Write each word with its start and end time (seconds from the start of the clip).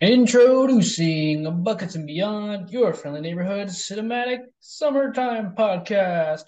Introducing 0.00 1.64
Buckets 1.64 1.96
and 1.96 2.06
Beyond, 2.06 2.70
your 2.70 2.94
friendly 2.94 3.20
neighborhood 3.20 3.66
cinematic 3.66 4.42
summertime 4.60 5.56
podcast. 5.56 6.44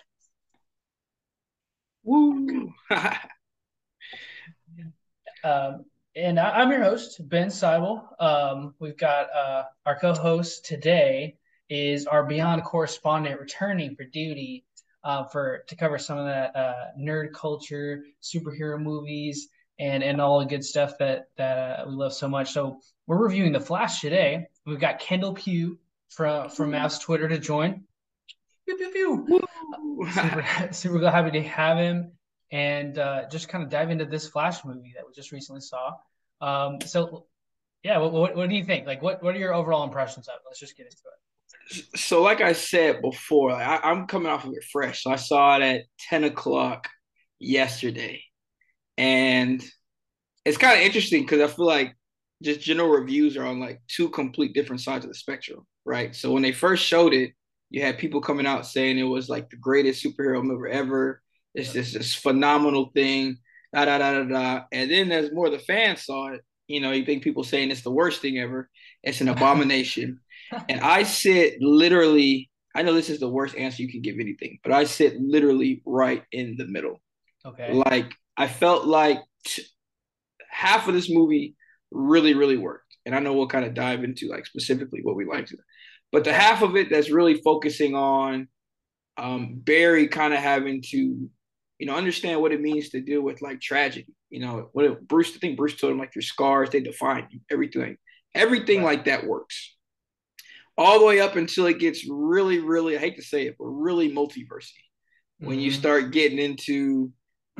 Woo! 2.04 2.72
Um, 5.42 5.86
and 6.14 6.38
I, 6.38 6.60
am 6.60 6.70
your 6.70 6.82
host, 6.82 7.26
Ben 7.26 7.48
Seibel. 7.48 8.04
Um, 8.20 8.74
we've 8.78 8.98
got 8.98 9.34
uh, 9.34 9.64
our 9.86 9.98
co-host 9.98 10.66
today 10.66 11.38
is 11.70 12.06
our 12.06 12.24
Beyond 12.24 12.64
correspondent 12.64 13.40
returning 13.40 13.94
for 13.94 14.04
duty 14.04 14.66
uh, 15.04 15.24
for 15.24 15.64
to 15.68 15.76
cover 15.76 15.96
some 15.96 16.18
of 16.18 16.26
that 16.26 16.54
uh, 16.54 16.74
nerd 16.98 17.32
culture, 17.32 18.04
superhero 18.22 18.78
movies, 18.80 19.48
and 19.78 20.02
and 20.02 20.20
all 20.20 20.40
the 20.40 20.46
good 20.46 20.64
stuff 20.64 20.98
that 20.98 21.28
that 21.36 21.80
uh, 21.80 21.84
we 21.88 21.94
love 21.94 22.12
so 22.12 22.28
much. 22.28 22.52
So 22.52 22.80
we're 23.06 23.22
reviewing 23.22 23.52
the 23.52 23.60
Flash 23.60 24.00
today. 24.00 24.46
We've 24.66 24.80
got 24.80 24.98
Kendall 24.98 25.32
Pugh 25.32 25.78
from 26.10 26.50
from 26.50 26.72
Mass 26.72 26.98
Twitter 26.98 27.28
to 27.28 27.38
join. 27.38 27.84
Pew, 28.66 28.76
pew, 28.76 29.24
pew. 29.26 29.40
super, 30.12 30.46
super 30.72 31.10
happy 31.10 31.30
to 31.30 31.42
have 31.42 31.78
him 31.78 32.12
and 32.52 32.98
uh, 32.98 33.28
just 33.28 33.48
kind 33.48 33.62
of 33.62 33.70
dive 33.70 33.90
into 33.90 34.04
this 34.04 34.28
Flash 34.28 34.64
movie 34.64 34.92
that 34.96 35.06
we 35.06 35.12
just 35.14 35.32
recently 35.32 35.60
saw. 35.60 35.92
Um, 36.40 36.80
so, 36.80 37.26
yeah, 37.82 37.98
what, 37.98 38.12
what, 38.12 38.36
what, 38.36 38.48
do 38.48 38.54
you 38.54 38.64
think? 38.64 38.86
Like, 38.86 39.02
what, 39.02 39.22
what 39.22 39.34
are 39.34 39.38
your 39.38 39.54
overall 39.54 39.84
impressions 39.84 40.28
of 40.28 40.34
it? 40.34 40.40
Let's 40.46 40.58
just 40.58 40.76
get 40.76 40.86
into 40.86 40.96
it. 40.96 41.29
So, 41.94 42.22
like 42.22 42.40
I 42.40 42.52
said 42.52 43.00
before, 43.00 43.52
I, 43.52 43.78
I'm 43.82 44.06
coming 44.06 44.30
off 44.30 44.44
of 44.44 44.52
it 44.52 44.64
fresh. 44.72 45.02
So 45.04 45.10
I 45.10 45.16
saw 45.16 45.56
it 45.56 45.62
at 45.62 45.82
10 46.08 46.24
o'clock 46.24 46.88
yesterday. 47.38 48.22
And 48.98 49.64
it's 50.44 50.58
kind 50.58 50.78
of 50.78 50.84
interesting 50.84 51.22
because 51.22 51.40
I 51.40 51.54
feel 51.54 51.66
like 51.66 51.94
just 52.42 52.60
general 52.60 52.88
reviews 52.88 53.36
are 53.36 53.44
on 53.44 53.60
like 53.60 53.80
two 53.88 54.08
complete 54.10 54.54
different 54.54 54.82
sides 54.82 55.04
of 55.04 55.10
the 55.10 55.14
spectrum, 55.16 55.66
right? 55.84 56.14
So 56.14 56.32
when 56.32 56.42
they 56.42 56.52
first 56.52 56.84
showed 56.84 57.12
it, 57.12 57.32
you 57.70 57.82
had 57.82 57.98
people 57.98 58.20
coming 58.20 58.46
out 58.46 58.66
saying 58.66 58.98
it 58.98 59.04
was 59.04 59.28
like 59.28 59.48
the 59.50 59.56
greatest 59.56 60.04
superhero 60.04 60.42
movie 60.42 60.70
ever. 60.70 61.22
It's 61.54 61.72
just 61.72 61.94
this 61.94 62.14
phenomenal 62.14 62.90
thing, 62.94 63.38
da 63.74 63.84
da 63.84 63.98
da 63.98 64.12
da 64.12 64.24
da. 64.24 64.64
And 64.72 64.90
then 64.90 65.12
as 65.12 65.32
more 65.32 65.46
of 65.46 65.52
the 65.52 65.58
fans 65.58 66.04
saw 66.04 66.32
it, 66.32 66.40
you 66.66 66.80
know, 66.80 66.92
you 66.92 67.04
think 67.04 67.22
people 67.22 67.44
saying 67.44 67.70
it's 67.70 67.82
the 67.82 67.90
worst 67.90 68.20
thing 68.20 68.38
ever. 68.38 68.68
It's 69.02 69.20
an 69.20 69.28
abomination. 69.36 70.20
And 70.68 70.80
I 70.80 71.02
sit 71.02 71.60
literally, 71.60 72.50
I 72.74 72.82
know 72.82 72.94
this 72.94 73.10
is 73.10 73.20
the 73.20 73.28
worst 73.28 73.56
answer 73.56 73.82
you 73.82 73.90
can 73.90 74.02
give 74.02 74.16
anything, 74.18 74.58
but 74.62 74.72
I 74.72 74.84
sit 74.84 75.20
literally 75.20 75.82
right 75.86 76.22
in 76.32 76.56
the 76.56 76.66
middle. 76.66 77.00
Okay. 77.44 77.72
Like 77.72 78.12
I 78.36 78.48
felt 78.48 78.86
like 78.86 79.18
t- 79.46 79.64
half 80.48 80.88
of 80.88 80.94
this 80.94 81.10
movie 81.10 81.56
really, 81.90 82.34
really 82.34 82.56
worked. 82.56 82.96
And 83.06 83.14
I 83.14 83.18
know 83.18 83.32
we'll 83.32 83.48
kind 83.48 83.64
of 83.64 83.74
dive 83.74 84.04
into 84.04 84.28
like 84.28 84.46
specifically 84.46 85.00
what 85.02 85.16
we 85.16 85.24
liked. 85.24 85.54
But 86.12 86.24
the 86.24 86.32
half 86.32 86.62
of 86.62 86.76
it 86.76 86.90
that's 86.90 87.10
really 87.10 87.34
focusing 87.42 87.94
on 87.94 88.48
um, 89.16 89.60
Barry 89.64 90.08
kind 90.08 90.34
of 90.34 90.40
having 90.40 90.82
to 90.90 91.30
you 91.80 91.86
know, 91.86 91.96
understand 91.96 92.40
what 92.42 92.52
it 92.52 92.60
means 92.60 92.90
to 92.90 93.00
deal 93.00 93.22
with 93.22 93.40
like 93.40 93.58
tragedy. 93.58 94.14
You 94.28 94.40
know, 94.40 94.68
what 94.72 94.84
it, 94.84 95.08
Bruce, 95.08 95.34
I 95.34 95.38
think 95.38 95.56
Bruce 95.56 95.76
told 95.76 95.92
him 95.92 95.98
like 95.98 96.14
your 96.14 96.22
scars, 96.22 96.68
they 96.68 96.80
define 96.80 97.26
you, 97.30 97.40
everything, 97.50 97.96
everything 98.34 98.78
right. 98.78 98.96
like 98.96 99.06
that 99.06 99.26
works. 99.26 99.76
All 100.80 100.98
the 100.98 101.04
way 101.04 101.20
up 101.20 101.36
until 101.36 101.66
it 101.66 101.78
gets 101.78 102.08
really, 102.08 102.58
really, 102.58 102.96
I 102.96 103.00
hate 103.00 103.16
to 103.16 103.22
say 103.22 103.46
it, 103.46 103.56
but 103.58 103.66
really 103.66 104.10
multiversy. 104.10 104.80
Mm-hmm. 105.42 105.46
When 105.46 105.60
you 105.60 105.70
mm-hmm. 105.70 105.78
start 105.78 106.10
getting 106.10 106.38
into 106.38 107.12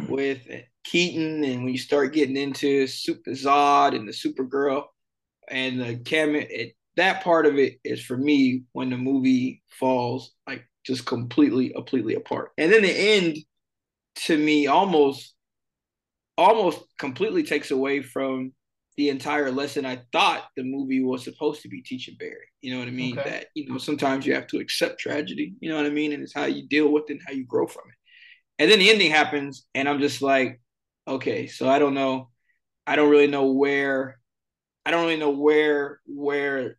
with 0.08 0.40
Keaton 0.84 1.44
and 1.44 1.62
when 1.62 1.72
you 1.72 1.78
start 1.78 2.14
getting 2.14 2.38
into 2.38 2.86
Super 2.86 3.32
Zod 3.32 3.94
and 3.94 4.08
the 4.08 4.12
Supergirl 4.12 4.84
and 5.48 5.78
the 5.78 5.96
Cam, 5.98 6.34
it, 6.34 6.72
that 6.96 7.22
part 7.22 7.44
of 7.44 7.58
it 7.58 7.78
is 7.84 8.02
for 8.02 8.16
me 8.16 8.62
when 8.72 8.88
the 8.88 8.96
movie 8.96 9.62
falls 9.78 10.32
like 10.46 10.64
just 10.86 11.04
completely, 11.04 11.74
completely 11.74 12.14
apart. 12.14 12.52
And 12.56 12.72
then 12.72 12.80
the 12.80 12.90
end 12.90 13.36
to 14.24 14.38
me 14.38 14.66
almost 14.66 15.34
almost 16.38 16.80
completely 16.98 17.42
takes 17.42 17.70
away 17.70 18.00
from 18.00 18.52
the 19.00 19.08
entire 19.08 19.50
lesson 19.50 19.86
I 19.86 20.02
thought 20.12 20.48
the 20.56 20.62
movie 20.62 21.02
was 21.02 21.24
supposed 21.24 21.62
to 21.62 21.70
be 21.70 21.80
teaching 21.80 22.16
Barry. 22.18 22.50
You 22.60 22.74
know 22.74 22.80
what 22.80 22.88
I 22.88 22.90
mean? 22.90 23.18
Okay. 23.18 23.30
That, 23.30 23.46
you 23.54 23.66
know, 23.66 23.78
sometimes 23.78 24.26
you 24.26 24.34
have 24.34 24.46
to 24.48 24.58
accept 24.58 25.00
tragedy, 25.00 25.54
you 25.58 25.70
know 25.70 25.76
what 25.76 25.86
I 25.86 25.88
mean? 25.88 26.12
And 26.12 26.22
it's 26.22 26.34
how 26.34 26.44
you 26.44 26.68
deal 26.68 26.92
with 26.92 27.04
it 27.08 27.14
and 27.14 27.22
how 27.26 27.32
you 27.32 27.46
grow 27.46 27.66
from 27.66 27.84
it. 27.88 27.94
And 28.62 28.70
then 28.70 28.78
the 28.78 28.90
ending 28.90 29.10
happens, 29.10 29.64
and 29.74 29.88
I'm 29.88 30.00
just 30.00 30.20
like, 30.20 30.60
okay, 31.08 31.46
so 31.46 31.66
I 31.66 31.78
don't 31.78 31.94
know. 31.94 32.28
I 32.86 32.94
don't 32.94 33.08
really 33.08 33.26
know 33.26 33.52
where 33.52 34.20
I 34.84 34.90
don't 34.90 35.06
really 35.06 35.16
know 35.16 35.30
where 35.30 36.02
where 36.04 36.76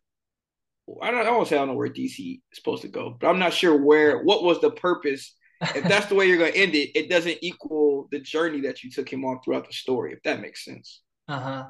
I 1.02 1.10
don't 1.10 1.22
I 1.22 1.24
don't 1.24 1.48
say 1.48 1.56
I 1.56 1.58
don't 1.58 1.68
know 1.68 1.74
where 1.74 1.88
DC 1.88 2.34
is 2.34 2.40
supposed 2.52 2.82
to 2.82 2.88
go, 2.88 3.16
but 3.20 3.26
I'm 3.26 3.40
not 3.40 3.52
sure 3.52 3.76
where 3.76 4.22
what 4.22 4.44
was 4.44 4.60
the 4.60 4.70
purpose 4.70 5.34
if 5.74 5.82
that's 5.88 6.06
the 6.06 6.14
way 6.14 6.26
you're 6.26 6.38
going 6.38 6.52
to 6.52 6.58
end 6.58 6.76
it, 6.76 6.90
it 6.94 7.10
doesn't 7.10 7.38
equal 7.40 8.06
the 8.12 8.20
journey 8.20 8.60
that 8.60 8.84
you 8.84 8.92
took 8.92 9.12
him 9.12 9.24
on 9.24 9.40
throughout 9.42 9.66
the 9.66 9.72
story. 9.72 10.12
If 10.12 10.22
that 10.22 10.40
makes 10.40 10.64
sense. 10.64 11.00
Uh 11.26 11.40
huh. 11.40 11.64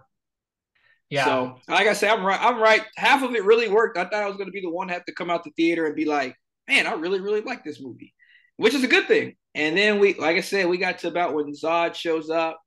Yeah. 1.12 1.26
So, 1.26 1.58
like 1.68 1.86
I 1.88 1.92
said, 1.92 2.08
I'm 2.08 2.24
right. 2.24 2.40
I'm 2.40 2.58
right. 2.58 2.80
Half 2.96 3.22
of 3.22 3.34
it 3.34 3.44
really 3.44 3.68
worked. 3.68 3.98
I 3.98 4.04
thought 4.04 4.22
I 4.22 4.28
was 4.28 4.38
going 4.38 4.46
to 4.46 4.52
be 4.52 4.62
the 4.62 4.70
one 4.70 4.88
to 4.88 4.94
have 4.94 5.04
to 5.04 5.12
come 5.12 5.28
out 5.28 5.44
the 5.44 5.50
theater 5.58 5.84
and 5.84 5.94
be 5.94 6.06
like, 6.06 6.34
"Man, 6.66 6.86
I 6.86 6.94
really, 6.94 7.20
really 7.20 7.42
like 7.42 7.62
this 7.62 7.82
movie," 7.82 8.14
which 8.56 8.72
is 8.72 8.82
a 8.82 8.88
good 8.88 9.08
thing. 9.08 9.36
And 9.54 9.76
then 9.76 9.98
we, 9.98 10.14
like 10.14 10.38
I 10.38 10.40
said, 10.40 10.68
we 10.68 10.78
got 10.78 11.00
to 11.00 11.08
about 11.08 11.34
when 11.34 11.52
Zod 11.52 11.94
shows 11.94 12.30
up, 12.30 12.58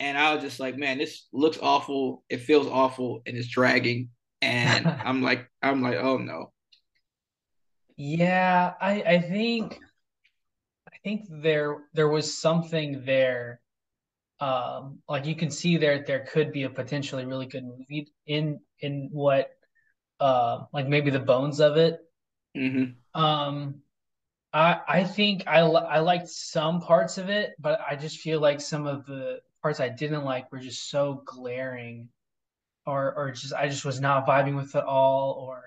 and 0.00 0.18
I 0.18 0.34
was 0.34 0.42
just 0.44 0.60
like, 0.60 0.76
"Man, 0.76 0.98
this 0.98 1.28
looks 1.32 1.58
awful. 1.62 2.22
It 2.28 2.42
feels 2.42 2.66
awful, 2.66 3.22
and 3.24 3.38
it's 3.38 3.48
dragging." 3.48 4.10
And 4.42 4.86
I'm 5.04 5.22
like, 5.22 5.48
I'm 5.62 5.80
like, 5.80 5.96
"Oh 5.96 6.18
no." 6.18 6.52
Yeah, 7.96 8.74
I 8.82 9.02
I 9.02 9.20
think 9.22 9.80
I 10.92 10.96
think 11.02 11.22
there 11.30 11.78
there 11.94 12.08
was 12.08 12.36
something 12.36 13.02
there. 13.06 13.60
Um, 14.40 14.98
like 15.08 15.26
you 15.26 15.36
can 15.36 15.50
see 15.50 15.76
there 15.76 16.04
there 16.04 16.26
could 16.30 16.52
be 16.52 16.64
a 16.64 16.70
potentially 16.70 17.24
really 17.24 17.46
good 17.46 17.64
movie 17.64 18.12
in 18.26 18.60
in 18.80 19.08
what 19.12 19.50
uh 20.20 20.64
like 20.72 20.88
maybe 20.88 21.10
the 21.10 21.20
bones 21.20 21.60
of 21.60 21.76
it. 21.76 22.00
Mm-hmm. 22.56 23.20
Um, 23.20 23.76
I 24.52 24.80
I 24.88 25.04
think 25.04 25.44
I 25.46 25.60
I 25.60 26.00
liked 26.00 26.28
some 26.28 26.80
parts 26.80 27.18
of 27.18 27.28
it, 27.28 27.54
but 27.58 27.80
I 27.88 27.96
just 27.96 28.20
feel 28.20 28.40
like 28.40 28.60
some 28.60 28.86
of 28.86 29.06
the 29.06 29.40
parts 29.62 29.80
I 29.80 29.88
didn't 29.88 30.24
like 30.24 30.50
were 30.52 30.58
just 30.58 30.90
so 30.90 31.22
glaring, 31.24 32.08
or 32.86 33.14
or 33.16 33.32
just 33.32 33.54
I 33.54 33.68
just 33.68 33.84
was 33.84 34.00
not 34.00 34.26
vibing 34.26 34.56
with 34.56 34.74
it 34.74 34.84
all, 34.84 35.46
or 35.48 35.62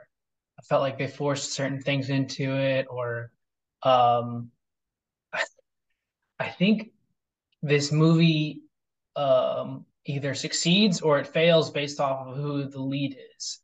I 0.60 0.62
felt 0.64 0.82
like 0.82 0.98
they 0.98 1.08
forced 1.08 1.54
certain 1.54 1.82
things 1.82 2.10
into 2.10 2.56
it, 2.56 2.88
or 2.90 3.32
um 3.84 4.52
I 6.40 6.50
think 6.50 6.92
this 7.62 7.92
movie 7.92 8.62
um, 9.16 9.86
either 10.06 10.34
succeeds 10.34 11.02
or 11.02 11.20
it 11.20 11.28
fails 11.28 11.70
based 11.72 12.00
off 12.00 12.28
of 12.28 12.38
who 12.38 12.66
the 12.66 12.82
lead 12.82 13.18
is. 13.38 13.60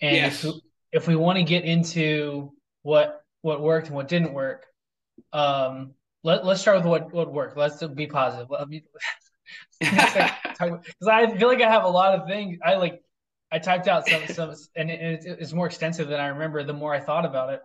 And 0.00 0.16
yes. 0.16 0.44
if, 0.44 0.54
if 0.92 1.08
we 1.08 1.16
want 1.16 1.38
to 1.38 1.44
get 1.44 1.64
into 1.64 2.52
what 2.82 3.22
what 3.42 3.62
worked 3.62 3.86
and 3.86 3.96
what 3.96 4.08
didn't 4.08 4.34
work, 4.34 4.66
um, 5.32 5.94
let, 6.22 6.44
let's 6.44 6.60
start 6.60 6.78
with 6.78 6.86
what 6.86 7.12
what 7.12 7.32
worked. 7.32 7.56
Let's 7.56 7.82
be 7.82 8.06
positive. 8.06 8.48
Because 9.80 10.20
I 11.08 11.36
feel 11.36 11.48
like 11.48 11.62
I 11.62 11.70
have 11.70 11.84
a 11.84 11.88
lot 11.88 12.18
of 12.18 12.28
things. 12.28 12.58
I 12.64 12.74
like 12.74 13.02
I 13.52 13.58
typed 13.58 13.88
out 13.88 14.06
some 14.06 14.26
some, 14.28 14.54
and 14.76 14.90
it, 14.90 15.24
it's 15.24 15.52
more 15.52 15.66
extensive 15.66 16.08
than 16.08 16.20
I 16.20 16.28
remember. 16.28 16.62
The 16.62 16.72
more 16.72 16.94
I 16.94 17.00
thought 17.00 17.24
about 17.24 17.54
it, 17.54 17.62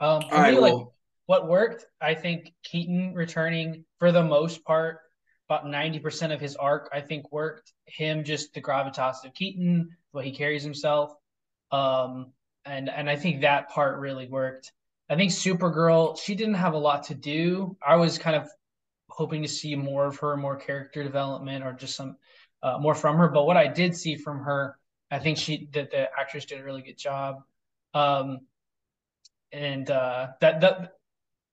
um, 0.00 0.22
for 0.22 0.34
All 0.34 0.42
me, 0.42 0.48
right, 0.48 0.60
like 0.60 0.72
well, 0.74 0.95
what 1.26 1.48
worked, 1.48 1.84
I 2.00 2.14
think 2.14 2.52
Keaton 2.62 3.14
returning 3.14 3.84
for 3.98 4.12
the 4.12 4.22
most 4.22 4.64
part, 4.64 5.00
about 5.48 5.64
90% 5.64 6.32
of 6.32 6.40
his 6.40 6.56
arc, 6.56 6.88
I 6.92 7.00
think 7.00 7.30
worked. 7.32 7.72
Him 7.84 8.24
just 8.24 8.54
the 8.54 8.62
gravitas 8.62 9.24
of 9.24 9.34
Keaton, 9.34 9.90
the 10.12 10.18
way 10.18 10.24
he 10.24 10.32
carries 10.32 10.62
himself. 10.62 11.12
Um, 11.70 12.32
and 12.64 12.88
and 12.88 13.08
I 13.08 13.16
think 13.16 13.42
that 13.42 13.68
part 13.70 13.98
really 13.98 14.26
worked. 14.26 14.72
I 15.08 15.14
think 15.14 15.30
Supergirl, 15.30 16.18
she 16.18 16.34
didn't 16.34 16.54
have 16.54 16.74
a 16.74 16.78
lot 16.78 17.04
to 17.04 17.14
do. 17.14 17.76
I 17.86 17.96
was 17.96 18.18
kind 18.18 18.34
of 18.34 18.48
hoping 19.08 19.42
to 19.42 19.48
see 19.48 19.76
more 19.76 20.06
of 20.06 20.18
her, 20.18 20.36
more 20.36 20.56
character 20.56 21.04
development, 21.04 21.64
or 21.64 21.72
just 21.72 21.94
some 21.94 22.16
uh, 22.62 22.78
more 22.78 22.94
from 22.94 23.16
her. 23.16 23.28
But 23.28 23.46
what 23.46 23.56
I 23.56 23.68
did 23.68 23.96
see 23.96 24.16
from 24.16 24.40
her, 24.40 24.76
I 25.10 25.20
think 25.20 25.38
she 25.38 25.68
that 25.72 25.92
the 25.92 26.08
actress 26.18 26.44
did 26.44 26.60
a 26.60 26.64
really 26.64 26.82
good 26.82 26.98
job. 26.98 27.42
Um, 27.94 28.40
and 29.52 29.88
uh, 29.90 30.28
that 30.40 30.60
that 30.60 30.95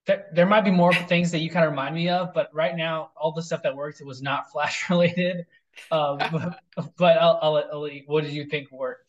there, 0.06 0.26
there 0.32 0.46
might 0.46 0.62
be 0.62 0.70
more 0.70 0.92
things 0.92 1.30
that 1.30 1.38
you 1.38 1.50
kind 1.50 1.64
of 1.64 1.70
remind 1.70 1.94
me 1.94 2.08
of, 2.08 2.34
but 2.34 2.48
right 2.52 2.76
now, 2.76 3.10
all 3.16 3.32
the 3.32 3.42
stuff 3.42 3.62
that 3.62 3.74
worked, 3.74 4.00
it 4.00 4.06
was 4.06 4.22
not 4.22 4.50
Flash 4.52 4.88
related. 4.90 5.46
Um, 5.90 6.18
but, 6.18 6.60
but 6.96 7.18
I'll, 7.18 7.38
I'll, 7.42 7.56
I'll, 7.72 7.90
what 8.06 8.24
did 8.24 8.32
you 8.32 8.44
think 8.46 8.70
worked? 8.70 9.04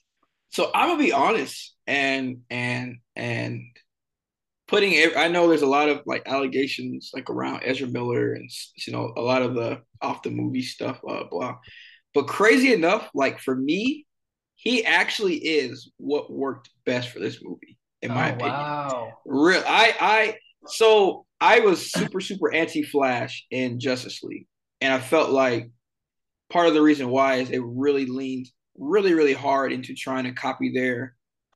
So 0.50 0.72
I'm 0.74 0.90
gonna 0.90 1.04
be 1.04 1.12
honest, 1.12 1.76
and 1.86 2.38
and 2.50 3.00
and 3.16 3.62
putting 4.68 5.12
I 5.18 5.28
know 5.28 5.50
there's 5.50 5.64
a 5.64 5.68
lot 5.68 5.90
of 5.90 6.02
like 6.06 6.24
allegations 6.28 7.12
like 7.14 7.30
around 7.30 7.64
Ezra 7.66 7.88
Miller 7.88 8.34
and 8.34 8.50
you 8.88 8.94
know 8.94 9.12
a 9.18 9.22
lot 9.22 9.42
of 9.42 9.54
the 9.54 9.82
off 10.02 10.24
the 10.24 10.30
movie 10.30 10.62
stuff 10.62 11.02
blah 11.02 11.28
blah. 11.30 11.58
But 12.14 12.28
crazy 12.28 12.72
enough, 12.74 13.10
like 13.14 13.40
for 13.40 13.54
me, 13.54 14.06
he 14.56 14.86
actually 14.86 15.36
is 15.36 15.92
what 15.98 16.32
worked 16.32 16.70
best 16.86 17.10
for 17.10 17.20
this 17.20 17.44
movie 17.44 17.78
in 18.02 18.12
my 18.14 18.32
oh, 18.32 18.36
opinion. 18.36 18.54
Wow. 18.54 19.14
Real 19.26 19.64
I 19.68 19.94
I 20.00 20.38
so 20.68 21.26
I 21.40 21.60
was 21.60 21.92
super 21.92 22.22
super 22.22 22.54
anti 22.54 22.84
Flash 22.84 23.46
in 23.52 23.80
Justice 23.80 24.24
League 24.24 24.48
and 24.82 24.94
I 24.94 25.00
felt 25.00 25.32
like 25.32 25.70
part 26.50 26.68
of 26.68 26.74
the 26.74 26.82
reason 26.82 27.10
why 27.10 27.36
is 27.36 27.50
they 27.50 27.60
really 27.60 28.06
leaned 28.06 28.48
really 28.78 29.14
really 29.14 29.34
hard 29.34 29.72
into 29.72 29.94
trying 29.94 30.26
to 30.26 30.32
copy 30.34 30.72
their 30.74 31.16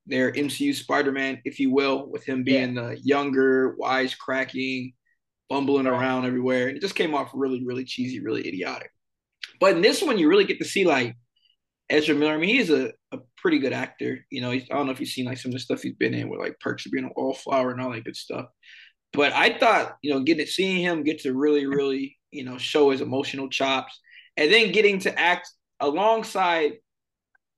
their 0.09 0.31
MCU 0.31 0.73
Spider-Man, 0.73 1.41
if 1.45 1.59
you 1.59 1.71
will, 1.71 2.09
with 2.09 2.25
him 2.25 2.43
being 2.43 2.75
yeah. 2.75 2.81
the 2.81 2.99
younger, 3.01 3.75
wise, 3.77 4.15
cracking, 4.15 4.93
bumbling 5.49 5.85
right. 5.85 5.99
around 5.99 6.25
everywhere. 6.25 6.67
And 6.67 6.77
it 6.77 6.81
just 6.81 6.95
came 6.95 7.13
off 7.13 7.31
really, 7.33 7.63
really 7.65 7.85
cheesy, 7.85 8.19
really 8.19 8.47
idiotic. 8.47 8.91
But 9.59 9.75
in 9.75 9.81
this 9.81 10.01
one, 10.01 10.17
you 10.17 10.27
really 10.27 10.45
get 10.45 10.59
to 10.59 10.65
see 10.65 10.85
like 10.85 11.15
Ezra 11.89 12.15
Miller. 12.15 12.33
I 12.33 12.37
mean, 12.37 12.49
he's 12.49 12.69
a, 12.69 12.91
a 13.11 13.19
pretty 13.37 13.59
good 13.59 13.73
actor. 13.73 14.19
You 14.29 14.41
know, 14.41 14.51
I 14.51 14.65
don't 14.69 14.85
know 14.85 14.91
if 14.91 14.99
you've 14.99 15.09
seen 15.09 15.25
like 15.25 15.37
some 15.37 15.49
of 15.49 15.53
the 15.53 15.59
stuff 15.59 15.81
he's 15.81 15.95
been 15.95 16.13
in 16.13 16.29
with 16.29 16.39
like 16.39 16.59
Perks 16.59 16.85
of 16.85 16.91
Being 16.91 17.05
a 17.05 17.09
Wallflower 17.15 17.71
and 17.71 17.81
all 17.81 17.91
that 17.91 18.03
good 18.03 18.15
stuff. 18.15 18.45
But 19.13 19.33
I 19.33 19.57
thought, 19.57 19.97
you 20.01 20.13
know, 20.13 20.21
getting 20.21 20.45
seeing 20.45 20.81
him 20.81 21.03
get 21.03 21.19
to 21.21 21.33
really, 21.33 21.65
really, 21.65 22.17
you 22.31 22.43
know, 22.43 22.57
show 22.57 22.91
his 22.91 23.01
emotional 23.01 23.49
chops, 23.49 23.99
and 24.37 24.51
then 24.51 24.71
getting 24.71 24.99
to 24.99 25.19
act 25.19 25.49
alongside 25.79 26.73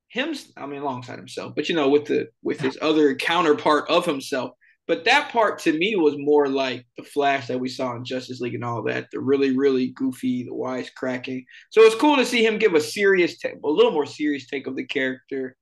him 0.09 0.36
i 0.57 0.65
mean 0.65 0.81
alongside 0.81 1.18
himself 1.18 1.53
but 1.56 1.69
you 1.69 1.75
know 1.75 1.88
with 1.88 2.06
the 2.06 2.27
with 2.44 2.59
his 2.59 2.77
other 2.81 3.15
counterpart 3.15 3.89
of 3.89 4.06
himself. 4.06 4.51
But 4.88 5.06
that 5.06 5.31
part 5.31 5.59
to 5.59 5.71
me 5.71 5.95
was 5.95 6.15
more 6.18 6.50
like 6.50 6.86
the 6.98 7.03
flash 7.03 7.48
that 7.48 7.59
we 7.59 7.69
saw 7.69 7.95
in 7.95 8.03
justice 8.03 8.42
league 8.42 8.56
and 8.56 8.65
all 8.65 8.83
that 8.83 9.07
the 9.12 9.21
really 9.21 9.56
really 9.56 9.89
goofy 9.95 10.44
the 10.44 10.53
wise 10.53 10.89
cracking 10.89 11.45
so 11.69 11.81
it's 11.83 11.95
cool 11.95 12.18
to 12.18 12.25
see 12.25 12.45
him 12.45 12.57
give 12.57 12.74
a 12.74 12.81
serious 12.81 13.38
take 13.38 13.53
a 13.63 13.69
little 13.69 13.92
more 13.92 14.06
serious 14.06 14.48
take 14.48 14.68
of 14.68 14.75
the 14.75 14.86
character 14.86 15.56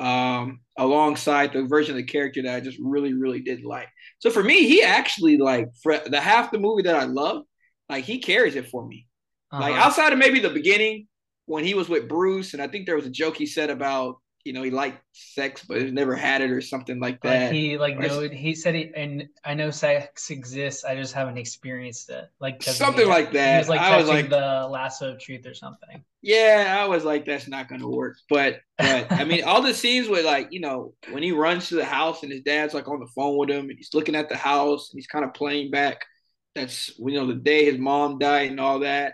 um 0.00 0.60
alongside 0.76 1.52
the 1.52 1.64
version 1.64 1.92
of 1.92 1.96
the 1.96 2.04
character 2.04 2.42
that 2.42 2.54
i 2.54 2.60
just 2.60 2.78
really 2.80 3.14
really 3.14 3.40
did 3.40 3.64
like 3.64 3.88
so 4.20 4.30
for 4.30 4.42
me 4.42 4.68
he 4.68 4.82
actually 4.82 5.36
like 5.36 5.68
for 5.82 5.98
the 6.06 6.20
half 6.20 6.52
the 6.52 6.58
movie 6.58 6.82
that 6.82 6.94
i 6.94 7.04
love 7.04 7.42
like 7.88 8.04
he 8.04 8.18
carries 8.18 8.54
it 8.54 8.68
for 8.68 8.86
me 8.86 9.06
uh-huh. 9.50 9.62
like 9.62 9.74
outside 9.74 10.12
of 10.12 10.18
maybe 10.18 10.38
the 10.38 10.50
beginning 10.50 11.08
when 11.48 11.64
he 11.64 11.74
was 11.74 11.88
with 11.88 12.08
Bruce, 12.08 12.52
and 12.52 12.62
I 12.62 12.68
think 12.68 12.86
there 12.86 12.94
was 12.94 13.06
a 13.06 13.10
joke 13.10 13.36
he 13.36 13.46
said 13.46 13.70
about 13.70 14.16
you 14.48 14.54
know 14.54 14.62
he 14.62 14.70
liked 14.70 15.02
sex 15.12 15.62
but 15.68 15.76
he 15.76 15.90
never 15.90 16.16
had 16.16 16.40
it 16.40 16.50
or 16.50 16.62
something 16.62 16.98
like 16.98 17.20
that. 17.20 17.42
Like 17.42 17.52
he 17.52 17.76
like 17.76 17.98
no, 17.98 18.22
he 18.22 18.54
said 18.54 18.74
he 18.74 18.90
and 18.96 19.28
I 19.44 19.52
know 19.52 19.70
sex 19.70 20.30
exists, 20.30 20.86
I 20.86 20.96
just 20.96 21.12
haven't 21.12 21.36
experienced 21.36 22.08
it. 22.08 22.30
Like 22.40 22.62
something 22.62 23.04
he, 23.04 23.10
like 23.10 23.30
that. 23.32 23.52
He 23.52 23.58
was 23.58 23.68
like 23.68 23.80
I 23.80 23.98
was 23.98 24.08
like 24.08 24.30
the 24.30 24.66
lasso 24.70 25.12
of 25.12 25.20
truth 25.20 25.44
or 25.44 25.52
something. 25.52 26.02
Yeah, 26.22 26.78
I 26.80 26.86
was 26.86 27.04
like 27.04 27.26
that's 27.26 27.46
not 27.46 27.68
gonna 27.68 27.86
work. 27.86 28.16
But 28.30 28.60
but 28.78 29.12
I 29.12 29.24
mean 29.24 29.44
all 29.44 29.60
the 29.60 29.74
scenes 29.74 30.08
with 30.08 30.24
like 30.24 30.48
you 30.50 30.60
know 30.60 30.94
when 31.10 31.22
he 31.22 31.32
runs 31.32 31.68
to 31.68 31.74
the 31.74 31.84
house 31.84 32.22
and 32.22 32.32
his 32.32 32.40
dad's 32.40 32.72
like 32.72 32.88
on 32.88 33.00
the 33.00 33.12
phone 33.14 33.36
with 33.36 33.50
him 33.50 33.68
and 33.68 33.76
he's 33.76 33.92
looking 33.92 34.16
at 34.16 34.30
the 34.30 34.36
house 34.36 34.90
and 34.90 34.98
he's 34.98 35.06
kind 35.06 35.26
of 35.26 35.34
playing 35.34 35.70
back. 35.70 36.06
That's 36.54 36.98
you 36.98 37.20
know 37.20 37.26
the 37.26 37.34
day 37.34 37.66
his 37.66 37.78
mom 37.78 38.18
died 38.18 38.50
and 38.50 38.60
all 38.60 38.78
that 38.78 39.12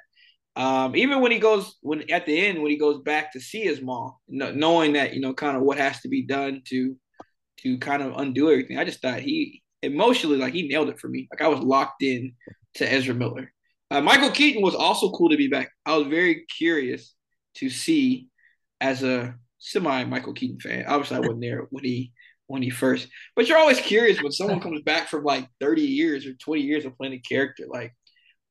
um, 0.57 0.95
even 0.95 1.21
when 1.21 1.33
he 1.33 1.39
goes 1.39 1.77
when 1.81 2.11
at 2.11 2.27
the 2.27 2.47
end 2.47 2.63
when 2.63 2.71
he 2.71 2.79
goes 2.79 3.03
back 3.03 3.33
to 3.33 3.41
see 3.41 3.63
his 3.63 3.81
mom, 3.81 4.15
knowing 4.29 4.93
that 4.93 5.15
you 5.15 5.21
know 5.21 5.35
kind 5.35 5.57
of 5.57 5.63
what 5.63 5.79
has 5.79 6.01
to 6.01 6.09
be 6.09 6.23
done 6.23 6.63
to 6.67 6.97
to 7.61 7.79
kind 7.79 8.03
of 8.03 8.19
undo 8.19 8.51
everything. 8.51 8.79
I 8.79 8.85
just 8.85 9.01
thought 9.03 9.21
he 9.21 9.63
emotionally 9.83 10.37
like 10.37 10.55
he 10.55 10.69
nailed 10.69 10.89
it 10.89 11.01
for 11.01 11.09
me. 11.09 11.29
Like 11.33 11.43
I 11.43 11.49
was 11.49 11.61
locked 11.61 12.03
in 12.03 12.35
to 12.75 12.91
Ezra 12.91 13.15
Miller. 13.15 13.53
Uh, 13.91 14.01
Michael 14.01 14.31
Keaton 14.31 14.63
was 14.63 14.75
also 14.75 15.11
cool 15.11 15.31
to 15.31 15.37
be 15.37 15.49
back. 15.49 15.71
I 15.85 15.97
was 15.97 16.07
very 16.07 16.47
curious 16.57 17.15
to 17.57 17.71
see 17.71 18.29
as 18.81 19.03
a 19.03 19.35
semi 19.59 20.05
Michael 20.05 20.35
Keaton 20.35 20.61
fan. 20.61 20.85
Obviously, 20.87 21.17
I 21.17 21.21
wasn't 21.21 21.41
there 21.41 21.67
when 21.71 21.85
he 21.85 22.13
when 22.47 22.63
he 22.63 22.71
first, 22.71 23.09
but 23.35 23.49
you're 23.49 23.59
always 23.59 23.81
curious 23.81 24.23
when 24.23 24.33
someone 24.33 24.61
comes 24.61 24.83
back 24.83 25.09
from 25.09 25.25
like 25.25 25.49
30 25.61 25.83
years 25.83 26.27
or 26.27 26.35
20 26.35 26.63
years 26.63 26.85
of 26.85 26.97
playing 26.97 27.15
a 27.15 27.19
character. 27.19 27.65
Like, 27.69 27.95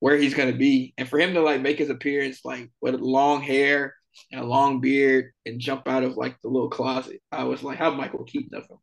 where 0.03 0.17
he's 0.17 0.33
gonna 0.33 0.51
be, 0.51 0.94
and 0.97 1.07
for 1.07 1.17
him 1.17 1.33
to 1.33 1.39
like 1.39 1.61
make 1.61 1.77
his 1.77 1.89
appearance 1.89 2.41
like 2.44 2.69
with 2.81 2.95
long 2.95 3.41
hair 3.41 3.95
and 4.33 4.41
a 4.41 4.44
long 4.44 4.81
beard 4.81 5.31
and 5.45 5.61
jump 5.61 5.88
out 5.88 6.03
of 6.03 6.17
like 6.17 6.35
the 6.41 6.50
little 6.50 6.69
closet, 6.69 7.21
I 7.31 7.45
was 7.45 7.63
like, 7.63 7.77
how 7.77 7.89
Michael 7.94 8.25
Keaton 8.25 8.53
of 8.53 8.65
him. 8.65 8.79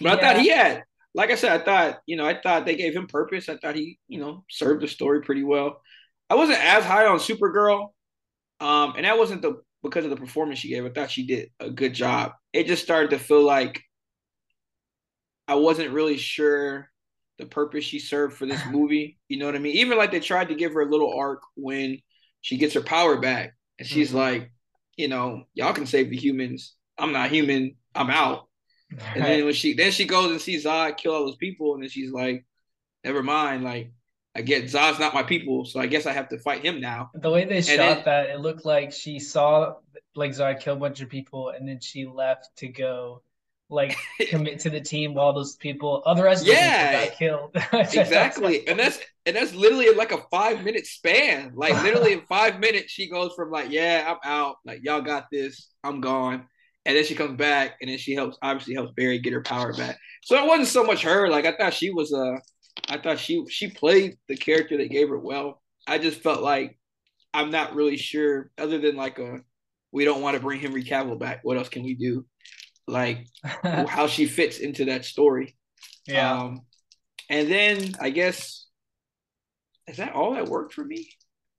But 0.00 0.02
yeah. 0.02 0.12
I 0.12 0.20
thought 0.20 0.40
he 0.40 0.48
had, 0.50 0.84
like 1.14 1.32
I 1.32 1.34
said, 1.34 1.60
I 1.60 1.64
thought 1.64 1.98
you 2.06 2.16
know, 2.16 2.24
I 2.24 2.40
thought 2.40 2.64
they 2.64 2.76
gave 2.76 2.94
him 2.94 3.08
purpose. 3.08 3.48
I 3.48 3.56
thought 3.56 3.74
he, 3.74 3.98
you 4.06 4.20
know, 4.20 4.44
served 4.48 4.84
the 4.84 4.88
story 4.88 5.20
pretty 5.22 5.42
well. 5.42 5.82
I 6.30 6.36
wasn't 6.36 6.64
as 6.64 6.84
high 6.84 7.06
on 7.06 7.18
Supergirl, 7.18 7.88
um, 8.60 8.94
and 8.96 9.04
that 9.04 9.18
wasn't 9.18 9.42
the 9.42 9.60
because 9.82 10.04
of 10.04 10.10
the 10.10 10.16
performance 10.16 10.60
she 10.60 10.68
gave. 10.68 10.86
I 10.86 10.90
thought 10.90 11.10
she 11.10 11.26
did 11.26 11.50
a 11.58 11.70
good 11.70 11.92
job. 11.92 12.34
It 12.52 12.68
just 12.68 12.84
started 12.84 13.10
to 13.10 13.18
feel 13.18 13.42
like 13.42 13.82
I 15.48 15.56
wasn't 15.56 15.90
really 15.90 16.18
sure 16.18 16.88
the 17.38 17.46
purpose 17.46 17.84
she 17.84 17.98
served 17.98 18.36
for 18.36 18.46
this 18.46 18.60
movie. 18.70 19.18
You 19.28 19.38
know 19.38 19.46
what 19.46 19.54
I 19.54 19.58
mean? 19.58 19.76
Even 19.76 19.96
like 19.96 20.10
they 20.10 20.20
tried 20.20 20.48
to 20.48 20.54
give 20.54 20.72
her 20.72 20.82
a 20.82 20.90
little 20.90 21.16
arc 21.16 21.42
when 21.56 22.00
she 22.40 22.56
gets 22.56 22.74
her 22.74 22.82
power 22.82 23.18
back, 23.20 23.54
and 23.78 23.86
she's 23.86 24.08
mm-hmm. 24.08 24.18
like, 24.18 24.52
you 24.96 25.08
know, 25.08 25.44
y'all 25.54 25.72
can 25.72 25.86
save 25.86 26.10
the 26.10 26.16
humans. 26.16 26.74
I'm 26.98 27.12
not 27.12 27.30
human. 27.30 27.76
I'm 27.94 28.10
out. 28.10 28.48
Right. 28.92 29.16
And 29.16 29.24
then 29.24 29.44
when 29.44 29.54
she 29.54 29.74
then 29.74 29.92
she 29.92 30.04
goes 30.04 30.30
and 30.30 30.40
sees 30.40 30.64
Zod 30.64 30.96
kill 30.96 31.14
all 31.14 31.26
those 31.26 31.36
people, 31.36 31.74
and 31.74 31.82
then 31.82 31.90
she's 31.90 32.10
like, 32.10 32.44
never 33.04 33.22
mind. 33.22 33.62
Like 33.64 33.92
I 34.34 34.42
get 34.42 34.64
Zod's 34.64 34.98
not 34.98 35.14
my 35.14 35.22
people, 35.22 35.64
so 35.64 35.80
I 35.80 35.86
guess 35.86 36.06
I 36.06 36.12
have 36.12 36.28
to 36.30 36.38
fight 36.38 36.64
him 36.64 36.80
now. 36.80 37.10
The 37.14 37.30
way 37.30 37.44
they 37.44 37.58
and 37.58 37.64
shot 37.64 37.76
then, 37.76 38.02
that, 38.04 38.30
it 38.30 38.40
looked 38.40 38.64
like 38.64 38.92
she 38.92 39.20
saw 39.20 39.74
like 40.14 40.32
Zod 40.32 40.60
kill 40.60 40.74
a 40.74 40.78
bunch 40.78 41.00
of 41.00 41.08
people, 41.08 41.50
and 41.50 41.68
then 41.68 41.80
she 41.80 42.06
left 42.06 42.48
to 42.56 42.68
go 42.68 43.22
like 43.70 43.96
commit 44.28 44.60
to 44.60 44.70
the 44.70 44.80
team 44.80 45.14
while 45.14 45.32
those 45.32 45.56
people 45.56 46.02
other 46.06 46.24
rest 46.24 46.46
yeah. 46.46 47.06
got 47.06 47.16
killed. 47.16 47.56
Exactly. 47.72 48.66
and 48.66 48.78
that's 48.78 48.98
and 49.26 49.36
that's 49.36 49.54
literally 49.54 49.88
in 49.88 49.96
like 49.96 50.12
a 50.12 50.22
five 50.30 50.64
minute 50.64 50.86
span. 50.86 51.52
Like 51.54 51.82
literally 51.82 52.14
in 52.14 52.22
five 52.22 52.60
minutes 52.60 52.92
she 52.92 53.10
goes 53.10 53.32
from 53.34 53.50
like 53.50 53.70
yeah 53.70 54.04
i'm 54.06 54.30
out. 54.30 54.56
Like 54.64 54.80
y'all 54.82 55.02
got 55.02 55.26
this. 55.30 55.70
I'm 55.84 56.00
gone. 56.00 56.46
And 56.86 56.96
then 56.96 57.04
she 57.04 57.14
comes 57.14 57.36
back 57.36 57.76
and 57.80 57.90
then 57.90 57.98
she 57.98 58.14
helps 58.14 58.38
obviously 58.40 58.74
helps 58.74 58.92
barry 58.92 59.18
get 59.18 59.32
her 59.32 59.42
power 59.42 59.74
back. 59.74 59.98
So 60.22 60.42
it 60.42 60.46
wasn't 60.46 60.68
so 60.68 60.84
much 60.84 61.02
her. 61.02 61.28
Like 61.28 61.44
i 61.44 61.52
thought 61.52 61.74
she 61.74 61.90
was 61.90 62.12
uh 62.12 62.36
i 62.88 62.96
thought 62.96 63.18
she 63.18 63.44
she 63.48 63.68
played 63.68 64.16
the 64.28 64.36
character 64.36 64.76
that 64.76 64.88
gave 64.88 65.08
her 65.08 65.18
well 65.18 65.60
i 65.88 65.98
just 65.98 66.20
felt 66.20 66.42
like 66.42 66.78
i'm 67.34 67.50
not 67.50 67.74
really 67.74 67.96
sure 67.96 68.50
other 68.56 68.78
than 68.78 68.94
like 68.94 69.18
a 69.18 69.40
we 69.90 70.04
don't 70.04 70.22
want 70.22 70.36
to 70.36 70.42
bring 70.42 70.60
henry 70.60 70.84
cavill 70.84 71.18
back. 71.18 71.40
What 71.42 71.56
else 71.56 71.68
can 71.68 71.82
we 71.82 71.94
do 71.94 72.24
like 72.88 73.26
how 73.62 74.06
she 74.06 74.26
fits 74.26 74.58
into 74.58 74.86
that 74.86 75.04
story. 75.04 75.56
Yeah. 76.06 76.32
Um, 76.32 76.62
and 77.28 77.50
then 77.50 77.94
I 78.00 78.10
guess 78.10 78.66
is 79.86 79.96
that 79.98 80.14
all 80.14 80.34
that 80.34 80.46
worked 80.48 80.74
for 80.74 80.84
me? 80.84 81.08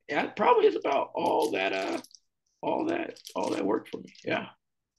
Yeah, 0.08 0.24
it 0.24 0.36
probably 0.36 0.68
is 0.68 0.76
about 0.76 1.12
all 1.14 1.52
that 1.52 1.74
uh 1.74 2.00
all 2.62 2.86
that 2.86 3.20
all 3.36 3.52
that 3.52 3.66
worked 3.66 3.90
for 3.90 3.98
me. 3.98 4.14
Yeah. 4.24 4.48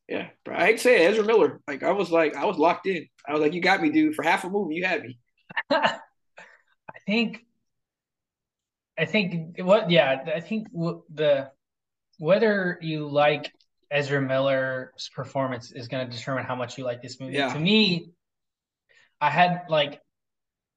Yeah. 0.09 0.29
But 0.45 0.57
I'd 0.57 0.81
say 0.81 1.07
Ezra 1.07 1.25
Miller. 1.25 1.61
Like 1.67 1.83
I 1.83 1.93
was 1.93 2.11
like 2.11 2.35
I 2.37 2.45
was 2.45 2.59
locked 2.59 2.87
in. 2.87 3.07
I 3.27 3.33
was 3.33 3.41
like, 3.41 3.53
you 3.53 3.61
got 3.61 3.83
me, 3.83 3.91
dude. 3.91 4.15
For 4.15 4.23
half 4.23 4.45
a 4.45 4.51
movie, 4.51 4.77
you 4.77 4.85
had 4.85 5.03
me. 5.03 5.19
I 5.71 5.99
think 7.07 7.45
I 8.99 9.05
think 9.05 9.57
what 9.59 9.91
yeah, 9.91 10.25
I 10.35 10.41
think 10.41 10.69
the 10.73 11.51
whether 12.19 12.79
you 12.83 13.09
like 13.09 13.53
Ezra 13.91 14.21
Miller's 14.21 15.11
performance 15.15 15.73
is 15.73 15.89
going 15.89 16.09
to 16.09 16.17
determine 16.17 16.45
how 16.45 16.55
much 16.55 16.79
you 16.79 16.85
like 16.85 17.03
this 17.03 17.21
movie. 17.21 17.35
Yeah. 17.35 17.53
To 17.53 17.59
me, 17.59 18.11
I 19.21 19.31
had 19.31 19.63
like, 19.69 20.01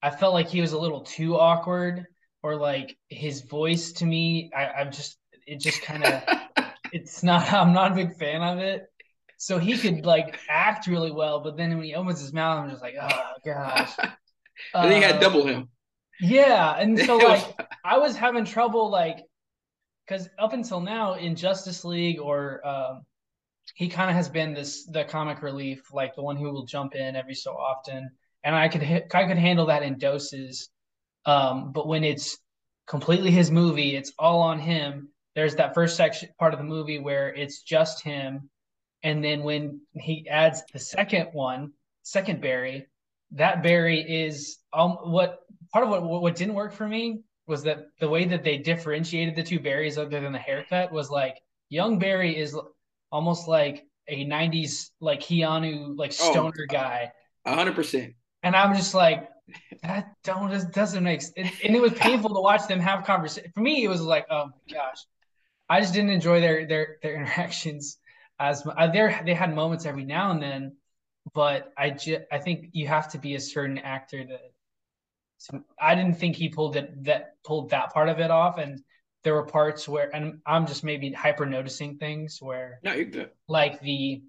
I 0.02 0.10
felt 0.10 0.34
like 0.34 0.50
he 0.50 0.62
was 0.62 0.74
a 0.74 0.80
little 0.80 1.02
too 1.02 1.38
awkward, 1.38 2.06
or 2.42 2.56
like 2.56 2.98
his 3.10 3.42
voice 3.42 3.94
to 3.94 4.06
me, 4.06 4.52
I, 4.56 4.66
I'm 4.66 4.92
just, 4.92 5.18
it 5.48 5.60
just 5.60 5.82
kind 5.82 6.04
of, 6.04 6.24
it's 6.92 7.24
not, 7.24 7.52
I'm 7.54 7.74
not 7.74 7.92
a 7.94 7.96
big 7.96 8.16
fan 8.18 8.42
of 8.42 8.60
it. 8.60 8.88
So 9.38 9.60
he 9.60 9.78
could 9.78 10.06
like 10.06 10.40
act 10.50 10.88
really 10.88 11.12
well, 11.12 11.42
but 11.42 11.58
then 11.58 11.76
when 11.76 11.84
he 11.84 11.96
opens 11.96 12.20
his 12.20 12.34
mouth, 12.34 12.64
I'm 12.64 12.70
just 12.70 12.82
like, 12.82 12.96
oh 13.02 13.34
gosh. 13.46 13.92
and 14.74 14.92
then 14.92 15.02
you 15.02 15.08
had 15.08 15.18
uh, 15.18 15.20
double 15.20 15.46
him. 15.46 15.70
Yeah, 16.20 16.76
and 16.78 16.98
so 17.00 17.18
like 17.18 17.44
I 17.84 17.98
was 17.98 18.16
having 18.16 18.46
trouble 18.46 18.90
like 18.90 19.18
because 20.06 20.30
up 20.38 20.54
until 20.54 20.82
now 20.82 21.14
in 21.14 21.36
Justice 21.36 21.86
League 21.86 22.20
or 22.20 22.66
um, 22.66 23.06
he 23.76 23.88
kind 23.88 24.10
of 24.10 24.16
has 24.16 24.30
been 24.30 24.54
this 24.54 24.86
the 24.86 25.04
comic 25.04 25.42
relief, 25.42 25.94
like 25.94 26.16
the 26.16 26.22
one 26.22 26.38
who 26.38 26.52
will 26.52 26.66
jump 26.66 26.96
in 26.96 27.16
every 27.16 27.36
so 27.36 27.52
often, 27.54 28.12
and 28.44 28.56
I 28.56 28.68
could 28.68 28.84
I 28.84 29.26
could 29.26 29.38
handle 29.38 29.68
that 29.68 29.84
in 29.84 29.98
doses. 29.98 30.70
Um, 31.26 31.72
but 31.72 31.88
when 31.88 32.04
it's 32.04 32.38
completely 32.86 33.32
his 33.32 33.50
movie, 33.50 33.96
it's 33.96 34.12
all 34.20 34.42
on 34.42 34.60
him. 34.60 35.10
There's 35.36 35.56
that 35.56 35.74
first 35.74 35.96
section 35.96 36.30
part 36.38 36.54
of 36.54 36.60
the 36.60 36.66
movie 36.66 37.00
where 37.00 37.34
it's 37.34 37.62
just 37.62 38.04
him, 38.04 38.50
and 39.04 39.24
then 39.24 39.44
when 39.44 39.82
he 39.94 40.28
adds 40.30 40.64
the 40.74 40.80
second 40.80 41.30
one, 41.32 41.72
second 42.04 42.42
Barry, 42.42 42.88
that 43.32 43.64
Barry 43.64 44.02
is 44.02 44.60
um 44.74 44.92
what 45.04 45.40
part 45.72 45.86
of 45.86 45.90
what 45.90 46.04
what 46.04 46.36
didn't 46.36 46.56
work 46.56 46.74
for 46.74 46.88
me 46.88 47.22
was 47.48 47.64
that 47.64 47.88
the 48.00 48.08
way 48.08 48.26
that 48.26 48.44
they 48.44 48.58
differentiated 48.58 49.36
the 49.36 49.44
two 49.44 49.60
Barrys 49.60 49.98
other 49.98 50.22
than 50.22 50.32
the 50.32 50.40
haircut 50.40 50.92
was 50.92 51.10
like 51.10 51.42
young 51.70 52.00
Barry 52.00 52.38
is 52.38 52.58
almost 53.12 53.48
like 53.48 53.86
a 54.08 54.26
90s 54.26 54.90
like 55.00 55.22
Keanu 55.22 55.98
like 55.98 56.12
oh, 56.20 56.32
stoner 56.32 56.68
oh, 56.70 56.72
guy. 56.72 57.12
100%. 57.48 58.14
And 58.44 58.56
I'm 58.56 58.76
just 58.76 58.94
like 58.94 59.30
that 59.82 60.14
don't 60.24 60.72
doesn't 60.72 61.04
make 61.04 61.22
sense. 61.22 61.52
and 61.64 61.76
it 61.76 61.82
was 61.82 61.94
painful 61.94 62.34
to 62.34 62.42
watch 62.42 62.68
them 62.68 62.80
have 62.80 63.06
conversation. 63.06 63.52
For 63.54 63.62
me 63.62 63.84
it 63.84 63.90
was 63.90 64.02
like 64.02 64.26
oh 64.30 64.46
my 64.46 64.74
gosh. 64.74 65.06
I 65.70 65.82
just 65.82 65.94
didn't 65.94 66.12
enjoy 66.12 66.40
their 66.42 66.66
their 66.66 66.98
their 67.02 67.16
interactions 67.22 67.98
as 68.40 68.66
uh, 68.66 68.88
there 68.88 69.22
they 69.26 69.34
had 69.34 69.54
moments 69.54 69.86
every 69.86 70.06
now 70.06 70.32
and 70.32 70.42
then 70.42 70.76
but 71.34 71.72
I 71.78 71.92
just 71.92 72.22
I 72.32 72.40
think 72.40 72.70
you 72.74 72.88
have 72.88 73.12
to 73.12 73.18
be 73.18 73.36
a 73.36 73.40
certain 73.40 73.78
actor 73.78 74.24
to. 74.24 74.38
I 75.80 75.96
didn't 75.96 76.18
think 76.18 76.36
he 76.36 76.50
pulled 76.50 76.76
it 76.76 77.04
that 77.06 77.36
pulled 77.44 77.70
that 77.72 77.94
part 77.94 78.10
of 78.10 78.20
it 78.20 78.32
off, 78.32 78.58
and 78.58 78.82
there 79.24 79.34
were 79.34 79.46
parts 79.46 79.88
where, 79.88 80.14
and 80.14 80.40
I'm 80.46 80.68
just 80.68 80.84
maybe 80.84 81.12
hyper 81.12 81.46
noticing 81.46 81.98
things 81.98 82.40
where, 82.42 82.80
no, 82.84 82.94
you're 82.94 83.06
good. 83.06 83.30
Like 83.48 83.82
the, 83.82 84.22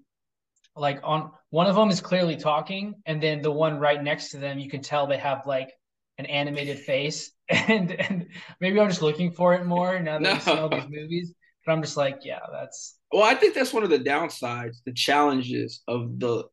like 0.75 0.99
on 1.03 1.31
one 1.49 1.67
of 1.67 1.75
them 1.75 1.89
is 1.89 2.01
clearly 2.01 2.37
talking, 2.37 2.95
and 3.05 3.21
then 3.21 3.41
the 3.41 3.51
one 3.51 3.79
right 3.79 4.01
next 4.01 4.31
to 4.31 4.37
them, 4.37 4.59
you 4.59 4.69
can 4.69 4.81
tell 4.81 5.07
they 5.07 5.17
have 5.17 5.45
like 5.45 5.71
an 6.17 6.25
animated 6.25 6.79
face, 6.79 7.31
and 7.49 7.91
and 7.91 8.27
maybe 8.59 8.79
I'm 8.79 8.89
just 8.89 9.01
looking 9.01 9.31
for 9.31 9.53
it 9.53 9.65
more 9.65 9.99
now 9.99 10.13
that 10.13 10.21
no. 10.21 10.31
I've 10.31 10.43
seen 10.43 10.59
all 10.59 10.69
these 10.69 10.89
movies. 10.89 11.33
But 11.65 11.71
I'm 11.71 11.81
just 11.81 11.97
like, 11.97 12.19
yeah, 12.23 12.41
that's. 12.51 12.97
Well, 13.11 13.23
I 13.23 13.33
think 13.33 13.55
that's 13.55 13.73
one 13.73 13.83
of 13.83 13.89
the 13.89 13.99
downsides, 13.99 14.77
the 14.85 14.93
challenges 14.93 15.81
of 15.87 16.19
the 16.19 16.45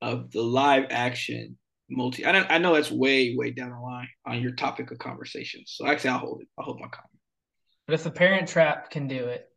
of 0.00 0.30
the 0.32 0.42
live 0.42 0.86
action 0.90 1.58
multi. 1.92 2.24
I, 2.24 2.32
I 2.32 2.58
know 2.58 2.74
that's 2.74 2.90
way 2.90 3.34
way 3.36 3.50
down 3.50 3.70
the 3.70 3.78
line 3.78 4.08
on 4.26 4.40
your 4.40 4.52
topic 4.52 4.90
of 4.90 4.98
conversation. 4.98 5.62
So 5.66 5.86
actually, 5.86 6.10
I'll 6.10 6.18
hold 6.18 6.42
it. 6.42 6.48
I'll 6.58 6.64
hold 6.64 6.80
my 6.80 6.88
comment. 6.88 7.10
But 7.86 7.94
if 7.94 8.04
the 8.04 8.10
Parent 8.10 8.48
Trap 8.48 8.90
can 8.90 9.08
do 9.08 9.26
it, 9.26 9.48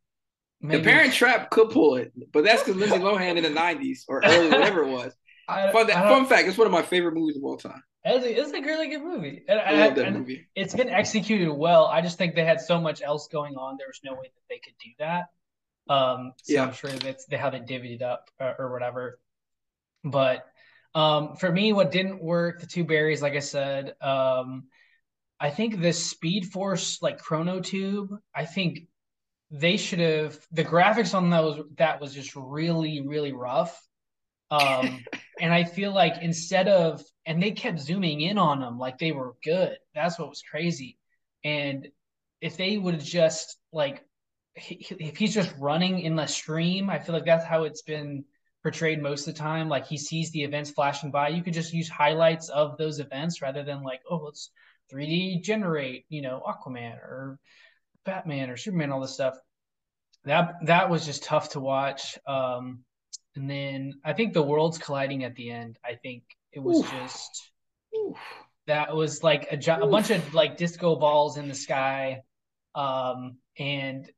maybe... 0.62 0.82
the 0.82 0.89
Parent 0.89 1.13
Trap 1.13 1.50
could 1.50 1.70
pull 1.70 1.96
it, 1.96 2.12
but 2.32 2.44
that's 2.44 2.63
because 2.63 2.80
Lindsay 2.80 2.98
Lohan 2.98 3.38
in 3.38 3.44
the 3.44 3.50
'90s 3.50 4.00
or 4.08 4.22
early, 4.24 4.50
whatever 4.51 4.84
it 4.84 4.92
was. 4.92 5.13
I, 5.48 5.72
fun, 5.72 5.88
that, 5.88 6.08
fun 6.08 6.25
fact: 6.25 6.48
it's 6.48 6.58
one 6.58 6.68
of 6.68 6.74
my 6.74 6.82
favorite 6.82 7.13
movies 7.13 7.38
of 7.38 7.44
all 7.44 7.58
time. 7.58 7.84
It's 8.04 8.24
a, 8.24 8.39
it's 8.39 8.51
a 8.51 8.62
really 8.62 8.88
good 8.88 9.04
movie. 9.04 9.44
And, 9.48 9.60
I 9.60 9.86
love 9.86 9.96
that 9.96 10.13
movie. 10.13 10.48
It's 10.56 10.75
been 10.75 10.89
executed 10.89 11.51
well. 11.51 11.88
I 11.88 12.01
just 12.01 12.20
think 12.20 12.36
they 12.36 12.46
had 12.46 12.62
so 12.62 12.80
much 12.80 13.01
else 13.01 13.27
going 13.27 13.56
on. 13.56 13.77
There 13.77 13.88
was 13.88 14.00
no 14.04 14.13
way 14.13 14.27
that 14.27 14.44
they 14.48 14.60
could 14.60 14.75
do 14.84 14.92
that. 15.00 15.25
Um, 15.92 16.34
so 16.44 16.54
yeah. 16.54 16.63
I'm 16.65 16.74
sure 16.74 16.92
that's 16.92 17.25
how 17.34 17.50
they 17.50 17.60
divvied 17.60 17.96
it 17.96 18.01
up 18.04 18.30
or, 18.39 18.48
uh, 18.48 18.54
or 18.60 18.72
whatever. 18.72 19.20
But 20.04 20.46
um, 20.96 21.36
for 21.36 21.52
me, 21.52 21.74
what 21.74 21.92
didn't 21.92 22.24
work, 22.24 22.62
the 22.62 22.68
two 22.68 22.86
Barrys, 22.86 23.22
like 23.22 23.34
I 23.34 23.40
said, 23.40 23.94
um, 24.02 24.64
I 25.40 25.50
think 25.50 25.82
the 25.82 25.92
Speed 25.92 26.46
Force 26.46 27.02
like 27.02 27.20
Chrono 27.20 27.60
Tube, 27.60 28.12
I 28.34 28.46
think 28.46 28.88
they 29.52 29.75
should 29.75 30.00
have 30.00 30.40
the 30.52 30.64
graphics 30.64 31.14
on 31.14 31.30
those 31.30 31.62
that 31.78 32.00
was 32.00 32.14
just 32.14 32.36
really 32.36 33.02
really 33.06 33.34
rough. 33.34 33.80
Um, 34.50 35.04
and 35.42 35.54
I 35.54 35.66
feel 35.66 35.94
like 35.94 36.22
instead 36.22 36.70
of 36.70 37.04
and 37.25 37.44
they 37.44 37.52
kept 37.52 37.80
zooming 37.80 38.22
in 38.22 38.38
on 38.38 38.62
them 38.62 38.80
like 38.80 38.98
they 38.98 39.12
were 39.12 39.36
good. 39.44 39.78
That's 39.94 40.18
what 40.18 40.30
was 40.30 40.42
crazy. 40.50 40.98
And 41.44 41.90
if 42.40 42.56
they 42.56 42.78
would 42.78 42.94
have 42.94 43.04
just 43.04 43.58
like 43.74 44.02
if 44.56 45.18
he's 45.18 45.34
just 45.34 45.54
running 45.60 46.00
in 46.00 46.16
the 46.16 46.25
stream, 46.25 46.90
I 46.90 47.00
feel 47.00 47.14
like 47.14 47.25
that's 47.25 47.46
how 47.46 47.64
it's 47.64 47.82
been 47.82 48.24
portrayed 48.65 49.00
most 49.00 49.27
of 49.27 49.36
the 49.36 49.39
time. 49.39 49.69
Like 49.69 49.86
he 49.86 49.95
sees 49.95 50.31
the 50.31 50.41
events 50.41 50.72
flashing 50.72 51.12
by. 51.12 51.29
You 51.29 51.43
could 51.43 51.53
just 51.53 51.72
use 51.72 51.88
highlights 51.88 52.50
of 52.50 52.79
those 52.79 53.00
events 53.00 53.39
rather 53.39 53.62
than 53.63 53.84
like, 53.84 54.01
oh, 54.10 54.24
let's 54.25 54.50
3D 54.91 55.43
generate, 55.43 56.05
you 56.10 56.24
know, 56.24 56.41
Aquaman 56.43 56.95
or 56.95 57.38
Batman 58.05 58.50
or 58.50 58.57
Superman, 58.57 58.91
all 58.91 59.01
this 59.01 59.13
stuff. 59.13 59.36
That 60.24 60.55
that 60.63 60.89
was 60.89 61.05
just 61.05 61.24
tough 61.24 61.50
to 61.50 61.60
watch. 61.60 62.17
Um, 62.25 62.79
and 63.36 63.48
then 63.48 63.93
I 64.03 64.13
think 64.13 64.34
the 64.34 64.41
worlds 64.41 64.79
colliding 64.79 65.24
at 65.25 65.36
the 65.36 65.51
end. 65.51 65.77
I 65.86 65.93
think 65.93 66.24
it 66.51 66.60
was 66.60 66.79
Oof. 66.79 66.89
just 66.91 67.51
Oof. 67.95 68.17
that 68.65 68.95
was 68.95 69.22
like 69.22 69.48
a, 69.51 69.74
a 69.74 69.86
bunch 69.86 70.10
of 70.10 70.34
like 70.34 70.57
disco 70.57 70.95
balls 70.95 71.38
in 71.38 71.48
the 71.48 71.53
sky, 71.53 72.24
um, 72.74 73.38
and 73.60 74.10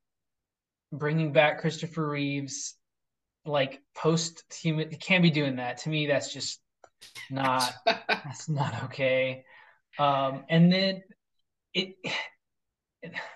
bringing 0.93 1.33
back 1.33 1.59
Christopher 1.59 2.07
Reeves 2.07 2.75
like 3.47 3.81
post 3.95 4.43
human 4.53 4.89
can't 4.95 5.23
be 5.23 5.31
doing 5.31 5.57
that. 5.57 5.79
To 5.79 5.89
me, 5.89 6.07
that's 6.07 6.33
just 6.33 6.59
not 7.29 7.73
that's 7.85 8.49
not 8.49 8.83
okay. 8.85 9.43
Um, 9.97 10.43
and 10.49 10.71
then 10.71 11.03
it, 11.73 11.95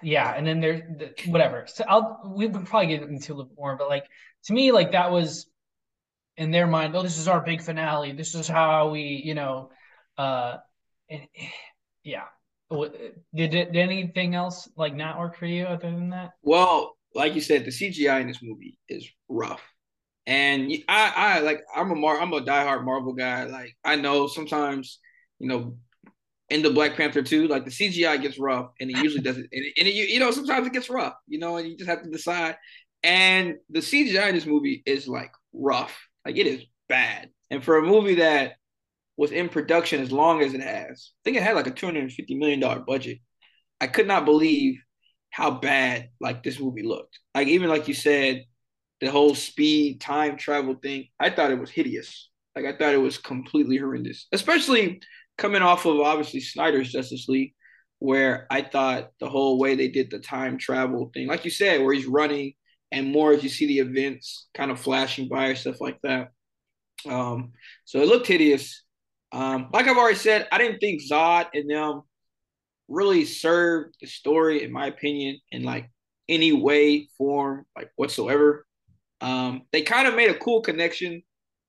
yeah, 0.01 0.34
and 0.36 0.46
then 0.46 0.60
there's 0.60 0.82
the, 0.82 1.13
whatever. 1.32 1.65
So 1.68 1.84
I'll 1.88 2.34
we 2.36 2.48
will 2.48 2.62
probably 2.62 2.88
get 2.88 3.03
into 3.03 3.34
a 3.34 3.36
little 3.36 3.50
bit 3.50 3.58
more, 3.58 3.77
but 3.77 3.89
like 3.89 4.06
to 4.46 4.53
me, 4.53 4.72
like 4.72 4.91
that 4.91 5.12
was 5.12 5.48
in 6.38 6.51
their 6.51 6.68
mind. 6.68 6.96
Oh, 6.96 7.03
this 7.03 7.18
is 7.18 7.27
our 7.27 7.41
big 7.41 7.62
finale. 7.62 8.13
This 8.13 8.36
is 8.36 8.48
how 8.48 8.89
we, 8.89 9.22
you 9.24 9.36
know, 9.36 9.70
uh, 10.18 10.58
and, 11.10 11.27
yeah. 12.03 12.25
Did, 12.72 13.51
did 13.51 13.75
anything 13.75 14.34
else 14.34 14.70
like 14.77 14.96
not 14.96 15.20
work 15.20 15.36
for 15.36 15.46
you 15.46 15.65
other 15.65 15.91
than 15.91 16.10
that? 16.12 16.32
Well, 16.41 16.96
like 17.13 17.36
you 17.36 17.41
said, 17.41 17.65
the 17.65 17.72
CGI 17.72 18.22
in 18.22 18.27
this 18.27 18.41
movie 18.41 18.77
is 18.88 19.08
rough. 19.27 19.62
And 20.28 20.72
I, 20.88 21.13
I 21.16 21.40
like 21.40 21.62
I'm 21.75 21.92
a 21.92 21.96
Mar 21.96 22.20
I'm 22.20 22.34
a 22.34 22.42
diehard 22.42 22.86
Marvel 22.86 23.13
guy. 23.13 23.46
Like 23.46 23.75
I 23.84 23.96
know 23.96 24.28
sometimes, 24.28 25.00
you 25.40 25.48
know, 25.48 25.75
in 26.51 26.62
the 26.62 26.70
Black 26.70 26.96
Panther 26.96 27.24
2, 27.24 27.48
like 27.48 27.66
the 27.66 27.72
CGI 27.72 28.22
gets 28.22 28.38
rough, 28.38 28.72
and 28.80 28.90
it 28.92 28.98
usually 28.98 29.24
doesn't. 29.24 29.48
And, 29.51 29.66
and 29.78 29.88
it, 29.88 29.94
you 29.94 30.20
know, 30.20 30.32
sometimes 30.32 30.68
it 30.68 30.74
gets 30.74 30.90
rough, 30.90 31.16
you 31.28 31.40
know, 31.40 31.58
and 31.58 31.68
you 31.68 31.78
just 31.78 31.90
have 31.90 32.04
to 32.04 32.10
decide. 32.10 32.58
And 33.04 33.56
the 33.70 33.80
CGI 33.80 34.30
in 34.30 34.36
this 34.36 34.46
movie 34.46 34.84
is 34.86 35.08
like 35.08 35.32
rough, 35.54 35.98
like 36.25 36.38
it 36.38 36.46
is 36.46 36.63
bad. 36.88 37.30
And 37.50 37.63
for 37.63 37.78
a 37.78 37.82
movie 37.82 38.16
that 38.16 38.54
was 39.18 39.32
in 39.32 39.50
production 39.50 40.01
as 40.01 40.12
long 40.12 40.42
as 40.42 40.54
it 40.54 40.62
has, 40.62 41.12
I 41.13 41.22
think 41.24 41.38
it 41.38 41.44
had 41.44 41.56
like 41.56 41.68
a 41.68 41.72
two 41.72 41.86
hundred 41.86 42.04
and 42.04 42.12
fifty 42.12 42.36
million 42.36 42.60
dollar 42.60 42.82
budget. 42.82 43.20
I 43.80 43.88
could 43.88 44.08
not 44.08 44.25
believe 44.25 44.78
how 45.32 45.51
bad 45.51 46.10
like 46.20 46.44
this 46.44 46.60
movie 46.60 46.84
looked. 46.84 47.18
Like 47.34 47.48
even 47.48 47.70
like 47.70 47.88
you 47.88 47.94
said, 47.94 48.44
the 49.01 49.12
whole 49.12 49.36
speed 49.36 50.00
time 50.00 50.38
travel 50.38 50.75
thing, 50.75 51.08
I 51.20 51.29
thought 51.31 51.51
it 51.51 51.60
was 51.60 51.72
hideous. 51.72 52.29
Like 52.55 52.65
I 52.65 52.74
thought 52.74 52.93
it 52.93 52.98
was 52.98 53.17
completely 53.17 53.77
horrendous, 53.77 54.27
especially 54.31 55.01
coming 55.38 55.62
off 55.62 55.86
of 55.86 56.00
obviously 56.00 56.39
Snyder's 56.39 56.91
Justice 56.91 57.27
League, 57.27 57.53
where 58.00 58.48
I 58.50 58.62
thought 58.62 59.12
the 59.20 59.29
whole 59.29 59.58
way 59.58 59.75
they 59.75 59.88
did 59.88 60.12
the 60.12 60.20
time 60.20 60.58
travel 60.58 61.10
thing, 61.13 61.27
like 61.27 61.46
you 61.46 61.51
said, 61.51 61.81
where 61.81 61.93
he's 61.93 62.05
running 62.05 62.53
and 62.91 63.12
more 63.12 63.34
as 63.34 63.43
you 63.43 63.50
see 63.50 63.67
the 63.67 63.79
events 63.79 64.48
kind 64.53 64.70
of 64.70 64.79
flashing 64.79 65.27
by 65.27 65.48
or 65.48 65.55
stuff 65.55 65.81
like 65.81 66.00
that. 66.03 66.29
Um, 67.10 67.53
so 67.86 68.00
it 68.00 68.08
looked 68.08 68.27
hideous. 68.27 68.84
Um, 69.31 69.70
like 69.74 69.88
I've 69.88 69.98
already 69.98 70.17
said, 70.17 70.48
I 70.51 70.58
didn't 70.58 70.79
think 70.79 71.01
Zod 71.01 71.48
and 71.53 71.70
them 71.70 72.01
really 72.88 73.25
served 73.25 73.96
the 74.01 74.08
story, 74.08 74.63
in 74.63 74.72
my 74.72 74.88
opinion, 74.88 75.39
in 75.51 75.63
like 75.63 75.89
any 76.27 76.51
way, 76.51 77.08
form, 77.17 77.65
like 77.75 77.89
whatsoever. 77.96 78.65
Um, 79.22 79.63
they 79.72 79.84
kind 79.84 80.08
of 80.08 80.16
made 80.16 80.30
a 80.30 80.38
cool 80.38 80.62
connection 80.62 81.22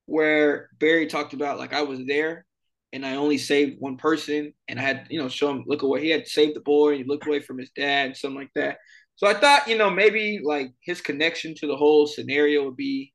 where 0.06 0.71
Barry 0.78 1.06
talked 1.06 1.35
about 1.35 1.59
like 1.59 1.73
I 1.73 1.82
was 1.82 2.00
there 2.06 2.47
and 2.92 3.06
I 3.06 3.16
only 3.16 3.38
saved 3.38 3.80
one 3.80 3.97
person 3.97 4.52
and 4.68 4.78
I 4.78 4.82
had, 4.82 5.06
you 5.11 5.21
know, 5.21 5.28
show 5.28 5.50
him 5.50 5.64
look 5.66 5.82
away. 5.82 6.02
He 6.02 6.11
had 6.11 6.26
saved 6.26 6.56
the 6.56 6.61
boy 6.61 6.90
and 6.90 6.99
he 6.99 7.04
looked 7.04 7.26
away 7.26 7.40
from 7.40 7.59
his 7.59 7.71
dad 7.75 8.06
and 8.06 8.16
something 8.16 8.40
like 8.40 8.52
that. 8.54 8.78
So 9.16 9.26
I 9.26 9.35
thought, 9.35 9.68
you 9.68 9.78
know, 9.78 9.90
maybe 9.90 10.40
like 10.42 10.73
his 10.80 11.00
connection 11.00 11.54
to 11.56 11.66
the 11.66 11.76
whole 11.76 12.06
scenario 12.06 12.64
would 12.64 12.76
be 12.76 13.12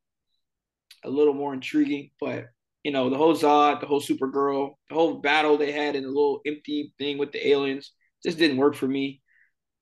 a 1.04 1.10
little 1.10 1.34
more 1.34 1.54
intriguing. 1.54 2.10
But, 2.20 2.46
you 2.82 2.92
know, 2.92 3.10
the 3.10 3.16
whole 3.16 3.34
Zod, 3.34 3.80
the 3.80 3.86
whole 3.86 4.00
Supergirl, 4.00 4.74
the 4.88 4.94
whole 4.94 5.14
battle 5.14 5.56
they 5.58 5.72
had 5.72 5.96
in 5.96 6.02
the 6.02 6.08
little 6.08 6.40
empty 6.46 6.92
thing 6.98 7.18
with 7.18 7.32
the 7.32 7.48
aliens 7.48 7.92
just 8.24 8.38
didn't 8.38 8.56
work 8.56 8.74
for 8.74 8.88
me. 8.88 9.20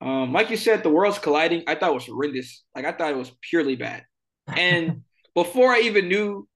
Um, 0.00 0.32
like 0.32 0.50
you 0.50 0.56
said, 0.56 0.82
the 0.82 0.90
worlds 0.90 1.18
colliding, 1.18 1.64
I 1.66 1.74
thought 1.74 1.94
was 1.94 2.06
horrendous. 2.06 2.64
Like 2.74 2.84
I 2.84 2.92
thought 2.92 3.12
it 3.12 3.16
was 3.16 3.32
purely 3.48 3.76
bad. 3.76 4.04
And 4.46 5.02
before 5.34 5.72
I 5.72 5.80
even 5.80 6.08
knew, 6.08 6.48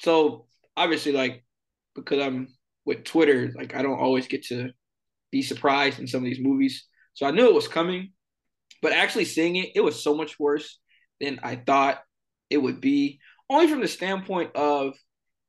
so 0.00 0.46
obviously, 0.76 1.12
like 1.12 1.44
because 1.94 2.20
I'm 2.20 2.48
with 2.84 3.04
Twitter, 3.04 3.52
like 3.56 3.74
I 3.74 3.82
don't 3.82 3.98
always 3.98 4.26
get 4.26 4.44
to 4.46 4.70
be 5.30 5.42
surprised 5.42 5.98
in 5.98 6.06
some 6.06 6.18
of 6.18 6.24
these 6.24 6.42
movies. 6.42 6.86
So 7.14 7.26
I 7.26 7.30
knew 7.30 7.46
it 7.46 7.54
was 7.54 7.68
coming, 7.68 8.12
but 8.82 8.92
actually 8.92 9.24
seeing 9.24 9.56
it, 9.56 9.70
it 9.74 9.80
was 9.80 10.02
so 10.02 10.14
much 10.14 10.38
worse 10.38 10.78
than 11.20 11.40
I 11.42 11.56
thought 11.56 12.00
it 12.48 12.58
would 12.58 12.80
be. 12.80 13.20
Only 13.48 13.68
from 13.68 13.80
the 13.80 13.88
standpoint 13.88 14.54
of 14.54 14.94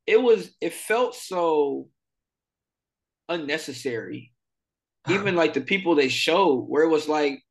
it 0.08 0.22
was, 0.22 0.54
it 0.60 0.74
felt 0.74 1.16
so 1.16 1.88
unnecessary. 3.30 4.34
Even 5.10 5.36
like 5.36 5.54
the 5.54 5.62
people 5.62 5.96
they 5.96 6.10
showed, 6.10 6.66
where 6.68 6.84
it 6.84 6.90
was 6.90 7.08
like, 7.08 7.42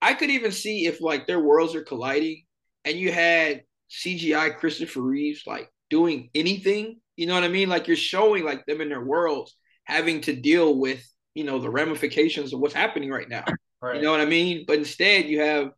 I 0.00 0.14
could 0.14 0.30
even 0.30 0.52
see 0.52 0.86
if 0.86 1.00
like 1.00 1.26
their 1.26 1.40
worlds 1.40 1.74
are 1.74 1.82
colliding 1.82 2.44
and 2.84 2.96
you 2.96 3.12
had 3.12 3.62
CGI 3.90 4.56
Christopher 4.56 5.00
Reeves 5.00 5.44
like 5.46 5.70
doing 5.90 6.30
anything 6.34 7.00
You 7.16 7.26
know 7.26 7.34
what 7.34 7.44
I 7.44 7.48
mean? 7.48 7.68
Like 7.68 7.88
you're 7.88 7.96
showing 7.96 8.44
like 8.44 8.64
them 8.66 8.80
in 8.80 8.88
their 8.88 9.04
worlds 9.04 9.56
having 9.84 10.20
to 10.22 10.36
deal 10.36 10.78
with, 10.78 11.02
you 11.34 11.44
know, 11.44 11.58
the 11.58 11.70
ramifications 11.70 12.52
of 12.52 12.60
what's 12.60 12.74
happening 12.74 13.10
right 13.10 13.28
now. 13.28 13.44
Right. 13.80 13.96
You 13.96 14.02
know 14.02 14.10
what 14.10 14.20
I 14.20 14.26
mean? 14.26 14.64
But 14.66 14.78
instead 14.78 15.26
you 15.26 15.40
have 15.40 15.70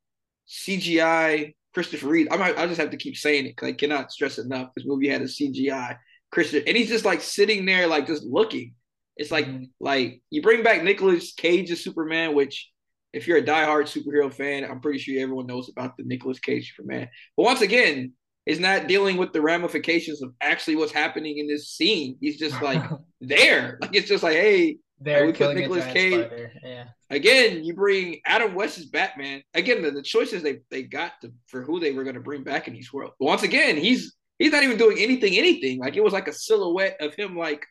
CGI 0.49 1.55
Christopher 1.75 2.09
Reeve. 2.09 2.29
I 2.31 2.37
might 2.37 2.59
I 2.59 2.67
just 2.67 2.81
have 2.81 2.91
to 2.91 2.97
keep 2.97 3.17
saying 3.17 3.47
it 3.47 3.51
because 3.51 3.69
I 3.69 3.73
cannot 3.73 4.13
stress 4.13 4.39
enough. 4.39 4.71
This 4.75 4.87
movie 4.87 5.09
had 5.09 5.23
a 5.23 5.27
CGI 5.27 5.99
Christian, 6.33 6.63
and 6.67 6.77
he's 6.77 6.89
just 6.89 7.05
like 7.05 7.21
sitting 7.21 7.65
there, 7.65 7.87
like 7.87 8.07
just 8.07 8.25
looking. 8.25 8.75
It's 9.17 9.31
like 9.31 9.47
mm-hmm. 9.47 9.65
like 9.81 10.23
you 10.31 10.43
bring 10.43 10.63
back 10.63 10.83
Nicolas 10.83 11.33
Cage 11.33 11.71
as 11.71 11.85
Superman, 11.85 12.35
which 12.35 12.71
if 13.13 13.27
you're 13.27 13.39
a 13.39 13.43
diehard 13.43 13.85
superhero 13.85 14.33
fan, 14.33 14.65
I'm 14.65 14.81
pretty 14.81 14.99
sure 14.99 15.21
everyone 15.21 15.47
knows 15.47 15.69
about 15.69 15.97
the 15.97 16.05
Nicolas 16.05 16.39
Cage 16.39 16.73
Superman. 16.75 17.09
But 17.37 17.45
once 17.45 17.61
again, 17.61 18.13
is 18.47 18.59
not 18.61 18.89
dealing 18.89 19.17
with 19.17 19.33
the 19.33 19.41
ramifications 19.41 20.23
of 20.23 20.33
actually 20.41 20.77
what's 20.77 20.93
happening 20.93 21.39
in 21.39 21.47
this 21.47 21.69
scene. 21.71 22.17
He's 22.21 22.39
just 22.39 22.61
like 22.63 22.83
there. 23.21 23.79
Like 23.81 23.95
it's 23.95 24.09
just 24.09 24.23
like, 24.23 24.35
hey, 24.35 24.79
there 24.99 25.27
we 25.27 25.33
put 25.33 25.57
Nicolas 25.57 25.87
Cage. 25.87 26.29
Yeah. 26.63 26.85
Again, 27.09 27.65
you 27.65 27.75
bring 27.75 28.21
Adam 28.27 28.55
West's 28.55 28.87
Batman. 28.87 29.43
Again, 29.55 29.83
the, 29.83 29.91
the 29.91 30.03
choices 30.03 30.43
they 30.43 30.61
they 30.71 30.83
got 30.83 31.13
to, 31.23 31.33
for 31.47 31.63
who 31.63 31.81
they 31.81 31.93
were 31.93 32.05
going 32.05 32.15
to 32.15 32.21
bring 32.21 32.43
back 32.43 32.69
in 32.69 32.75
these 32.75 32.93
world. 32.93 33.13
But 33.19 33.27
once 33.27 33.43
again, 33.43 33.77
he's 33.77 34.15
he's 34.39 34.53
not 34.53 34.63
even 34.63 34.79
doing 34.79 34.99
anything, 34.99 35.37
anything. 35.37 35.79
Like 35.79 35.97
it 35.97 36.05
was 36.05 36.13
like 36.13 36.29
a 36.29 36.33
silhouette 36.33 36.97
of 37.01 37.15
him 37.15 37.37
like 37.37 37.67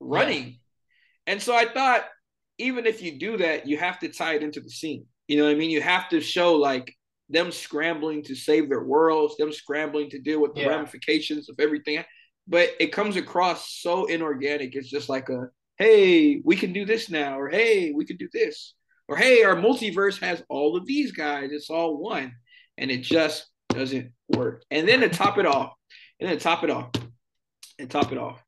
running. 0.00 0.44
Yeah. 0.44 0.52
And 1.26 1.42
so 1.42 1.54
I 1.54 1.66
thought, 1.66 2.04
even 2.58 2.86
if 2.86 3.02
you 3.02 3.18
do 3.18 3.36
that, 3.38 3.66
you 3.66 3.76
have 3.78 3.98
to 4.00 4.08
tie 4.08 4.34
it 4.34 4.42
into 4.42 4.60
the 4.60 4.70
scene. 4.70 5.06
You 5.28 5.38
know 5.38 5.44
what 5.44 5.52
I 5.52 5.54
mean? 5.54 5.70
You 5.70 5.82
have 5.82 6.08
to 6.10 6.20
show 6.20 6.54
like 6.54 6.94
them 7.28 7.50
scrambling 7.50 8.22
to 8.24 8.34
save 8.34 8.68
their 8.68 8.84
worlds, 8.84 9.36
them 9.36 9.52
scrambling 9.52 10.10
to 10.10 10.20
deal 10.20 10.40
with 10.40 10.54
the 10.54 10.62
yeah. 10.62 10.68
ramifications 10.68 11.48
of 11.48 11.56
everything. 11.58 12.04
But 12.46 12.70
it 12.78 12.92
comes 12.92 13.16
across 13.16 13.80
so 13.80 14.04
inorganic. 14.04 14.74
It's 14.74 14.90
just 14.90 15.08
like 15.08 15.28
a 15.30 15.48
hey, 15.76 16.40
we 16.44 16.56
can 16.56 16.72
do 16.72 16.84
this 16.84 17.10
now, 17.10 17.38
or 17.38 17.48
hey, 17.48 17.92
we 17.92 18.04
can 18.04 18.16
do 18.16 18.28
this, 18.32 18.74
or 19.08 19.16
hey, 19.16 19.42
our 19.42 19.56
multiverse 19.56 20.20
has 20.20 20.42
all 20.48 20.76
of 20.76 20.86
these 20.86 21.12
guys. 21.12 21.50
It's 21.52 21.70
all 21.70 21.98
one. 21.98 22.32
And 22.78 22.90
it 22.90 23.02
just 23.02 23.46
doesn't 23.68 24.12
work. 24.28 24.64
And 24.70 24.88
then 24.88 25.00
to 25.00 25.08
top 25.08 25.38
it 25.38 25.46
off, 25.46 25.72
and 26.20 26.28
then 26.28 26.38
top 26.38 26.64
it 26.64 26.70
off, 26.70 26.90
and 27.78 27.90
top 27.90 28.12
it 28.12 28.18
off. 28.18 28.42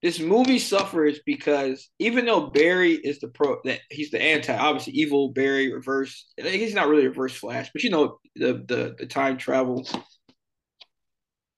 This 0.00 0.20
movie 0.20 0.60
suffers 0.60 1.18
because 1.26 1.88
even 1.98 2.24
though 2.24 2.46
Barry 2.46 2.92
is 2.92 3.18
the 3.18 3.28
pro, 3.28 3.58
that 3.64 3.80
he's 3.90 4.10
the 4.10 4.22
anti, 4.22 4.56
obviously 4.56 4.92
evil 4.92 5.30
Barry 5.32 5.72
reverse. 5.72 6.26
He's 6.36 6.74
not 6.74 6.88
really 6.88 7.08
reverse 7.08 7.34
Flash, 7.34 7.70
but 7.72 7.82
you 7.82 7.90
know 7.90 8.18
the 8.36 8.64
the 8.66 8.94
the 8.96 9.06
time 9.06 9.38
travel. 9.38 9.88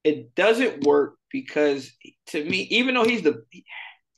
It 0.05 0.35
doesn't 0.35 0.87
work 0.87 1.17
because 1.31 1.93
to 2.29 2.43
me, 2.43 2.63
even 2.71 2.95
though 2.95 3.05
he's 3.05 3.23
the, 3.23 3.43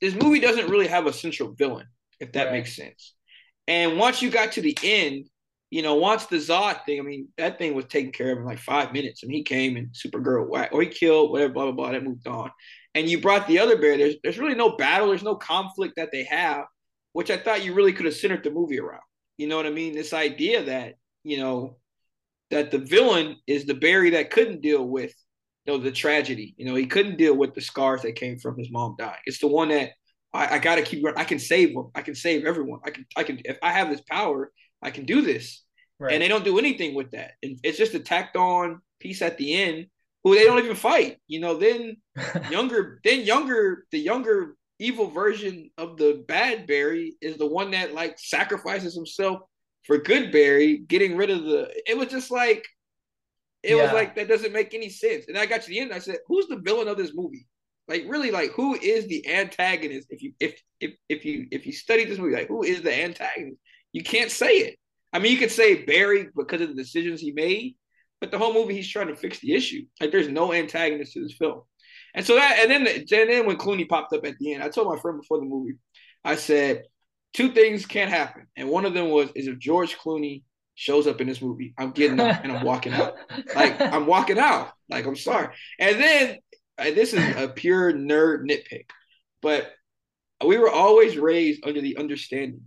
this 0.01 0.15
movie 0.15 0.39
doesn't 0.39 0.71
really 0.71 0.87
have 0.87 1.07
a 1.07 1.13
central 1.13 1.53
villain, 1.53 1.87
if 2.21 2.33
that 2.33 2.45
right. 2.45 2.53
makes 2.53 2.77
sense. 2.77 3.15
And 3.67 3.99
once 3.99 4.23
you 4.23 4.31
got 4.31 4.53
to 4.53 4.61
the 4.61 4.77
end, 4.83 5.27
you 5.71 5.83
know, 5.83 5.95
once 5.95 6.27
the 6.27 6.37
Zod 6.37 6.85
thing, 6.85 7.01
I 7.01 7.03
mean, 7.03 7.29
that 7.39 7.59
thing 7.59 7.75
was 7.75 7.87
taken 7.87 8.13
care 8.13 8.33
of 8.33 8.39
in 8.39 8.45
like 8.45 8.59
five 8.59 8.93
minutes. 8.93 9.23
and 9.23 9.33
he 9.33 9.43
came 9.43 9.77
and 9.77 9.89
Supergirl 9.93 10.49
whack, 10.49 10.71
or 10.73 10.83
he 10.83 10.89
killed, 10.89 11.31
whatever, 11.31 11.53
blah, 11.53 11.65
blah, 11.65 11.73
blah, 11.73 11.93
that 11.93 12.05
moved 12.05 12.27
on. 12.27 12.51
And 12.95 13.09
you 13.09 13.21
brought 13.21 13.47
the 13.47 13.59
other 13.59 13.79
bear. 13.79 13.97
There's 13.97 14.17
there's 14.23 14.39
really 14.39 14.55
no 14.55 14.77
battle, 14.77 15.09
there's 15.09 15.23
no 15.23 15.37
conflict 15.37 15.95
that 15.97 16.11
they 16.13 16.25
have, 16.25 16.65
which 17.13 17.31
I 17.31 17.39
thought 17.39 17.65
you 17.65 17.75
really 17.75 17.93
could 17.93 18.07
have 18.07 18.15
centered 18.15 18.45
the 18.45 18.51
movie 18.51 18.81
around. 18.81 19.01
You 19.39 19.47
know 19.47 19.57
what 19.57 19.67
I 19.67 19.71
mean? 19.71 19.95
This 19.95 20.13
idea 20.13 20.65
that, 20.65 20.95
you 21.25 21.39
know, 21.39 21.79
that 22.51 22.71
the 22.71 22.79
villain 22.79 23.37
is 23.47 23.65
the 23.65 23.75
Barry 23.75 24.11
that 24.11 24.31
couldn't 24.31 24.61
deal 24.61 24.85
with 24.87 25.15
you 25.65 25.73
know, 25.73 25.79
the 25.79 25.93
tragedy. 25.93 26.55
You 26.57 26.67
know, 26.67 26.75
he 26.75 26.87
couldn't 26.87 27.19
deal 27.19 27.37
with 27.37 27.55
the 27.55 27.61
scars 27.61 28.03
that 28.03 28.17
came 28.17 28.39
from 28.39 28.59
his 28.59 28.71
mom 28.71 28.97
dying. 28.99 29.21
It's 29.27 29.39
the 29.39 29.47
one 29.47 29.69
that 29.69 29.91
I, 30.33 30.57
I 30.57 30.59
gotta 30.59 30.83
keep 30.83 31.05
I 31.17 31.25
can 31.25 31.39
save 31.39 31.75
them. 31.75 31.91
I 31.95 32.03
can 32.03 32.15
save 32.15 32.45
everyone. 32.45 32.81
I 32.85 32.91
can 32.91 33.07
I 33.17 33.23
can 33.23 33.41
if 33.45 33.59
I 33.63 33.73
have 33.73 33.91
this 33.91 34.03
power, 34.03 34.51
I 34.83 34.91
can 34.91 35.05
do 35.05 35.23
this. 35.23 35.63
Right. 35.99 36.15
And 36.15 36.23
they 36.23 36.29
don't 36.29 36.45
do 36.45 36.59
anything 36.59 36.95
with 36.95 37.13
that. 37.13 37.33
And 37.43 37.59
it's 37.63 37.79
just 37.79 37.95
a 37.95 38.01
tacked 38.01 38.37
on 38.37 38.81
piece 38.99 39.23
at 39.23 39.39
the 39.39 39.55
end 39.55 39.87
who 40.25 40.35
they 40.35 40.45
don't 40.45 40.63
even 40.63 40.77
fight. 40.77 41.19
You 41.27 41.41
know, 41.41 41.57
then 41.57 41.97
younger, 42.51 43.01
then 43.05 43.23
younger, 43.23 43.85
the 43.91 43.99
younger 43.99 44.57
evil 44.79 45.09
version 45.09 45.71
of 45.79 45.97
the 45.97 46.25
bad 46.27 46.67
Barry 46.67 47.15
is 47.21 47.37
the 47.37 47.47
one 47.47 47.71
that 47.73 47.95
like 47.95 48.19
sacrifices 48.19 48.95
himself 48.95 49.41
for 49.85 49.99
good 49.99 50.33
Barry, 50.33 50.79
getting 50.79 51.17
rid 51.17 51.31
of 51.31 51.45
the. 51.45 51.71
It 51.87 51.97
was 51.97 52.09
just 52.09 52.31
like, 52.31 52.65
it 53.63 53.77
yeah. 53.77 53.85
was 53.85 53.93
like 53.93 54.17
that 54.17 54.29
doesn't 54.29 54.53
make 54.53 54.75
any 54.75 54.89
sense. 54.89 55.27
And 55.29 55.39
I 55.39 55.47
got 55.47 55.63
to 55.63 55.69
the 55.69 55.79
end, 55.79 55.93
I 55.93 55.99
said, 55.99 56.19
who's 56.27 56.47
the 56.49 56.57
villain 56.57 56.89
of 56.89 56.97
this 56.97 57.15
movie? 57.15 57.47
Like 57.89 58.05
really, 58.07 58.31
like 58.31 58.51
who 58.53 58.75
is 58.75 59.07
the 59.07 59.29
antagonist? 59.29 60.09
If 60.11 60.23
you 60.23 60.33
if 60.41 60.61
if 60.81 60.93
if 61.09 61.25
you 61.25 61.49
if 61.51 61.67
you 61.67 61.73
study 61.73 62.05
this 62.05 62.19
movie, 62.19 62.35
like 62.35 62.49
who 62.49 62.63
is 62.63 62.83
the 62.83 62.95
antagonist? 62.95 63.59
You 63.93 64.03
can't 64.03 64.31
say 64.31 64.55
it. 64.59 64.79
I 65.13 65.19
mean, 65.19 65.33
you 65.33 65.39
could 65.39 65.51
say 65.51 65.85
Barry 65.85 66.29
because 66.35 66.61
of 66.61 66.69
the 66.69 66.75
decisions 66.75 67.21
he 67.21 67.33
made, 67.33 67.77
but 68.23 68.31
the 68.31 68.39
whole 68.39 68.55
movie 68.55 68.77
he's 68.77 68.89
trying 68.89 69.09
to 69.09 69.17
fix 69.17 69.41
the 69.41 69.53
issue. 69.53 69.85
Like 70.01 70.13
there's 70.13 70.29
no 70.29 70.53
antagonist 70.53 71.15
to 71.15 71.23
this 71.23 71.33
film. 71.33 71.63
And 72.15 72.25
so 72.25 72.37
that, 72.37 72.61
and 72.61 72.71
then, 72.71 72.87
and 72.87 73.09
then 73.09 73.47
when 73.47 73.57
Clooney 73.57 73.89
popped 73.89 74.13
up 74.13 74.25
at 74.25 74.39
the 74.39 74.55
end, 74.55 74.63
I 74.63 74.69
told 74.69 74.87
my 74.87 75.01
friend 75.01 75.21
before 75.21 75.39
the 75.39 75.45
movie, 75.45 75.75
I 76.25 76.37
said, 76.37 76.85
two 77.33 77.51
things 77.51 77.85
can't 77.85 78.11
happen. 78.11 78.47
And 78.57 78.69
one 78.69 78.85
of 78.87 78.95
them 78.95 79.11
was, 79.11 79.31
is 79.35 79.49
if 79.49 79.59
George 79.59 79.99
Clooney 79.99 80.45
shows 80.77 81.09
up 81.09 81.21
in 81.21 81.27
this 81.27 81.43
movie, 81.43 81.75
I'm 81.77 81.91
getting 81.91 82.21
up 82.21 82.45
and 82.45 82.53
I'm 82.53 82.65
walking 82.65 82.93
out. 82.93 83.17
Like 83.57 83.81
I'm 83.81 84.07
walking 84.07 84.39
out. 84.39 84.71
Like 84.89 85.05
I'm 85.05 85.17
sorry. 85.17 85.49
And 85.81 86.01
then 86.01 86.39
and 86.79 86.97
this 86.97 87.13
is 87.13 87.37
a 87.37 87.49
pure 87.49 87.93
nerd 87.93 88.49
nitpick, 88.49 88.85
but 89.43 89.73
we 90.47 90.59
were 90.59 90.71
always 90.71 91.19
raised 91.19 91.67
under 91.67 91.81
the 91.81 91.97
understanding 91.97 92.63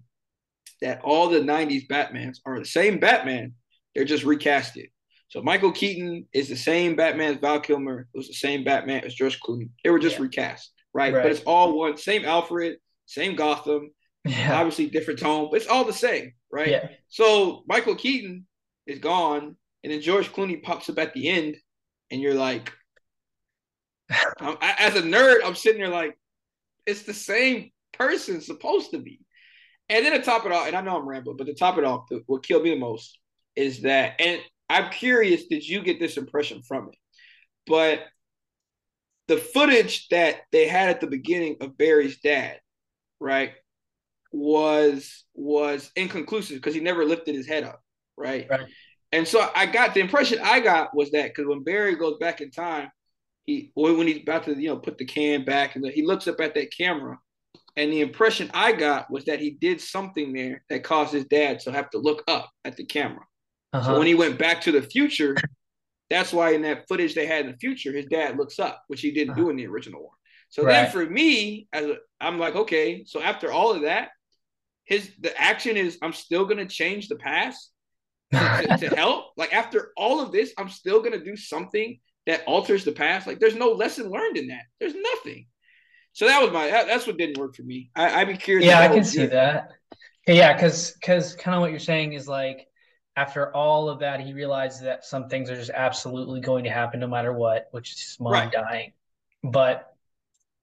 that 0.81 0.99
all 1.01 1.29
the 1.29 1.39
90s 1.39 1.87
Batmans 1.87 2.39
are 2.45 2.59
the 2.59 2.65
same 2.65 2.99
Batman, 2.99 3.53
they're 3.95 4.03
just 4.03 4.25
recasted. 4.25 4.89
So 5.29 5.41
Michael 5.41 5.71
Keaton 5.71 6.27
is 6.33 6.49
the 6.49 6.55
same 6.55 6.95
Batman 6.95 7.33
as 7.33 7.39
Val 7.39 7.59
Kilmer. 7.59 8.07
It 8.13 8.17
was 8.17 8.27
the 8.27 8.33
same 8.33 8.63
Batman 8.63 9.03
as 9.03 9.15
George 9.15 9.39
Clooney. 9.39 9.69
They 9.83 9.89
were 9.89 9.99
just 9.99 10.17
yeah. 10.17 10.23
recast, 10.23 10.71
right? 10.93 11.13
right? 11.13 11.23
But 11.23 11.31
it's 11.31 11.41
all 11.41 11.77
one, 11.77 11.97
same 11.97 12.25
Alfred, 12.25 12.77
same 13.05 13.35
Gotham, 13.35 13.91
yeah. 14.25 14.57
obviously 14.57 14.88
different 14.88 15.19
tone, 15.19 15.49
but 15.51 15.61
it's 15.61 15.69
all 15.69 15.83
the 15.83 15.93
same, 15.93 16.33
right? 16.51 16.69
Yeah. 16.69 16.88
So 17.09 17.63
Michael 17.67 17.95
Keaton 17.95 18.45
is 18.88 18.99
gone, 18.99 19.55
and 19.83 19.93
then 19.93 20.01
George 20.01 20.31
Clooney 20.31 20.61
pops 20.61 20.89
up 20.89 20.99
at 20.99 21.13
the 21.13 21.29
end, 21.29 21.57
and 22.11 22.21
you're 22.21 22.35
like, 22.35 22.71
as 24.09 24.95
a 24.95 25.01
nerd, 25.01 25.38
I'm 25.43 25.55
sitting 25.55 25.81
there 25.81 25.89
like, 25.89 26.17
it's 26.85 27.03
the 27.03 27.13
same 27.13 27.71
person 27.93 28.41
supposed 28.41 28.91
to 28.91 28.99
be. 28.99 29.19
And 29.89 30.05
then 30.05 30.13
to 30.13 30.21
top 30.21 30.45
it 30.45 30.51
off, 30.51 30.67
and 30.67 30.75
I 30.75 30.81
know 30.81 30.97
I'm 30.97 31.07
rambling, 31.07 31.38
but 31.38 31.47
to 31.47 31.53
top 31.53 31.77
it 31.77 31.83
off, 31.83 32.07
the, 32.09 32.23
what 32.25 32.45
killed 32.45 32.63
me 32.63 32.71
the 32.71 32.79
most 32.79 33.19
is 33.55 33.81
that, 33.81 34.19
and 34.19 34.41
I'm 34.69 34.89
curious, 34.91 35.45
did 35.45 35.67
you 35.67 35.82
get 35.82 35.99
this 35.99 36.17
impression 36.17 36.62
from 36.63 36.89
it? 36.89 36.97
But 37.67 38.01
the 39.28 39.38
footage 39.38 40.08
that 40.10 40.41
they 40.51 40.67
had 40.67 40.89
at 40.89 41.01
the 41.01 41.08
beginning 41.08 41.58
of 41.62 41.78
Barry's 41.78 42.19
dad, 42.19 42.60
right, 43.19 43.54
was 44.32 45.23
was 45.34 45.91
inconclusive 45.95 46.58
because 46.58 46.75
he 46.75 46.82
never 46.82 47.06
lifted 47.06 47.36
his 47.36 47.47
head 47.47 47.63
up, 47.63 47.82
right? 48.17 48.47
Right. 48.49 48.67
And 49.12 49.28
so 49.28 49.49
I 49.56 49.65
got 49.65 49.93
the 49.93 50.01
impression 50.01 50.39
I 50.43 50.60
got 50.60 50.95
was 50.95 51.12
that 51.12 51.30
because 51.30 51.47
when 51.47 51.63
Barry 51.63 51.95
goes 51.95 52.17
back 52.19 52.41
in 52.41 52.51
time, 52.51 52.89
he 53.45 53.71
when 53.75 54.08
he's 54.08 54.21
about 54.21 54.43
to 54.43 54.60
you 54.60 54.69
know 54.69 54.78
put 54.78 54.97
the 54.97 55.06
can 55.06 55.45
back 55.45 55.75
and 55.75 55.86
he 55.88 56.06
looks 56.06 56.28
up 56.28 56.39
at 56.39 56.54
that 56.56 56.71
camera 56.75 57.17
and 57.78 57.91
the 57.91 58.01
impression 58.01 58.49
I 58.54 58.71
got 58.71 59.12
was 59.12 59.25
that 59.25 59.39
he 59.39 59.51
did 59.51 59.82
something 59.82 60.34
there 60.34 60.63
that 60.69 60.84
caused 60.84 61.13
his 61.13 61.25
dad 61.25 61.60
to 61.62 61.71
have 61.71 61.89
to 61.91 61.97
look 61.97 62.23
up 62.28 62.49
at 62.63 62.78
the 62.78 62.86
camera. 62.86 63.25
Uh-huh. 63.75 63.93
So 63.93 63.97
when 63.97 64.07
he 64.07 64.15
went 64.15 64.38
back 64.38 64.61
to 64.61 64.71
the 64.71 64.81
future, 64.81 65.35
that's 66.09 66.31
why 66.33 66.51
in 66.51 66.61
that 66.63 66.88
footage 66.88 67.15
they 67.15 67.25
had 67.25 67.45
in 67.45 67.51
the 67.51 67.57
future, 67.57 67.91
his 67.91 68.05
dad 68.05 68.38
looks 68.38 68.59
up, 68.59 68.83
which 68.88 69.01
he 69.01 69.11
didn't 69.11 69.31
uh-huh. 69.31 69.41
do 69.41 69.49
in 69.49 69.57
the 69.57 69.67
original 69.67 70.03
one. 70.03 70.17
So 70.49 70.63
right. 70.63 70.71
then 70.71 70.91
for 70.91 71.05
me, 71.05 71.67
as 71.73 71.85
a, 71.85 71.97
I'm 72.21 72.39
like, 72.39 72.55
okay, 72.55 73.03
so 73.05 73.21
after 73.21 73.51
all 73.51 73.71
of 73.71 73.81
that, 73.81 74.09
his 74.85 75.11
the 75.19 75.35
action 75.39 75.77
is 75.77 75.97
I'm 76.01 76.13
still 76.13 76.45
gonna 76.45 76.67
change 76.67 77.07
the 77.07 77.15
past 77.15 77.71
to, 78.31 78.77
to 78.79 78.95
help. 78.95 79.31
Like 79.35 79.53
after 79.53 79.91
all 79.97 80.21
of 80.21 80.31
this, 80.31 80.53
I'm 80.57 80.69
still 80.69 81.01
gonna 81.01 81.23
do 81.23 81.35
something 81.35 81.99
that 82.27 82.43
alters 82.45 82.85
the 82.85 82.91
past. 82.91 83.27
Like 83.27 83.39
there's 83.39 83.55
no 83.55 83.71
lesson 83.71 84.09
learned 84.09 84.38
in 84.38 84.47
that. 84.47 84.63
There's 84.79 84.95
nothing. 84.95 85.47
So 86.13 86.27
that 86.27 86.41
was 86.41 86.51
my 86.51 86.67
that, 86.69 86.88
that's 86.88 87.07
what 87.07 87.17
didn't 87.17 87.38
work 87.38 87.55
for 87.55 87.63
me. 87.63 87.89
I, 87.95 88.23
would 88.23 88.33
be 88.33 88.38
curious. 88.38 88.67
Yeah, 88.67 88.79
I 88.79 88.88
can 88.88 89.03
see 89.03 89.25
that. 89.25 89.69
Yeah, 90.27 90.53
because 90.53 90.91
because 90.93 91.35
kind 91.35 91.55
of 91.55 91.61
what 91.61 91.71
you're 91.71 91.79
saying 91.79 92.13
is 92.13 92.27
like 92.27 92.67
after 93.15 93.54
all 93.56 93.89
of 93.89 93.99
that, 93.99 94.19
he 94.19 94.34
realizes 94.34 94.82
that 94.82 95.06
some 95.06 95.30
things 95.30 95.49
are 95.49 95.56
just 95.56 95.71
absolutely 95.71 96.41
going 96.41 96.65
to 96.65 96.69
happen 96.69 96.99
no 96.99 97.08
matter 97.08 97.32
what, 97.32 97.67
which 97.71 97.93
is 97.93 97.99
his 98.01 98.19
mom 98.19 98.34
right. 98.34 98.51
dying. 98.51 98.93
But 99.43 99.93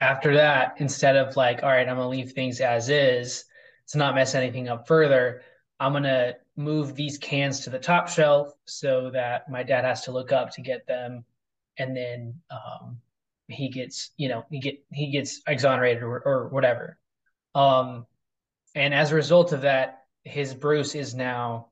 after 0.01 0.35
that, 0.35 0.75
instead 0.79 1.17
of 1.17 1.37
like, 1.37 1.63
all 1.63 1.69
right, 1.69 1.89
I'm 1.89 1.97
gonna 1.97 2.09
leave 2.09 2.33
things 2.33 2.61
as 2.61 2.89
is 2.89 3.45
to 3.89 3.99
not 3.99 4.15
mess 4.15 4.35
anything 4.35 4.69
up 4.69 4.87
further, 4.87 5.43
I'm 5.81 5.93
gonna 5.93 6.35
move 6.57 6.95
these 6.95 7.19
cans 7.19 7.61
to 7.61 7.71
the 7.71 7.79
top 7.79 8.09
shelf 8.09 8.53
so 8.67 9.11
that 9.11 9.49
my 9.49 9.63
dad 9.63 9.85
has 9.85 10.03
to 10.03 10.13
look 10.13 10.33
up 10.33 10.51
to 10.53 10.61
get 10.61 10.87
them 10.87 11.25
and 11.79 11.97
then 11.97 12.35
um, 12.51 12.99
he 13.49 13.69
gets 13.69 14.11
you 14.17 14.29
know 14.29 14.45
he 14.51 14.59
get 14.59 14.85
he 14.93 15.11
gets 15.11 15.41
exonerated 15.47 16.03
or, 16.03 16.21
or 16.21 16.49
whatever. 16.49 16.99
Um, 17.55 18.07
and 18.75 18.95
as 18.95 19.13
a 19.13 19.15
result 19.15 19.53
of 19.53 19.63
that, 19.63 20.05
his 20.25 20.55
Bruce 20.55 20.95
is 20.95 21.15
now 21.15 21.69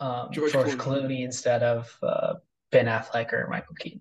um, 0.00 0.28
George, 0.32 0.52
George 0.52 0.72
Clooney. 0.72 1.02
Clooney. 1.02 1.24
instead 1.24 1.62
of 1.62 1.96
uh, 2.02 2.34
Ben 2.70 2.86
Affleck 2.86 3.32
or 3.32 3.48
Michael 3.48 3.74
Keaton. 3.74 4.00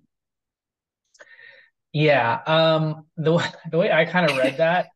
Yeah, 1.92 2.40
um, 2.48 3.06
the 3.18 3.38
the 3.72 3.78
way 3.78 3.92
I 3.92 4.06
kind 4.06 4.30
of 4.30 4.38
read 4.38 4.58
that, 4.58 4.88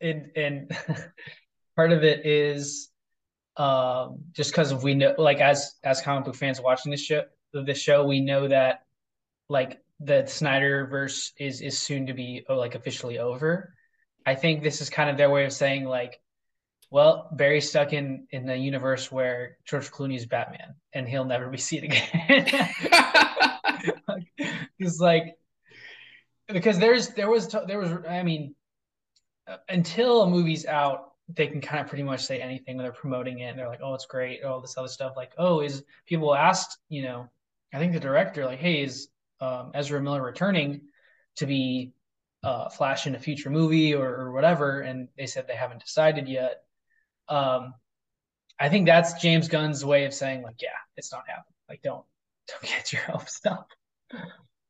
and 0.00 0.30
and 0.36 0.76
part 1.76 1.92
of 1.92 2.04
it 2.04 2.26
is 2.26 2.90
um, 3.56 4.24
just 4.32 4.52
because 4.52 4.72
we 4.74 4.94
know, 4.94 5.14
like 5.18 5.40
as 5.40 5.74
as 5.82 6.02
comic 6.02 6.24
book 6.24 6.36
fans 6.36 6.60
watching 6.60 6.90
this 6.90 7.02
show, 7.02 7.24
this 7.52 7.78
show, 7.78 8.06
we 8.06 8.20
know 8.20 8.48
that 8.48 8.84
like 9.48 9.80
the 9.98 10.26
Snyder 10.26 10.86
verse 10.86 11.32
is 11.38 11.60
is 11.60 11.78
soon 11.78 12.06
to 12.06 12.14
be 12.14 12.44
oh, 12.48 12.56
like 12.56 12.74
officially 12.74 13.18
over. 13.18 13.74
I 14.24 14.34
think 14.34 14.62
this 14.62 14.80
is 14.80 14.90
kind 14.90 15.10
of 15.10 15.16
their 15.16 15.30
way 15.30 15.44
of 15.44 15.52
saying 15.52 15.84
like, 15.84 16.20
well, 16.90 17.28
Barry's 17.32 17.68
stuck 17.68 17.92
in 17.92 18.26
in 18.30 18.46
the 18.46 18.56
universe 18.56 19.10
where 19.10 19.58
George 19.64 19.90
Clooney 19.90 20.16
is 20.16 20.26
Batman, 20.26 20.74
and 20.92 21.08
he'll 21.08 21.24
never 21.24 21.48
be 21.48 21.58
seen 21.58 21.84
again. 21.84 22.68
He's 24.78 25.00
like, 25.00 25.36
because 26.48 26.78
there's 26.78 27.08
there 27.10 27.30
was 27.30 27.48
there 27.66 27.78
was 27.78 27.92
I 28.08 28.22
mean, 28.22 28.54
uh, 29.46 29.56
until 29.68 30.22
a 30.22 30.30
movie's 30.30 30.66
out, 30.66 31.12
they 31.28 31.46
can 31.46 31.60
kind 31.60 31.80
of 31.80 31.88
pretty 31.88 32.02
much 32.02 32.24
say 32.24 32.40
anything 32.40 32.76
when 32.76 32.84
they're 32.84 32.92
promoting 32.92 33.40
it. 33.40 33.50
And 33.50 33.58
they're 33.58 33.68
like, 33.68 33.80
oh, 33.82 33.94
it's 33.94 34.06
great, 34.06 34.42
all 34.42 34.60
this 34.60 34.76
other 34.76 34.88
stuff. 34.88 35.14
Like, 35.16 35.32
oh, 35.38 35.60
is 35.60 35.84
people 36.06 36.34
asked, 36.34 36.78
you 36.88 37.02
know, 37.02 37.28
I 37.72 37.78
think 37.78 37.92
the 37.92 38.00
director 38.00 38.44
like, 38.46 38.58
hey, 38.58 38.82
is 38.82 39.08
um, 39.40 39.70
Ezra 39.74 40.00
Miller 40.00 40.22
returning 40.22 40.82
to 41.36 41.46
be 41.46 41.92
uh, 42.42 42.68
Flash 42.68 43.06
in 43.06 43.14
a 43.14 43.18
future 43.18 43.50
movie 43.50 43.94
or, 43.94 44.08
or, 44.08 44.32
whatever, 44.32 44.80
and 44.80 45.08
they 45.16 45.26
said 45.26 45.46
they 45.46 45.54
haven't 45.54 45.82
decided 45.82 46.26
yet. 46.26 46.62
Um, 47.30 47.74
I 48.58 48.68
think 48.68 48.86
that's 48.86 49.14
James 49.14 49.48
Gunn's 49.48 49.84
way 49.84 50.04
of 50.04 50.12
saying 50.12 50.42
like, 50.42 50.60
yeah, 50.60 50.68
it's 50.96 51.12
not 51.12 51.22
happening. 51.26 51.54
Like, 51.68 51.80
don't 51.82 52.04
don't 52.48 52.62
get 52.62 52.92
your 52.92 53.02
hopes 53.02 53.40
up. 53.46 53.68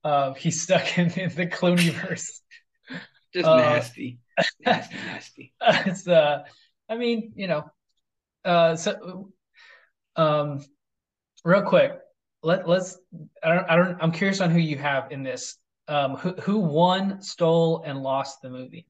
Uh, 0.05 0.35
he's 0.35 0.62
stuck 0.62 0.99
in, 0.99 1.11
in 1.12 1.35
the 1.35 1.46
Clooneyverse. 1.46 2.31
Just 3.33 3.46
uh, 3.46 3.57
nasty, 3.57 4.18
nasty, 4.64 4.96
nasty. 5.07 5.53
It's 5.61 6.07
uh, 6.07 6.42
I 6.88 6.96
mean, 6.96 7.33
you 7.37 7.46
know, 7.46 7.70
uh, 8.44 8.75
so 8.75 9.33
um, 10.16 10.64
real 11.44 11.62
quick, 11.62 11.92
let 12.42 12.68
let's. 12.68 12.99
I 13.42 13.55
don't. 13.55 13.70
I 13.70 13.77
don't. 13.77 13.99
I'm 14.01 14.11
curious 14.12 14.40
on 14.40 14.51
who 14.51 14.59
you 14.59 14.79
have 14.79 15.12
in 15.12 15.23
this. 15.23 15.57
Um, 15.87 16.16
who 16.16 16.33
who 16.42 16.59
won, 16.59 17.23
stole, 17.23 17.83
and 17.87 18.03
lost 18.03 18.42
the 18.42 18.51
movie? 18.51 18.87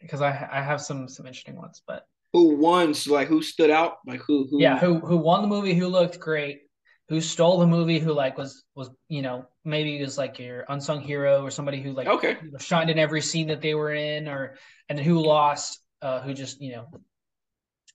Because 0.00 0.20
I 0.20 0.48
I 0.50 0.62
have 0.62 0.80
some 0.80 1.08
some 1.08 1.26
interesting 1.26 1.56
ones, 1.56 1.82
but 1.86 2.06
who 2.36 2.56
won? 2.56 2.92
So 2.92 3.14
like 3.14 3.28
who 3.28 3.40
stood 3.40 3.70
out? 3.70 3.96
Like 4.06 4.20
who? 4.26 4.46
who... 4.50 4.60
Yeah, 4.60 4.78
who 4.78 4.98
who 4.98 5.16
won 5.16 5.40
the 5.40 5.48
movie? 5.48 5.72
Who 5.72 5.88
looked 5.88 6.20
great? 6.20 6.60
Who 7.08 7.22
stole 7.22 7.58
the 7.60 7.66
movie? 7.66 7.98
Who 7.98 8.12
like 8.12 8.36
was 8.36 8.62
was 8.74 8.90
you 9.08 9.22
know 9.22 9.46
maybe 9.64 9.98
was 10.02 10.18
like 10.18 10.38
your 10.38 10.66
unsung 10.68 11.00
hero 11.00 11.42
or 11.42 11.50
somebody 11.50 11.80
who 11.80 11.92
like 11.92 12.08
okay 12.08 12.36
you 12.42 12.50
know, 12.50 12.58
shined 12.58 12.90
in 12.90 12.98
every 12.98 13.22
scene 13.22 13.46
that 13.48 13.62
they 13.62 13.74
were 13.74 13.94
in, 13.94 14.28
or 14.28 14.56
and 14.90 15.00
who 15.00 15.18
lost? 15.18 15.80
Uh, 16.02 16.20
who 16.20 16.34
just 16.34 16.60
you 16.60 16.72
know. 16.72 16.88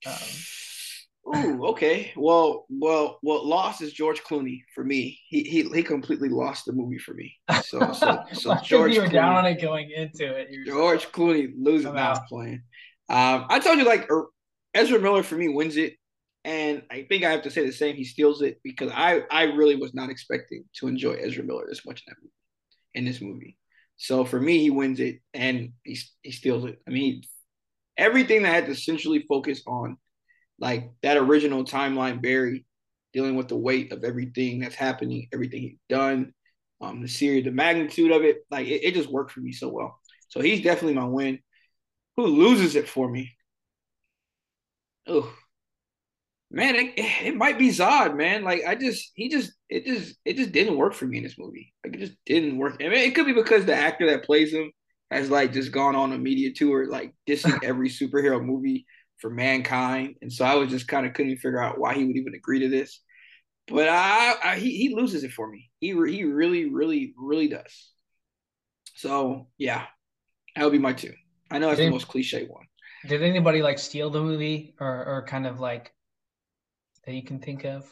Um, 0.04 1.36
Ooh, 1.36 1.66
okay. 1.68 2.12
Well, 2.16 2.66
well, 2.68 3.20
well. 3.22 3.46
Lost 3.46 3.80
is 3.80 3.92
George 3.92 4.24
Clooney 4.24 4.64
for 4.74 4.82
me. 4.82 5.20
He 5.28 5.44
he 5.44 5.62
he 5.62 5.82
completely 5.84 6.28
lost 6.28 6.64
the 6.64 6.72
movie 6.72 6.98
for 6.98 7.14
me. 7.14 7.32
So 7.62 7.92
so, 7.92 8.24
so 8.32 8.56
George. 8.64 8.94
You 8.94 9.02
were 9.02 9.06
Clooney, 9.06 9.12
down 9.12 9.36
on 9.36 9.46
it 9.46 9.62
going 9.62 9.90
into 9.90 10.34
it. 10.34 10.48
George 10.66 11.06
Clooney 11.12 11.52
losing 11.56 11.94
that 11.94 12.26
playing. 12.28 12.62
Um, 13.12 13.44
I 13.50 13.58
told 13.58 13.78
you 13.78 13.84
like 13.84 14.10
er, 14.10 14.26
Ezra 14.74 14.98
Miller 14.98 15.22
for 15.22 15.36
me 15.36 15.48
wins 15.48 15.76
it, 15.76 15.96
and 16.44 16.82
I 16.90 17.02
think 17.08 17.24
I 17.24 17.30
have 17.30 17.42
to 17.42 17.50
say 17.50 17.66
the 17.66 17.72
same. 17.72 17.94
He 17.94 18.04
steals 18.04 18.40
it 18.40 18.58
because 18.64 18.90
I 18.92 19.22
I 19.30 19.44
really 19.44 19.76
was 19.76 19.92
not 19.94 20.08
expecting 20.10 20.64
to 20.76 20.88
enjoy 20.88 21.14
Ezra 21.14 21.44
Miller 21.44 21.66
this 21.68 21.84
much 21.84 22.02
in 22.06 22.10
that 22.10 22.16
movie, 22.22 22.34
in 22.94 23.04
this 23.04 23.20
movie. 23.20 23.58
So 23.98 24.24
for 24.24 24.40
me, 24.40 24.58
he 24.58 24.70
wins 24.70 24.98
it 24.98 25.20
and 25.34 25.72
he 25.84 25.98
he 26.22 26.32
steals 26.32 26.64
it. 26.64 26.80
I 26.88 26.90
mean, 26.90 27.22
everything 27.98 28.42
that 28.42 28.54
had 28.54 28.66
to 28.66 28.72
essentially 28.72 29.26
focus 29.28 29.62
on 29.66 29.98
like 30.58 30.90
that 31.02 31.18
original 31.18 31.64
timeline 31.64 32.22
Barry 32.22 32.64
dealing 33.12 33.36
with 33.36 33.48
the 33.48 33.56
weight 33.56 33.92
of 33.92 34.04
everything 34.04 34.60
that's 34.60 34.74
happening, 34.74 35.28
everything 35.34 35.60
he's 35.60 35.78
done, 35.90 36.32
um, 36.80 37.02
the 37.02 37.08
series, 37.08 37.44
the 37.44 37.50
magnitude 37.50 38.10
of 38.10 38.22
it, 38.22 38.38
like 38.50 38.66
it, 38.66 38.84
it 38.84 38.94
just 38.94 39.10
worked 39.10 39.32
for 39.32 39.40
me 39.40 39.52
so 39.52 39.68
well. 39.68 40.00
So 40.28 40.40
he's 40.40 40.62
definitely 40.62 40.94
my 40.94 41.04
win. 41.04 41.40
Who 42.16 42.26
loses 42.26 42.74
it 42.74 42.88
for 42.88 43.08
me? 43.10 43.36
Oh, 45.06 45.32
man, 46.50 46.76
it, 46.76 46.92
it 46.96 47.36
might 47.36 47.58
be 47.58 47.68
Zod, 47.70 48.16
man. 48.16 48.44
Like 48.44 48.62
I 48.66 48.74
just, 48.74 49.10
he 49.14 49.28
just, 49.28 49.52
it 49.68 49.84
just, 49.86 50.16
it 50.24 50.36
just 50.36 50.52
didn't 50.52 50.76
work 50.76 50.94
for 50.94 51.06
me 51.06 51.18
in 51.18 51.24
this 51.24 51.38
movie. 51.38 51.72
Like 51.84 51.94
it 51.94 52.00
just 52.00 52.16
didn't 52.26 52.58
work. 52.58 52.76
I 52.80 52.84
mean, 52.84 52.98
it 52.98 53.14
could 53.14 53.26
be 53.26 53.32
because 53.32 53.64
the 53.64 53.74
actor 53.74 54.06
that 54.10 54.24
plays 54.24 54.52
him 54.52 54.70
has 55.10 55.30
like 55.30 55.52
just 55.52 55.72
gone 55.72 55.96
on 55.96 56.12
a 56.12 56.18
media 56.18 56.52
tour, 56.54 56.86
like 56.88 57.14
dissing 57.28 57.58
every 57.62 57.88
superhero 57.88 58.42
movie 58.44 58.86
for 59.18 59.30
mankind, 59.30 60.16
and 60.20 60.32
so 60.32 60.44
I 60.44 60.56
was 60.56 60.68
just 60.68 60.88
kind 60.88 61.06
of 61.06 61.14
couldn't 61.14 61.36
figure 61.36 61.62
out 61.62 61.78
why 61.78 61.94
he 61.94 62.04
would 62.04 62.16
even 62.16 62.34
agree 62.34 62.60
to 62.60 62.68
this. 62.68 63.00
But 63.68 63.88
I, 63.88 64.34
I 64.44 64.56
he 64.58 64.76
he 64.76 64.94
loses 64.94 65.24
it 65.24 65.32
for 65.32 65.48
me. 65.50 65.70
He 65.80 65.88
he 65.90 66.24
really 66.24 66.66
really 66.66 67.14
really 67.18 67.48
does. 67.48 67.90
So 68.96 69.48
yeah, 69.58 69.86
that 70.56 70.64
would 70.64 70.72
be 70.72 70.78
my 70.78 70.92
two. 70.94 71.14
I 71.52 71.58
know 71.58 71.68
that's 71.68 71.78
did 71.78 71.88
the 71.88 71.92
most 71.92 72.08
cliche 72.08 72.46
one. 72.46 72.66
Did 73.06 73.22
anybody 73.22 73.62
like 73.62 73.78
steal 73.78 74.10
the 74.10 74.22
movie 74.22 74.74
or 74.80 75.04
or 75.04 75.26
kind 75.26 75.46
of 75.46 75.60
like 75.60 75.92
that 77.04 77.12
you 77.12 77.24
can 77.24 77.40
think 77.40 77.64
of? 77.64 77.84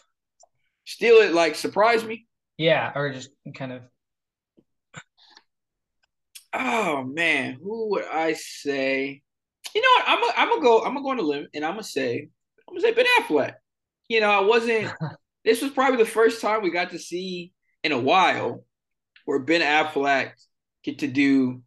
Steal 0.84 1.16
it 1.16 1.32
like 1.32 1.54
surprise 1.54 2.04
me? 2.04 2.26
Yeah, 2.56 2.92
or 2.94 3.12
just 3.12 3.30
kind 3.54 3.72
of. 3.72 3.82
Oh 6.52 7.04
man, 7.04 7.58
who 7.62 7.90
would 7.90 8.04
I 8.04 8.32
say? 8.32 9.22
you 9.74 9.80
know 9.80 9.88
what? 9.96 10.04
I'm 10.06 10.22
a, 10.22 10.32
I'm 10.36 10.48
gonna 10.48 10.62
go. 10.62 10.78
I'm 10.84 10.94
gonna 10.94 11.02
go 11.02 11.10
on 11.10 11.18
a 11.18 11.22
limb, 11.22 11.48
and 11.54 11.64
I'm 11.64 11.72
gonna 11.72 11.82
say 11.82 12.28
I'm 12.68 12.74
gonna 12.74 12.80
say 12.80 12.92
Ben 12.92 13.06
Affleck. 13.20 13.54
You 14.08 14.20
know, 14.20 14.30
I 14.30 14.40
wasn't. 14.40 14.92
this 15.44 15.62
was 15.62 15.70
probably 15.70 15.98
the 15.98 16.10
first 16.10 16.40
time 16.40 16.62
we 16.62 16.70
got 16.70 16.90
to 16.90 16.98
see 16.98 17.52
in 17.82 17.92
a 17.92 17.98
while 17.98 18.64
where 19.24 19.38
Ben 19.38 19.60
Affleck 19.60 20.32
get 20.82 21.00
to 21.00 21.06
do 21.06 21.62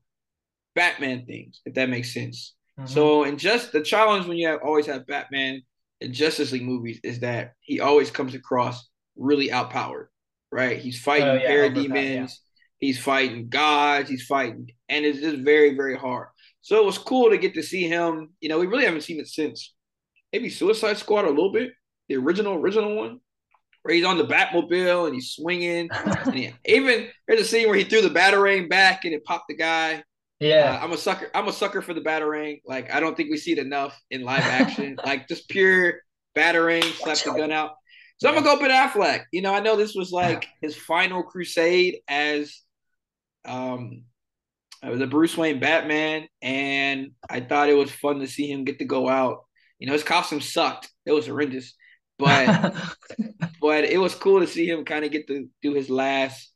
Batman 0.76 1.26
things, 1.26 1.62
if 1.66 1.74
that 1.76 1.90
makes 1.90 2.14
sense. 2.14 2.54
Mm-hmm. 2.80 2.88
So, 2.88 3.24
and 3.24 3.38
just 3.38 3.72
the 3.72 3.82
challenge 3.82 4.26
when 4.26 4.38
you 4.38 4.48
have 4.48 4.62
always 4.64 4.86
have 4.88 5.06
Batman 5.06 5.62
in 6.02 6.14
Justice 6.14 6.52
League 6.52 6.64
movies 6.64 7.00
is 7.04 7.20
that 7.20 7.54
he 7.62 7.80
always 7.80 8.10
comes 8.10 8.36
across 8.36 8.90
really 9.16 9.52
outpowered, 9.52 10.10
right? 10.52 10.80
He's 10.80 11.00
fighting 11.00 11.28
oh, 11.28 11.36
yeah, 11.36 11.50
parademons, 11.50 11.94
yeah. 11.94 12.28
he's 12.80 13.00
fighting 13.00 13.50
gods, 13.50 14.10
he's 14.10 14.26
fighting, 14.26 14.72
and 14.90 15.06
it's 15.06 15.20
just 15.20 15.38
very, 15.38 15.76
very 15.76 15.98
hard. 15.98 16.28
So 16.62 16.78
it 16.78 16.86
was 16.86 16.98
cool 16.98 17.30
to 17.30 17.38
get 17.38 17.54
to 17.56 17.64
see 17.64 17.88
him. 17.88 18.30
You 18.40 18.50
know, 18.50 18.60
we 18.60 18.68
really 18.68 18.86
haven't 18.86 19.02
seen 19.02 19.20
it 19.20 19.28
since 19.28 19.74
maybe 20.32 20.50
Suicide 20.50 20.98
Squad 20.98 21.26
a 21.26 21.30
little 21.30 21.52
bit, 21.52 21.72
the 22.08 22.16
original 22.16 22.56
original 22.56 22.96
one, 22.96 23.20
where 23.84 23.94
he's 23.94 24.06
on 24.06 24.18
the 24.18 24.26
Batmobile 24.26 25.06
and 25.06 25.14
he's 25.14 25.32
swinging. 25.34 25.90
and 26.26 26.34
he, 26.34 26.54
even 26.66 27.10
there's 27.28 27.42
a 27.42 27.46
scene 27.46 27.68
where 27.68 27.78
he 27.78 27.84
threw 27.84 28.02
the 28.02 28.10
batarang 28.10 28.70
back 28.70 29.06
and 29.06 29.14
it 29.14 29.24
popped 29.26 29.50
the 29.50 29.56
guy. 29.56 30.04
Yeah, 30.44 30.78
uh, 30.78 30.84
I'm 30.84 30.92
a 30.92 30.98
sucker. 30.98 31.32
I'm 31.34 31.48
a 31.48 31.54
sucker 31.54 31.82
for 31.82 31.94
the 31.94 32.02
batarang. 32.02 32.62
Like 32.66 32.94
I 32.94 33.00
don't 33.00 33.16
think 33.16 33.32
we 33.32 33.38
see 33.38 33.54
it 33.54 33.60
enough 33.60 33.98
in 34.12 34.24
live 34.24 34.44
action. 34.44 34.98
like 35.06 35.30
just 35.30 35.48
pure 35.48 36.02
batarang, 36.36 36.84
slap 36.84 37.18
the 37.20 37.32
gun 37.32 37.52
out. 37.52 37.76
So 38.18 38.28
I'm 38.28 38.36
gonna 38.36 38.46
go 38.46 38.60
Ben 38.60 38.70
Affleck. 38.70 39.24
You 39.32 39.42
know, 39.42 39.54
I 39.54 39.62
know 39.62 39.78
this 39.78 39.96
was 39.96 40.12
like 40.12 40.46
his 40.62 40.76
final 40.76 41.24
crusade 41.24 42.00
as 42.10 42.62
um 43.46 44.04
a 44.82 45.08
Bruce 45.08 45.38
Wayne 45.38 45.62
Batman, 45.62 46.28
and 46.42 47.12
I 47.30 47.40
thought 47.40 47.70
it 47.70 47.78
was 47.78 47.90
fun 47.90 48.20
to 48.20 48.28
see 48.28 48.52
him 48.52 48.66
get 48.66 48.80
to 48.80 48.86
go 48.86 49.08
out. 49.08 49.46
You 49.80 49.88
know, 49.88 49.94
his 49.94 50.04
costume 50.04 50.42
sucked; 50.42 50.92
it 51.06 51.14
was 51.14 51.26
horrendous, 51.26 51.74
but 52.20 52.76
but 53.62 53.86
it 53.86 53.98
was 53.98 54.14
cool 54.14 54.42
to 54.42 54.48
see 54.48 54.68
him 54.68 54.84
kind 54.84 55.06
of 55.06 55.12
get 55.12 55.28
to 55.28 55.48
do 55.62 55.74
his 55.74 55.90
last 55.90 56.52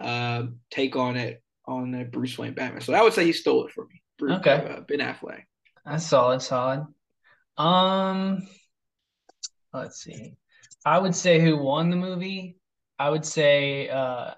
uh, 0.00 0.42
take 0.72 0.96
on 0.96 1.16
it 1.16 1.40
on 1.68 1.92
the 1.92 2.04
Bruce 2.04 2.38
Wayne 2.38 2.54
Batman. 2.54 2.80
So 2.80 2.94
I 2.94 3.02
would 3.02 3.12
say 3.12 3.24
he 3.24 3.32
stole 3.32 3.66
it 3.66 3.72
for 3.72 3.84
me. 3.84 4.02
Bruce, 4.18 4.38
okay, 4.38 4.76
uh, 4.76 4.80
Ben 4.80 4.98
Affleck. 4.98 5.42
That's 5.84 6.06
solid, 6.06 6.42
solid. 6.42 6.86
Um, 7.56 8.48
let's 9.72 10.00
see. 10.02 10.36
I 10.84 10.98
would 10.98 11.14
say 11.14 11.38
who 11.40 11.56
won 11.58 11.90
the 11.90 11.96
movie. 11.96 12.56
I 12.98 13.10
would 13.10 13.24
say 13.24 13.88
uh, 13.88 14.32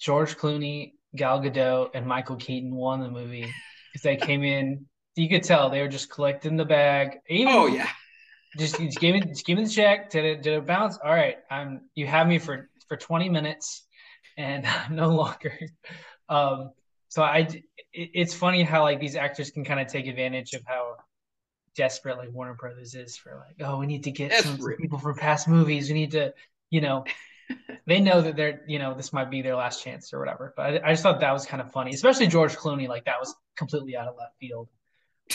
George 0.00 0.36
Clooney 0.36 0.94
Gal 1.14 1.40
Gadot 1.40 1.90
and 1.94 2.06
Michael 2.06 2.36
Keaton 2.36 2.74
won 2.74 3.00
the 3.00 3.10
movie 3.10 3.42
because 3.92 4.02
they 4.02 4.16
came 4.16 4.42
in. 4.42 4.86
You 5.14 5.28
could 5.28 5.44
tell 5.44 5.70
they 5.70 5.82
were 5.82 5.88
just 5.88 6.10
collecting 6.10 6.56
the 6.56 6.64
bag. 6.64 7.18
Even, 7.28 7.52
oh 7.52 7.66
yeah. 7.66 7.88
Just, 8.58 8.78
just 8.78 8.98
give 8.98 9.14
me 9.14 9.20
just 9.20 9.46
give 9.46 9.56
me 9.56 9.64
the 9.64 9.70
check. 9.70 10.10
Did 10.10 10.24
it 10.24 10.42
did 10.42 10.54
it 10.54 10.66
bounce? 10.66 10.98
All 11.02 11.10
right. 11.10 11.36
I'm 11.50 11.82
you 11.94 12.06
have 12.06 12.26
me 12.26 12.38
for 12.38 12.68
for 12.88 12.96
20 12.96 13.28
minutes. 13.28 13.84
and 14.36 14.66
no 14.90 15.08
longer. 15.08 15.58
Um, 16.32 16.70
so 17.08 17.22
I, 17.22 17.38
it, 17.38 17.64
it's 17.92 18.34
funny 18.34 18.62
how 18.62 18.82
like 18.82 19.00
these 19.00 19.16
actors 19.16 19.50
can 19.50 19.64
kind 19.64 19.80
of 19.80 19.86
take 19.86 20.06
advantage 20.06 20.54
of 20.54 20.62
how 20.66 20.96
desperate 21.76 22.16
like 22.16 22.32
Warner 22.32 22.54
Brothers 22.54 22.94
is 22.94 23.16
for 23.16 23.44
like, 23.46 23.66
oh, 23.66 23.78
we 23.78 23.86
need 23.86 24.04
to 24.04 24.10
get 24.10 24.32
some, 24.42 24.58
some 24.58 24.76
people 24.76 24.98
from 24.98 25.16
past 25.16 25.46
movies. 25.48 25.88
We 25.88 25.94
need 25.94 26.12
to, 26.12 26.32
you 26.70 26.80
know, 26.80 27.04
they 27.86 28.00
know 28.00 28.22
that 28.22 28.36
they're, 28.36 28.62
you 28.66 28.78
know, 28.78 28.94
this 28.94 29.12
might 29.12 29.30
be 29.30 29.42
their 29.42 29.56
last 29.56 29.82
chance 29.82 30.12
or 30.12 30.18
whatever. 30.18 30.54
But 30.56 30.62
I, 30.62 30.88
I, 30.88 30.92
just 30.92 31.02
thought 31.02 31.20
that 31.20 31.32
was 31.32 31.44
kind 31.44 31.60
of 31.60 31.70
funny, 31.70 31.92
especially 31.92 32.28
George 32.28 32.56
Clooney. 32.56 32.88
Like 32.88 33.04
that 33.04 33.20
was 33.20 33.34
completely 33.56 33.96
out 33.96 34.08
of 34.08 34.16
left 34.18 34.38
field. 34.40 34.68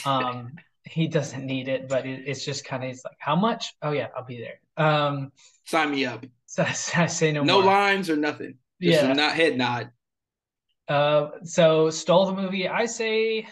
Um, 0.05 0.53
he 0.83 1.07
doesn't 1.07 1.45
need 1.45 1.67
it, 1.67 1.87
but 1.87 2.05
it, 2.05 2.23
it's 2.25 2.43
just 2.43 2.65
kind 2.65 2.83
of 2.83 2.89
it's 2.89 3.03
like, 3.05 3.17
how 3.19 3.35
much? 3.35 3.75
Oh 3.81 3.91
yeah, 3.91 4.07
I'll 4.15 4.25
be 4.25 4.39
there. 4.39 4.59
Um, 4.83 5.31
Sign 5.65 5.91
me 5.91 6.05
up. 6.05 6.25
So 6.49 6.63
I 6.63 7.07
say 7.07 7.33
no. 7.33 7.43
No 7.43 7.61
more. 7.61 7.65
lines 7.65 8.09
or 8.09 8.15
nothing. 8.15 8.55
Just 8.81 9.03
yeah, 9.03 9.11
not 9.11 9.33
head 9.33 9.57
nod. 9.57 9.91
Uh, 10.87 11.29
so 11.43 11.89
stole 11.89 12.27
the 12.27 12.33
movie. 12.41 12.67
I 12.67 12.85
say, 12.85 13.47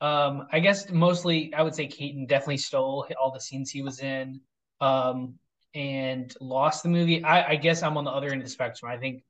um, 0.00 0.46
I 0.52 0.60
guess 0.60 0.90
mostly 0.90 1.54
I 1.54 1.62
would 1.62 1.74
say 1.74 1.86
Keaton 1.86 2.26
definitely 2.26 2.58
stole 2.58 3.06
all 3.20 3.32
the 3.32 3.40
scenes 3.40 3.70
he 3.70 3.82
was 3.82 4.00
in, 4.00 4.40
um, 4.80 5.36
and 5.74 6.34
lost 6.40 6.82
the 6.82 6.88
movie. 6.90 7.24
I, 7.24 7.52
I 7.52 7.56
guess 7.56 7.82
I'm 7.82 7.96
on 7.96 8.04
the 8.04 8.10
other 8.10 8.28
end 8.30 8.42
of 8.42 8.46
the 8.46 8.50
spectrum. 8.52 8.90
I 8.92 8.98
think, 8.98 9.24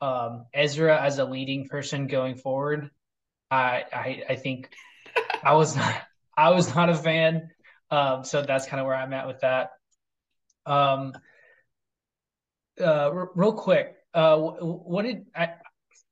um, 0.00 0.46
Ezra 0.54 1.00
as 1.02 1.18
a 1.18 1.24
leading 1.24 1.68
person 1.68 2.06
going 2.08 2.36
forward, 2.36 2.90
I 3.50 3.84
I, 3.92 4.22
I 4.30 4.36
think 4.36 4.70
I 5.44 5.54
was 5.54 5.76
not 5.76 5.94
I 6.36 6.50
was 6.50 6.74
not 6.74 6.90
a 6.90 6.96
fan. 6.96 7.50
Um, 7.90 8.24
so 8.24 8.42
that's 8.42 8.66
kind 8.66 8.80
of 8.80 8.86
where 8.86 8.96
I'm 8.96 9.12
at 9.14 9.26
with 9.28 9.40
that. 9.40 9.70
Um, 10.66 11.14
uh, 12.80 13.10
r- 13.12 13.30
real 13.34 13.52
quick, 13.52 13.96
uh, 14.14 14.36
what 14.38 15.02
did 15.02 15.26
I? 15.34 15.50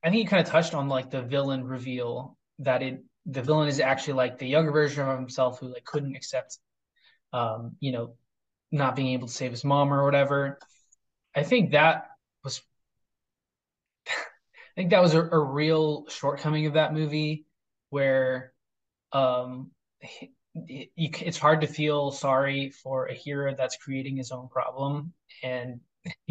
I 0.02 0.10
think 0.10 0.22
you 0.22 0.28
kind 0.28 0.44
of 0.44 0.50
touched 0.50 0.74
on 0.74 0.88
like 0.88 1.10
the 1.10 1.22
villain 1.22 1.64
reveal 1.64 2.36
that 2.60 2.82
it 2.82 3.04
the 3.26 3.42
villain 3.42 3.68
is 3.68 3.80
actually 3.80 4.14
like 4.14 4.38
the 4.38 4.46
younger 4.48 4.72
version 4.72 5.06
of 5.06 5.18
himself 5.18 5.60
who 5.60 5.72
like 5.72 5.84
couldn't 5.84 6.16
accept, 6.16 6.58
um, 7.32 7.76
you 7.80 7.92
know, 7.92 8.14
not 8.72 8.96
being 8.96 9.08
able 9.08 9.28
to 9.28 9.32
save 9.34 9.50
his 9.50 9.64
mom 9.64 9.92
or 9.92 10.04
whatever. 10.04 10.58
I 11.34 11.42
think 11.42 11.72
that 11.72 12.08
was, 12.44 12.62
I 14.08 14.12
think 14.76 14.90
that 14.90 15.02
was 15.02 15.14
a, 15.14 15.22
a 15.22 15.38
real 15.38 16.06
shortcoming 16.08 16.66
of 16.66 16.74
that 16.74 16.94
movie, 16.94 17.46
where, 17.90 18.52
um, 19.12 19.70
it's 20.54 21.38
hard 21.38 21.60
to 21.60 21.66
feel 21.66 22.10
sorry 22.10 22.70
for 22.70 23.06
a 23.06 23.14
hero 23.14 23.54
that's 23.56 23.76
creating 23.76 24.16
his 24.16 24.32
own 24.32 24.48
problem 24.48 25.12
and 25.44 25.80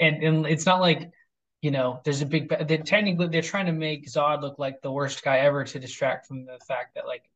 and 0.00 0.22
and 0.22 0.46
it's 0.46 0.66
not 0.66 0.80
like 0.80 1.10
you 1.62 1.70
know 1.70 2.00
there's 2.04 2.22
a 2.22 2.26
big 2.26 2.48
they're 2.66 2.78
technically 2.78 3.28
they're 3.28 3.42
trying 3.42 3.66
to 3.66 3.72
make 3.72 4.06
zod 4.06 4.40
look 4.40 4.58
like 4.58 4.80
the 4.80 4.90
worst 4.90 5.22
guy 5.22 5.38
ever 5.38 5.64
to 5.64 5.78
distract 5.78 6.26
from 6.26 6.44
the 6.44 6.58
fact 6.66 6.94
that 6.94 7.06
like 7.06 7.30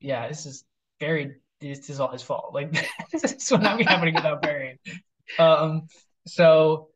yeah 0.00 0.28
this 0.28 0.46
is 0.46 0.64
very 0.98 1.36
this 1.60 1.90
is 1.90 2.00
all 2.00 2.10
his 2.10 2.22
fault. 2.22 2.54
Like 2.54 2.72
this 3.12 3.50
not 3.50 3.78
be 3.78 3.84
happening 3.84 4.14
without 4.14 4.42
Barry 4.42 4.78
um 5.38 5.86
so 6.26 6.88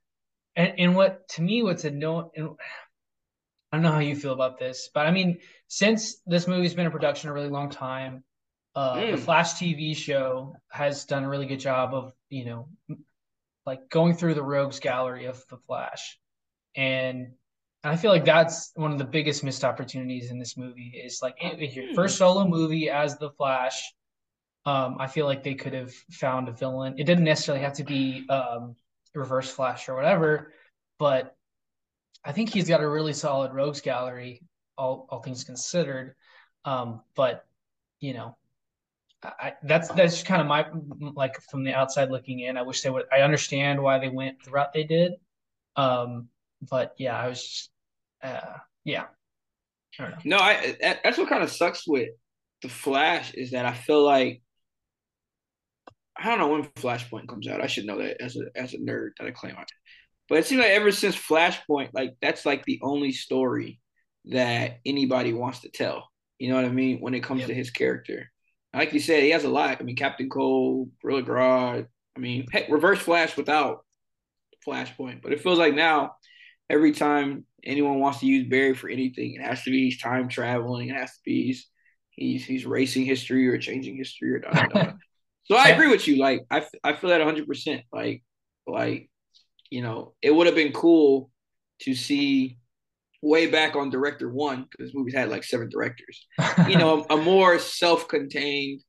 and, 0.57 0.75
and 0.79 0.97
what 0.97 1.29
to 1.29 1.43
me 1.43 1.63
what's 1.63 1.85
a 1.85 1.91
no 1.91 2.31
I 2.37 3.77
don't 3.77 3.83
know 3.83 3.91
how 3.91 3.99
you 3.99 4.15
feel 4.15 4.33
about 4.33 4.61
this, 4.61 4.89
but 4.95 5.05
I 5.05 5.11
mean, 5.11 5.41
since 5.67 6.21
this 6.27 6.47
movie's 6.47 6.75
been 6.75 6.87
in 6.87 6.93
production 6.93 7.29
a 7.29 7.33
really 7.33 7.49
long 7.49 7.71
time, 7.71 8.23
uh, 8.77 8.95
mm. 8.95 9.11
the 9.11 9.17
Flash 9.17 9.55
TV 9.55 9.97
show 9.97 10.55
has 10.69 11.07
done 11.07 11.25
a 11.25 11.29
really 11.29 11.47
good 11.47 11.59
job 11.59 11.93
of, 11.93 12.13
you 12.31 12.45
know, 12.45 12.69
like 13.67 13.91
going 13.91 14.15
through 14.15 14.35
the 14.35 14.45
rogues 14.45 14.79
gallery 14.79 15.25
of 15.25 15.43
the 15.49 15.57
Flash, 15.57 16.21
and 16.77 17.33
I 17.83 17.97
feel 17.97 18.11
like 18.11 18.25
that's 18.25 18.73
one 18.75 18.93
of 18.93 18.99
the 18.99 19.05
biggest 19.05 19.45
missed 19.45 19.65
opportunities 19.65 20.31
in 20.31 20.39
this 20.39 20.57
movie. 20.57 21.01
Is 21.05 21.21
like 21.23 21.37
your 21.41 21.95
first 21.95 22.17
solo 22.17 22.47
movie 22.47 22.89
as 22.89 23.19
the 23.19 23.31
Flash. 23.31 23.93
Um, 24.67 24.97
I 24.99 25.07
feel 25.07 25.27
like 25.27 25.43
they 25.43 25.55
could 25.55 25.75
have 25.75 25.93
found 26.11 26.49
a 26.49 26.53
villain. 26.53 26.95
It 26.99 27.05
didn't 27.05 27.25
necessarily 27.25 27.63
have 27.63 27.75
to 27.75 27.85
be 27.85 28.27
um, 28.31 28.75
Reverse 29.15 29.51
Flash 29.51 29.89
or 29.91 29.95
whatever, 29.95 30.53
but 30.99 31.37
I 32.25 32.33
think 32.33 32.49
he's 32.49 32.69
got 32.69 32.81
a 32.81 32.89
really 32.89 33.13
solid 33.13 33.53
rogues 33.53 33.83
gallery, 33.83 34.43
all 34.79 35.07
all 35.11 35.21
things 35.21 35.45
considered. 35.45 36.15
Um, 36.65 37.03
but 37.15 37.45
you 38.01 38.15
know, 38.15 38.37
I, 39.23 39.55
that's 39.63 39.89
that's 39.91 40.23
kind 40.23 40.41
of 40.41 40.47
my 40.47 40.67
like 41.15 41.41
from 41.51 41.65
the 41.65 41.75
outside 41.75 42.11
looking 42.11 42.41
in. 42.41 42.57
I 42.57 42.63
wish 42.63 42.81
they 42.81 42.91
would. 42.91 43.05
I 43.13 43.21
understand 43.21 43.83
why 43.83 43.99
they 43.99 44.09
went 44.09 44.43
the 44.43 44.51
route 44.51 44.73
they 44.73 44.85
did. 44.85 45.13
Um, 45.77 46.29
but 46.69 46.95
yeah, 46.99 47.19
I 47.19 47.29
was 47.29 47.43
just, 47.43 47.71
uh, 48.23 48.59
yeah. 48.85 49.05
I 49.99 50.13
no, 50.25 50.39
I 50.39 50.77
that's 51.03 51.19
what 51.19 51.29
kind 51.29 51.43
of 51.43 51.51
sucks 51.51 51.87
with 51.87 52.09
the 52.63 52.69
Flash 52.69 53.33
is 53.35 53.53
that 53.53 53.65
I 53.65 53.75
feel 53.75 54.05
like 54.05 54.43
I 56.17 56.29
don't 56.29 56.39
know 56.39 56.49
when 56.49 56.65
Flashpoint 56.65 57.29
comes 57.29 57.47
out. 57.47 57.61
I 57.61 57.67
should 57.67 57.85
know 57.85 57.99
that 57.99 58.21
as 58.21 58.37
a 58.37 58.47
as 58.57 58.75
a 58.75 58.79
nerd 58.79 59.11
that 59.19 59.27
I 59.27 59.31
claim 59.31 59.55
I 59.57 59.65
but 60.29 60.39
it 60.39 60.47
seems 60.47 60.61
like 60.61 60.71
ever 60.71 60.91
since 60.91 61.17
Flashpoint, 61.17 61.91
like 61.93 62.17
that's 62.23 62.47
like 62.47 62.65
the 62.65 62.81
only 62.83 63.13
story 63.13 63.81
that 64.27 64.79
anybody 64.87 65.33
wants 65.33 65.61
to 65.61 65.69
tell. 65.69 66.09
You 66.39 66.49
know 66.49 66.57
what 66.57 66.65
I 66.65 66.71
mean? 66.71 66.99
When 67.01 67.15
it 67.15 67.23
comes 67.23 67.41
yep. 67.41 67.49
to 67.49 67.55
his 67.55 67.71
character. 67.71 68.31
Like 68.73 68.93
you 68.93 69.01
said, 69.01 69.23
he 69.23 69.31
has 69.31 69.45
a 69.45 69.49
lot. 69.49 69.81
I 69.81 69.85
mean, 69.85 69.97
Captain 69.97 70.29
Cold, 70.29 70.91
Gorilla 71.01 71.23
Grodd. 71.23 71.87
I 72.17 72.21
mean, 72.21 72.47
heck, 72.51 72.69
Reverse 72.69 72.99
Flash 72.99 73.37
without 73.37 73.85
Flashpoint. 74.67 75.23
But 75.23 75.33
it 75.33 75.43
feels 75.43 75.59
like 75.59 75.75
now, 75.75 76.17
every 76.71 76.93
time 76.93 77.45
anyone 77.63 78.01
wants 78.01 78.21
to 78.21 78.27
use 78.27 78.49
Barry 78.49 78.75
for 78.75 78.89
anything, 78.89 79.35
it 79.35 79.43
has 79.43 79.63
to 79.65 79.71
be 79.71 79.85
he's 79.85 80.01
time 80.01 80.29
traveling. 80.29 80.91
It 80.91 80.97
has 80.97 81.11
to 81.11 81.21
be 81.25 81.47
he's 81.47 81.67
he's, 82.11 82.45
he's 82.45 82.67
racing 82.67 83.05
history 83.05 83.49
or 83.49 83.59
changing 83.59 83.97
history 83.97 84.35
or 84.35 84.39
da, 84.41 84.51
da, 84.51 84.67
da. 84.67 84.93
So 85.47 85.57
I 85.57 85.69
agree 85.69 85.91
with 85.91 86.09
you. 86.09 86.17
Like 86.17 86.41
I, 86.51 86.65
I 86.83 86.95
feel 86.95 87.11
that 87.11 87.19
100. 87.19 87.47
percent 87.47 87.83
Like 87.93 88.23
like 88.67 89.11
you 89.71 89.83
know, 89.83 90.15
it 90.23 90.31
would 90.31 90.47
have 90.47 90.57
been 90.57 90.73
cool 90.73 91.31
to 91.81 91.95
see 91.95 92.59
way 93.21 93.47
back 93.47 93.77
on 93.77 93.91
director 93.91 94.31
one 94.31 94.63
because 94.63 94.87
this 94.87 94.95
movie's 94.95 95.15
had 95.15 95.31
like 95.31 95.45
seven 95.45 95.69
directors. 95.69 96.27
you 96.69 96.79
know, 96.79 97.05
a, 97.11 97.15
a 97.15 97.23
more 97.23 97.59
self-contained 97.59 98.81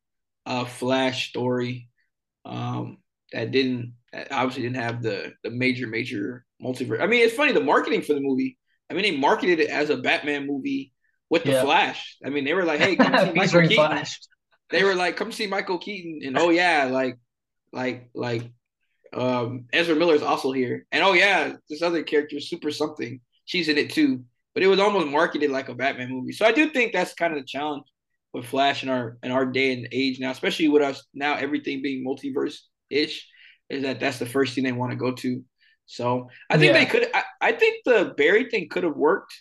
uh, 0.46 0.66
Flash 0.66 1.30
story 1.30 1.90
um, 2.46 2.98
that 3.34 3.52
didn't 3.52 3.94
that 4.14 4.32
obviously 4.32 4.64
didn't 4.64 4.82
have 4.82 5.02
the 5.02 5.34
the 5.44 5.50
major 5.50 5.88
major 5.88 6.45
multiverse. 6.62 7.02
I 7.02 7.08
mean, 7.08 7.26
it's 7.26 7.36
funny 7.36 7.52
the 7.52 7.62
marketing 7.62 8.02
for 8.02 8.14
the 8.14 8.22
movie. 8.22 8.58
I 8.90 8.94
mean, 8.94 9.04
they 9.04 9.18
marketed 9.18 9.60
it 9.60 9.70
as 9.70 9.90
a 9.90 9.98
Batman 9.98 10.48
movie 10.48 10.94
with 11.30 11.44
the 11.44 11.52
yeah. 11.52 11.64
Flash. 11.64 12.18
I 12.24 12.30
mean, 12.30 12.46
they 12.46 12.54
were 12.54 12.66
like, 12.66 12.80
"Hey, 12.80 12.96
come 12.96 13.14
see 13.14 13.34
Michael 13.34 13.62
Keaton." 13.62 13.76
Flash. 13.76 14.20
They 14.70 14.84
were 14.84 14.96
like, 14.96 15.18
"Come 15.18 15.32
see 15.32 15.48
Michael 15.48 15.78
Keaton," 15.78 16.22
and 16.26 16.38
oh 16.38 16.50
yeah, 16.50 16.86
like, 16.86 17.18
like, 17.72 18.10
like 18.14 18.44
um, 19.14 19.66
Ezra 19.74 19.96
Miller 19.96 20.16
is 20.16 20.24
also 20.24 20.52
here, 20.52 20.86
and 20.92 21.04
oh 21.04 21.14
yeah, 21.14 21.54
this 21.70 21.82
other 21.82 22.04
character, 22.04 22.40
Super 22.40 22.72
Something, 22.72 23.22
she's 23.46 23.70
in 23.70 23.78
it 23.78 23.92
too. 23.92 24.24
But 24.54 24.64
it 24.64 24.68
was 24.68 24.80
almost 24.80 25.08
marketed 25.08 25.52
like 25.52 25.68
a 25.68 25.76
Batman 25.76 26.10
movie. 26.10 26.32
So 26.32 26.46
I 26.46 26.54
do 26.54 26.70
think 26.70 26.94
that's 26.94 27.14
kind 27.14 27.34
of 27.34 27.40
the 27.40 27.46
challenge 27.46 27.84
with 28.34 28.46
Flash 28.46 28.84
in 28.84 28.90
our 28.90 29.18
in 29.24 29.32
our 29.32 29.46
day 29.46 29.74
and 29.74 29.88
age 29.92 30.20
now, 30.20 30.32
especially 30.32 30.68
with 30.68 30.82
us 30.82 31.04
now 31.14 31.36
everything 31.36 31.82
being 31.82 32.06
multiverse 32.06 32.60
ish, 32.90 33.28
is 33.70 33.84
that 33.84 34.00
that's 34.00 34.20
the 34.20 34.26
first 34.26 34.54
thing 34.54 34.64
they 34.64 34.72
want 34.72 34.92
to 34.92 34.98
go 34.98 35.12
to. 35.14 35.44
So 35.86 36.30
I 36.50 36.58
think 36.58 36.74
yeah. 36.74 36.80
they 36.80 36.86
could. 36.86 37.08
I, 37.14 37.24
I 37.42 37.52
think 37.52 37.84
the 37.86 38.14
Barry 38.18 38.50
thing 38.50 38.68
could 38.70 38.84
have 38.84 38.96
worked 38.96 39.34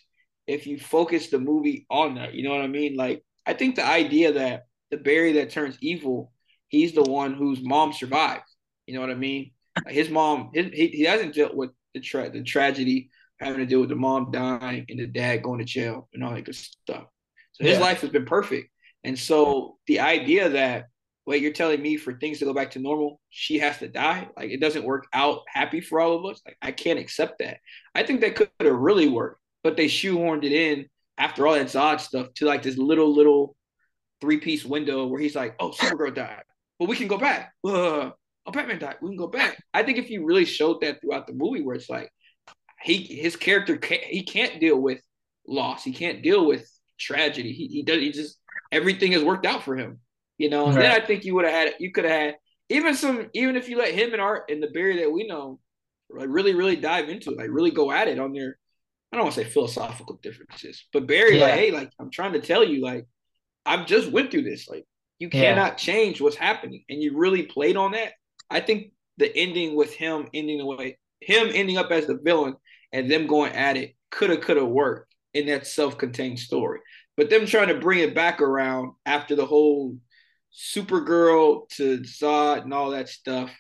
if 0.46 0.66
you 0.66 0.78
focus 0.78 1.28
the 1.28 1.38
movie 1.38 1.86
on 1.90 2.16
that. 2.16 2.34
You 2.34 2.44
know 2.44 2.50
what 2.50 2.60
I 2.62 2.66
mean? 2.66 2.96
Like 2.96 3.24
I 3.46 3.54
think 3.54 3.76
the 3.76 3.86
idea 3.86 4.32
that 4.32 4.64
the 4.90 4.96
Barry 4.98 5.32
that 5.32 5.50
turns 5.50 5.78
evil, 5.80 6.32
he's 6.68 6.92
the 6.92 7.02
one 7.02 7.34
whose 7.34 7.62
mom 7.62 7.92
survived. 7.92 8.44
You 8.86 8.94
know 8.94 9.00
what 9.00 9.10
I 9.10 9.14
mean? 9.14 9.52
his 9.88 10.10
mom, 10.10 10.50
his, 10.54 10.66
he, 10.72 10.88
he 10.88 11.02
hasn't 11.02 11.34
dealt 11.34 11.54
with 11.54 11.70
the 11.94 12.00
tra- 12.00 12.30
the 12.30 12.42
tragedy 12.42 13.10
having 13.40 13.58
to 13.58 13.66
deal 13.66 13.80
with 13.80 13.88
the 13.88 13.96
mom 13.96 14.30
dying 14.30 14.86
and 14.88 14.98
the 14.98 15.06
dad 15.06 15.42
going 15.42 15.58
to 15.58 15.64
jail 15.64 16.08
and 16.14 16.22
all 16.22 16.34
that 16.34 16.44
good 16.44 16.54
stuff. 16.54 17.04
So 17.52 17.64
his 17.64 17.78
yeah. 17.78 17.84
life 17.84 18.00
has 18.00 18.10
been 18.10 18.24
perfect. 18.24 18.70
And 19.02 19.18
so 19.18 19.76
the 19.86 20.00
idea 20.00 20.48
that 20.50 20.86
wait, 21.26 21.42
you're 21.42 21.52
telling 21.52 21.80
me 21.80 21.96
for 21.96 22.12
things 22.12 22.38
to 22.38 22.44
go 22.44 22.52
back 22.52 22.72
to 22.72 22.78
normal, 22.78 23.20
she 23.30 23.58
has 23.58 23.78
to 23.78 23.88
die? 23.88 24.28
Like 24.36 24.50
it 24.50 24.60
doesn't 24.60 24.84
work 24.84 25.06
out 25.12 25.40
happy 25.48 25.80
for 25.80 26.00
all 26.00 26.18
of 26.18 26.30
us. 26.30 26.40
Like 26.46 26.56
I 26.60 26.72
can't 26.72 26.98
accept 26.98 27.38
that. 27.38 27.58
I 27.94 28.02
think 28.02 28.20
that 28.20 28.36
could 28.36 28.50
have 28.60 28.74
really 28.74 29.08
worked, 29.08 29.40
but 29.62 29.76
they 29.76 29.86
shoehorned 29.86 30.44
it 30.44 30.52
in 30.52 30.86
after 31.16 31.46
all 31.46 31.54
that 31.54 31.66
Zod 31.66 32.00
stuff 32.00 32.32
to 32.34 32.46
like 32.46 32.62
this 32.62 32.76
little 32.76 33.14
little 33.14 33.56
three 34.20 34.38
piece 34.38 34.64
window 34.64 35.06
where 35.06 35.20
he's 35.20 35.36
like, 35.36 35.54
"Oh, 35.58 35.70
Supergirl 35.70 36.14
died, 36.14 36.42
but 36.78 36.88
we 36.88 36.96
can 36.96 37.08
go 37.08 37.18
back." 37.18 37.52
Uh, 37.64 38.10
oh, 38.46 38.52
Batman 38.52 38.78
died. 38.78 38.96
We 39.00 39.10
can 39.10 39.18
go 39.18 39.28
back. 39.28 39.62
I 39.72 39.82
think 39.82 39.98
if 39.98 40.10
you 40.10 40.24
really 40.24 40.44
showed 40.44 40.80
that 40.82 41.00
throughout 41.00 41.26
the 41.26 41.32
movie, 41.32 41.62
where 41.62 41.76
it's 41.76 41.90
like 41.90 42.10
he 42.82 42.98
his 43.02 43.36
character 43.36 43.76
can't, 43.76 44.02
he 44.02 44.22
can't 44.22 44.60
deal 44.60 44.78
with 44.78 45.00
loss. 45.46 45.84
He 45.84 45.92
can't 45.92 46.22
deal 46.22 46.46
with 46.46 46.68
tragedy. 46.98 47.52
He 47.52 47.68
he 47.68 47.82
does. 47.82 48.00
He 48.00 48.12
just 48.12 48.38
everything 48.70 49.12
has 49.12 49.24
worked 49.24 49.46
out 49.46 49.62
for 49.62 49.76
him. 49.76 50.00
You 50.38 50.50
know. 50.50 50.66
And 50.66 50.76
right. 50.76 50.82
then 50.82 51.02
I 51.02 51.04
think 51.04 51.24
you 51.24 51.34
would 51.34 51.44
have 51.44 51.54
had 51.54 51.74
you 51.78 51.92
could 51.92 52.04
have 52.04 52.12
had 52.12 52.36
even 52.68 52.94
some 52.94 53.28
even 53.34 53.56
if 53.56 53.68
you 53.68 53.78
let 53.78 53.94
him 53.94 54.12
and 54.12 54.22
Art 54.22 54.44
and 54.48 54.62
the 54.62 54.68
Barry 54.68 54.98
that 54.98 55.12
we 55.12 55.26
know 55.26 55.60
like 56.10 56.28
really, 56.28 56.54
really 56.54 56.76
dive 56.76 57.08
into 57.08 57.30
it, 57.30 57.38
like 57.38 57.50
really 57.50 57.70
go 57.70 57.90
at 57.90 58.08
it 58.08 58.18
on 58.18 58.32
their 58.32 58.58
I 59.12 59.16
don't 59.16 59.26
want 59.26 59.36
to 59.36 59.44
say 59.44 59.50
philosophical 59.50 60.18
differences, 60.22 60.86
but 60.92 61.06
Barry, 61.06 61.38
yeah. 61.38 61.44
like, 61.44 61.54
hey, 61.54 61.70
like 61.70 61.90
I'm 62.00 62.10
trying 62.10 62.32
to 62.32 62.40
tell 62.40 62.64
you, 62.64 62.82
like 62.82 63.06
I've 63.64 63.86
just 63.86 64.10
went 64.10 64.30
through 64.30 64.42
this. 64.42 64.68
Like 64.68 64.84
you 65.18 65.30
cannot 65.30 65.72
yeah. 65.72 65.74
change 65.76 66.20
what's 66.20 66.36
happening, 66.36 66.84
and 66.88 67.00
you 67.00 67.16
really 67.16 67.44
played 67.44 67.76
on 67.76 67.92
that. 67.92 68.12
I 68.50 68.60
think 68.60 68.92
the 69.16 69.34
ending 69.36 69.76
with 69.76 69.94
him 69.94 70.28
ending 70.34 70.58
the 70.58 70.66
way 70.66 70.98
him 71.20 71.48
ending 71.54 71.78
up 71.78 71.90
as 71.90 72.06
the 72.06 72.18
villain 72.22 72.56
and 72.92 73.10
them 73.10 73.26
going 73.26 73.52
at 73.52 73.76
it 73.76 73.94
coulda 74.10 74.36
coulda 74.36 74.64
worked 74.64 75.14
in 75.32 75.46
that 75.46 75.66
self-contained 75.66 76.38
story. 76.38 76.80
But 77.16 77.30
them 77.30 77.46
trying 77.46 77.68
to 77.68 77.78
bring 77.78 78.00
it 78.00 78.14
back 78.14 78.40
around 78.40 78.92
after 79.06 79.34
the 79.36 79.46
whole 79.46 79.96
Supergirl 80.54 81.68
to 81.70 81.98
Zod 82.00 82.62
and 82.62 82.72
all 82.72 82.90
that 82.90 83.08
stuff, 83.08 83.50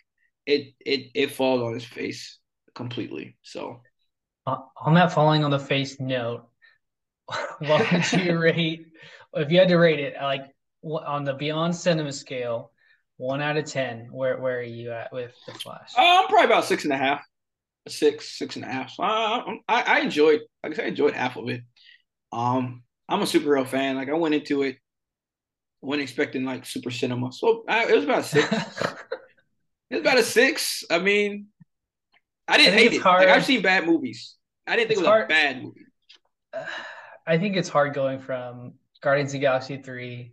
it 0.46 0.74
it 0.80 1.10
it 1.14 1.30
falls 1.32 1.62
on 1.62 1.74
his 1.74 1.84
face 1.84 2.38
completely. 2.74 3.36
So 3.42 3.80
uh, 4.46 4.58
on 4.76 4.94
that 4.94 5.12
falling 5.12 5.44
on 5.44 5.50
the 5.50 5.58
face 5.58 5.98
note, 5.98 6.46
what 7.58 7.90
would 7.90 8.12
you 8.12 8.38
rate 8.38 8.86
if 9.34 9.50
you 9.50 9.58
had 9.58 9.68
to 9.68 9.76
rate 9.76 10.00
it 10.00 10.14
like 10.20 10.42
on 10.84 11.24
the 11.24 11.34
Beyond 11.34 11.74
Cinema 11.74 12.12
scale, 12.12 12.70
one 13.16 13.42
out 13.42 13.56
of 13.56 13.64
ten? 13.64 14.08
Where 14.12 14.38
where 14.38 14.58
are 14.58 14.62
you 14.62 14.92
at 14.92 15.12
with 15.12 15.32
the 15.46 15.54
Flash? 15.54 15.92
Uh, 15.96 16.02
I'm 16.02 16.28
probably 16.28 16.46
about 16.46 16.64
six 16.64 16.84
and 16.84 16.92
a 16.92 16.96
half, 16.96 17.22
six 17.88 18.38
six 18.38 18.54
and 18.54 18.64
a 18.64 18.68
half. 18.68 18.90
So 18.90 19.02
I, 19.02 19.56
I, 19.68 19.82
I 19.82 20.00
enjoyed, 20.00 20.42
like 20.62 20.72
I 20.72 20.76
said, 20.76 20.84
I 20.84 20.88
enjoyed 20.88 21.14
half 21.14 21.36
of 21.36 21.48
it. 21.48 21.62
Um, 22.32 22.82
I'm 23.08 23.20
a 23.20 23.24
superhero 23.24 23.66
fan. 23.66 23.96
Like 23.96 24.08
I 24.08 24.14
went 24.14 24.34
into 24.34 24.62
it, 24.62 24.76
went 25.84 26.02
expecting 26.02 26.44
like 26.44 26.66
super 26.66 26.90
cinema, 26.90 27.32
so 27.32 27.64
I, 27.68 27.86
it 27.86 27.94
was 27.94 28.04
about 28.04 28.24
six. 28.24 28.52
it 29.90 29.94
was 29.96 30.00
about 30.00 30.18
a 30.18 30.22
six. 30.22 30.84
I 30.90 30.98
mean, 30.98 31.46
I 32.48 32.56
didn't 32.56 32.74
I 32.74 32.78
hate 32.78 32.92
it. 32.92 33.02
Hard. 33.02 33.26
Like, 33.26 33.36
I've 33.36 33.44
seen 33.44 33.62
bad 33.62 33.86
movies. 33.86 34.36
I 34.66 34.76
didn't 34.76 34.88
think 34.88 34.98
it's 34.98 35.00
it 35.00 35.02
was 35.02 35.08
hard. 35.08 35.24
a 35.24 35.28
bad 35.28 35.62
movie. 35.62 35.86
I 37.26 37.38
think 37.38 37.56
it's 37.56 37.68
hard 37.68 37.94
going 37.94 38.18
from 38.20 38.74
Guardians 39.02 39.34
of 39.34 39.40
Galaxy 39.40 39.78
three, 39.78 40.32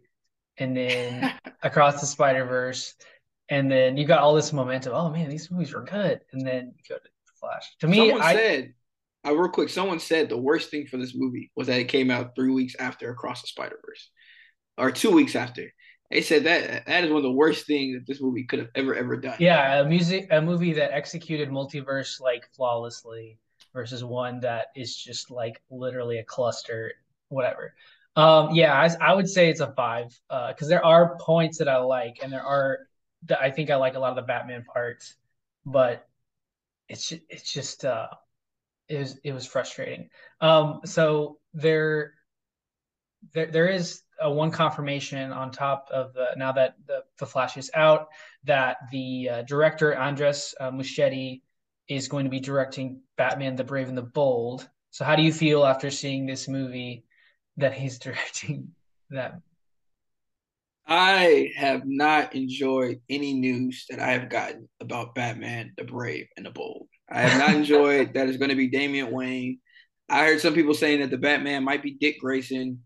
and 0.57 0.75
then 0.75 1.33
Across 1.63 2.01
the 2.01 2.07
Spider 2.07 2.45
Verse, 2.45 2.95
and 3.49 3.71
then 3.71 3.97
you 3.97 4.05
got 4.05 4.19
all 4.19 4.35
this 4.35 4.51
momentum. 4.51 4.93
Oh 4.93 5.09
man, 5.09 5.29
these 5.29 5.49
movies 5.51 5.73
were 5.73 5.83
good, 5.83 6.21
and 6.31 6.45
then 6.45 6.73
you 6.77 6.83
go 6.87 6.95
to 6.95 7.09
Flash. 7.39 7.75
To 7.79 7.87
me, 7.87 8.09
someone 8.09 8.21
I, 8.21 8.33
said, 8.33 8.73
uh, 9.25 9.35
real 9.35 9.49
quick, 9.49 9.69
someone 9.69 9.99
said 9.99 10.29
the 10.29 10.37
worst 10.37 10.69
thing 10.69 10.85
for 10.85 10.97
this 10.97 11.15
movie 11.15 11.51
was 11.55 11.67
that 11.67 11.79
it 11.79 11.85
came 11.85 12.11
out 12.11 12.35
three 12.35 12.51
weeks 12.51 12.75
after 12.79 13.09
Across 13.09 13.41
the 13.41 13.47
Spider 13.47 13.79
Verse, 13.85 14.09
or 14.81 14.91
two 14.91 15.11
weeks 15.11 15.35
after. 15.35 15.71
They 16.09 16.21
said 16.21 16.43
that 16.43 16.85
that 16.87 17.03
is 17.05 17.09
one 17.09 17.17
of 17.17 17.23
the 17.23 17.31
worst 17.31 17.65
things 17.65 17.95
that 17.95 18.05
this 18.05 18.21
movie 18.21 18.43
could 18.43 18.59
have 18.59 18.69
ever 18.75 18.93
ever 18.95 19.15
done. 19.15 19.37
Yeah, 19.39 19.79
a 19.79 19.85
music 19.85 20.27
a 20.29 20.41
movie 20.41 20.73
that 20.73 20.91
executed 20.91 21.49
multiverse 21.49 22.19
like 22.19 22.49
flawlessly 22.53 23.37
versus 23.73 24.03
one 24.03 24.41
that 24.41 24.67
is 24.75 24.95
just 24.95 25.31
like 25.31 25.61
literally 25.69 26.19
a 26.19 26.23
cluster, 26.23 26.91
whatever. 27.29 27.73
Um, 28.17 28.53
yeah, 28.53 28.73
I, 28.73 29.11
I 29.11 29.13
would 29.13 29.29
say 29.29 29.49
it's 29.49 29.61
a 29.61 29.71
five 29.71 30.07
because 30.29 30.63
uh, 30.63 30.67
there 30.67 30.85
are 30.85 31.17
points 31.17 31.59
that 31.59 31.69
I 31.69 31.77
like, 31.77 32.17
and 32.21 32.31
there 32.33 32.45
are 32.45 32.79
that 33.27 33.39
I 33.39 33.51
think 33.51 33.69
I 33.69 33.75
like 33.75 33.95
a 33.95 33.99
lot 33.99 34.09
of 34.09 34.17
the 34.17 34.23
Batman 34.23 34.65
parts, 34.65 35.15
but 35.65 36.07
it's 36.89 37.13
it's 37.29 37.53
just 37.53 37.85
uh, 37.85 38.07
it 38.89 38.99
was 38.99 39.19
it 39.23 39.31
was 39.31 39.45
frustrating. 39.45 40.09
Um, 40.41 40.81
so 40.83 41.39
there 41.53 42.15
there 43.33 43.47
there 43.47 43.67
is 43.69 44.01
a 44.21 44.31
one 44.31 44.51
confirmation 44.51 45.31
on 45.31 45.51
top 45.51 45.87
of 45.91 46.13
the 46.13 46.27
now 46.37 46.51
that 46.51 46.75
the, 46.85 47.03
the 47.19 47.25
Flash 47.25 47.57
is 47.57 47.71
out 47.73 48.07
that 48.43 48.77
the 48.91 49.29
uh, 49.29 49.41
director 49.43 49.97
Andres 49.97 50.53
uh, 50.59 50.71
Muschietti 50.71 51.41
is 51.87 52.07
going 52.07 52.25
to 52.25 52.29
be 52.29 52.39
directing 52.39 53.01
Batman: 53.17 53.55
The 53.55 53.63
Brave 53.63 53.89
and 53.89 53.97
the 53.97 54.03
Bold. 54.03 54.69
So, 54.91 55.05
how 55.05 55.15
do 55.15 55.23
you 55.23 55.33
feel 55.33 55.65
after 55.65 55.89
seeing 55.89 56.25
this 56.25 56.47
movie 56.47 57.05
that 57.57 57.73
he's 57.73 57.99
directing 57.99 58.69
that? 59.09 59.39
I 60.87 61.51
have 61.55 61.83
not 61.85 62.35
enjoyed 62.35 62.99
any 63.09 63.33
news 63.33 63.85
that 63.89 63.99
I 63.99 64.11
have 64.11 64.29
gotten 64.29 64.69
about 64.79 65.15
Batman: 65.15 65.73
The 65.77 65.83
Brave 65.83 66.27
and 66.37 66.45
the 66.45 66.51
Bold. 66.51 66.87
I 67.09 67.21
have 67.21 67.39
not 67.39 67.55
enjoyed 67.55 68.13
that 68.13 68.27
it's 68.27 68.37
going 68.37 68.49
to 68.49 68.55
be 68.55 68.69
Damian 68.69 69.11
Wayne. 69.11 69.59
I 70.09 70.25
heard 70.25 70.41
some 70.41 70.53
people 70.53 70.73
saying 70.73 70.99
that 70.99 71.09
the 71.09 71.17
Batman 71.17 71.63
might 71.63 71.81
be 71.81 71.93
Dick 71.93 72.19
Grayson 72.19 72.81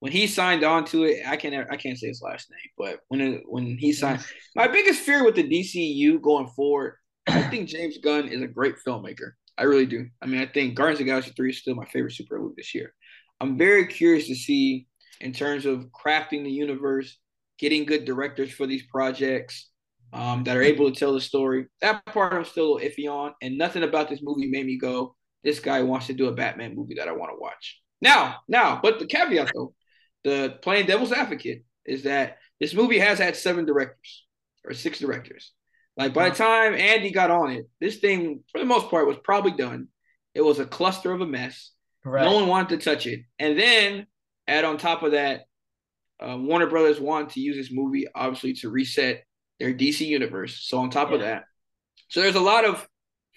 when 0.00 0.12
he 0.12 0.26
signed 0.26 0.64
on 0.64 0.84
to 0.86 1.04
it, 1.04 1.26
I 1.26 1.36
can't 1.36 1.66
I 1.70 1.76
can't 1.76 1.98
say 1.98 2.08
his 2.08 2.22
last 2.22 2.50
name, 2.50 2.70
but 2.76 3.00
when 3.08 3.20
it, 3.20 3.42
when 3.46 3.76
he 3.78 3.92
signed, 3.92 4.24
my 4.56 4.66
biggest 4.66 5.00
fear 5.00 5.24
with 5.24 5.36
the 5.36 5.44
DCU 5.44 6.20
going 6.20 6.48
forward, 6.48 6.96
I 7.26 7.42
think 7.42 7.68
James 7.68 7.98
Gunn 7.98 8.28
is 8.28 8.42
a 8.42 8.46
great 8.46 8.76
filmmaker. 8.86 9.32
I 9.56 9.64
really 9.64 9.86
do. 9.86 10.06
I 10.22 10.26
mean, 10.26 10.40
I 10.40 10.46
think 10.46 10.74
Guardians 10.74 11.00
of 11.00 11.06
Galaxy 11.06 11.32
Three 11.36 11.50
is 11.50 11.58
still 11.58 11.74
my 11.74 11.84
favorite 11.86 12.14
superhero 12.14 12.50
this 12.56 12.74
year. 12.74 12.94
I'm 13.40 13.58
very 13.58 13.86
curious 13.86 14.26
to 14.28 14.34
see 14.34 14.86
in 15.20 15.32
terms 15.32 15.66
of 15.66 15.86
crafting 15.92 16.44
the 16.44 16.50
universe, 16.50 17.18
getting 17.58 17.84
good 17.84 18.06
directors 18.06 18.50
for 18.50 18.66
these 18.66 18.82
projects 18.90 19.68
um, 20.14 20.44
that 20.44 20.56
are 20.56 20.62
able 20.62 20.90
to 20.90 20.98
tell 20.98 21.12
the 21.12 21.20
story. 21.20 21.66
That 21.82 22.04
part 22.06 22.32
I'm 22.32 22.46
still 22.46 22.78
iffy 22.78 23.06
on, 23.06 23.34
and 23.42 23.58
nothing 23.58 23.82
about 23.82 24.08
this 24.08 24.20
movie 24.22 24.48
made 24.48 24.64
me 24.64 24.78
go, 24.78 25.14
"This 25.44 25.60
guy 25.60 25.82
wants 25.82 26.06
to 26.06 26.14
do 26.14 26.28
a 26.28 26.32
Batman 26.32 26.74
movie 26.74 26.94
that 26.94 27.08
I 27.08 27.12
want 27.12 27.32
to 27.32 27.38
watch." 27.38 27.82
Now, 28.00 28.36
now, 28.48 28.80
but 28.82 28.98
the 28.98 29.06
caveat 29.06 29.52
though, 29.54 29.74
the 30.24 30.58
playing 30.62 30.86
devil's 30.86 31.12
advocate 31.12 31.64
is 31.84 32.04
that 32.04 32.38
this 32.58 32.74
movie 32.74 32.98
has 32.98 33.18
had 33.18 33.36
seven 33.36 33.64
directors 33.64 34.26
or 34.64 34.74
six 34.74 34.98
directors. 34.98 35.52
Like 35.96 36.14
by 36.14 36.28
the 36.28 36.36
time 36.36 36.74
Andy 36.74 37.10
got 37.10 37.30
on 37.30 37.50
it, 37.50 37.68
this 37.80 37.96
thing 37.96 38.42
for 38.50 38.58
the 38.58 38.64
most 38.64 38.88
part 38.88 39.06
was 39.06 39.18
probably 39.22 39.52
done. 39.52 39.88
It 40.34 40.42
was 40.42 40.58
a 40.58 40.66
cluster 40.66 41.12
of 41.12 41.20
a 41.20 41.26
mess. 41.26 41.72
Right. 42.04 42.24
No 42.24 42.34
one 42.34 42.46
wanted 42.46 42.78
to 42.78 42.84
touch 42.84 43.06
it. 43.06 43.20
And 43.38 43.58
then 43.58 44.06
add 44.46 44.64
on 44.64 44.78
top 44.78 45.02
of 45.02 45.12
that, 45.12 45.42
uh, 46.20 46.36
Warner 46.38 46.68
Brothers 46.68 47.00
wanted 47.00 47.30
to 47.30 47.40
use 47.40 47.56
this 47.56 47.72
movie 47.72 48.06
obviously 48.14 48.54
to 48.54 48.70
reset 48.70 49.24
their 49.58 49.74
DC 49.74 50.06
universe. 50.06 50.60
So 50.62 50.78
on 50.78 50.90
top 50.90 51.08
yeah. 51.08 51.14
of 51.14 51.20
that, 51.22 51.44
so 52.08 52.20
there's 52.20 52.34
a 52.34 52.40
lot 52.40 52.64
of 52.64 52.86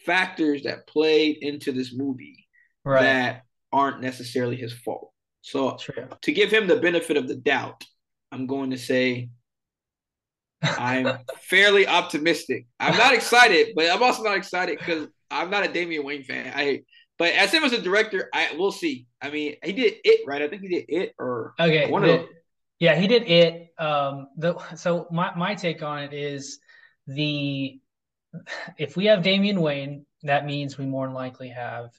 factors 0.05 0.63
that 0.63 0.87
played 0.87 1.37
into 1.41 1.71
this 1.71 1.93
movie 1.93 2.45
right. 2.83 3.01
that 3.01 3.43
aren't 3.71 4.01
necessarily 4.01 4.55
his 4.55 4.73
fault. 4.73 5.12
So 5.43 5.75
True. 5.75 6.07
to 6.21 6.31
give 6.31 6.51
him 6.51 6.67
the 6.67 6.77
benefit 6.77 7.17
of 7.17 7.27
the 7.27 7.35
doubt, 7.35 7.83
I'm 8.31 8.47
going 8.47 8.71
to 8.71 8.77
say 8.77 9.29
I'm 10.63 11.19
fairly 11.41 11.85
optimistic. 11.85 12.65
I'm 12.79 12.97
not 12.97 13.13
excited, 13.13 13.73
but 13.75 13.91
I'm 13.91 14.01
also 14.01 14.23
not 14.23 14.37
excited 14.37 14.79
because 14.79 15.09
I'm 15.29 15.49
not 15.49 15.65
a 15.65 15.71
Damian 15.71 16.05
Wayne 16.05 16.23
fan. 16.23 16.53
I 16.55 16.83
but 17.19 17.33
as 17.33 17.51
him 17.51 17.63
as 17.63 17.73
a 17.73 17.81
director, 17.81 18.29
I 18.33 18.55
we'll 18.57 18.71
see. 18.71 19.05
I 19.21 19.29
mean, 19.31 19.55
he 19.63 19.73
did 19.73 19.95
it 20.05 20.21
right. 20.25 20.41
I 20.41 20.47
think 20.47 20.61
he 20.61 20.69
did 20.69 20.85
it 20.87 21.13
or 21.19 21.53
okay. 21.59 21.91
One 21.91 22.03
the, 22.03 22.13
of 22.13 22.19
them. 22.21 22.29
Yeah, 22.79 22.95
he 22.95 23.07
did 23.07 23.23
it. 23.23 23.73
Um, 23.77 24.29
the 24.37 24.57
so 24.75 25.07
my 25.11 25.35
my 25.35 25.55
take 25.55 25.83
on 25.83 26.03
it 26.03 26.13
is 26.13 26.59
the 27.05 27.79
if 28.77 28.95
we 28.95 29.05
have 29.07 29.23
Damian 29.23 29.59
Wayne, 29.59 30.05
that 30.23 30.45
means 30.45 30.77
we 30.77 30.85
more 30.85 31.05
than 31.05 31.13
likely 31.13 31.49
have 31.49 31.89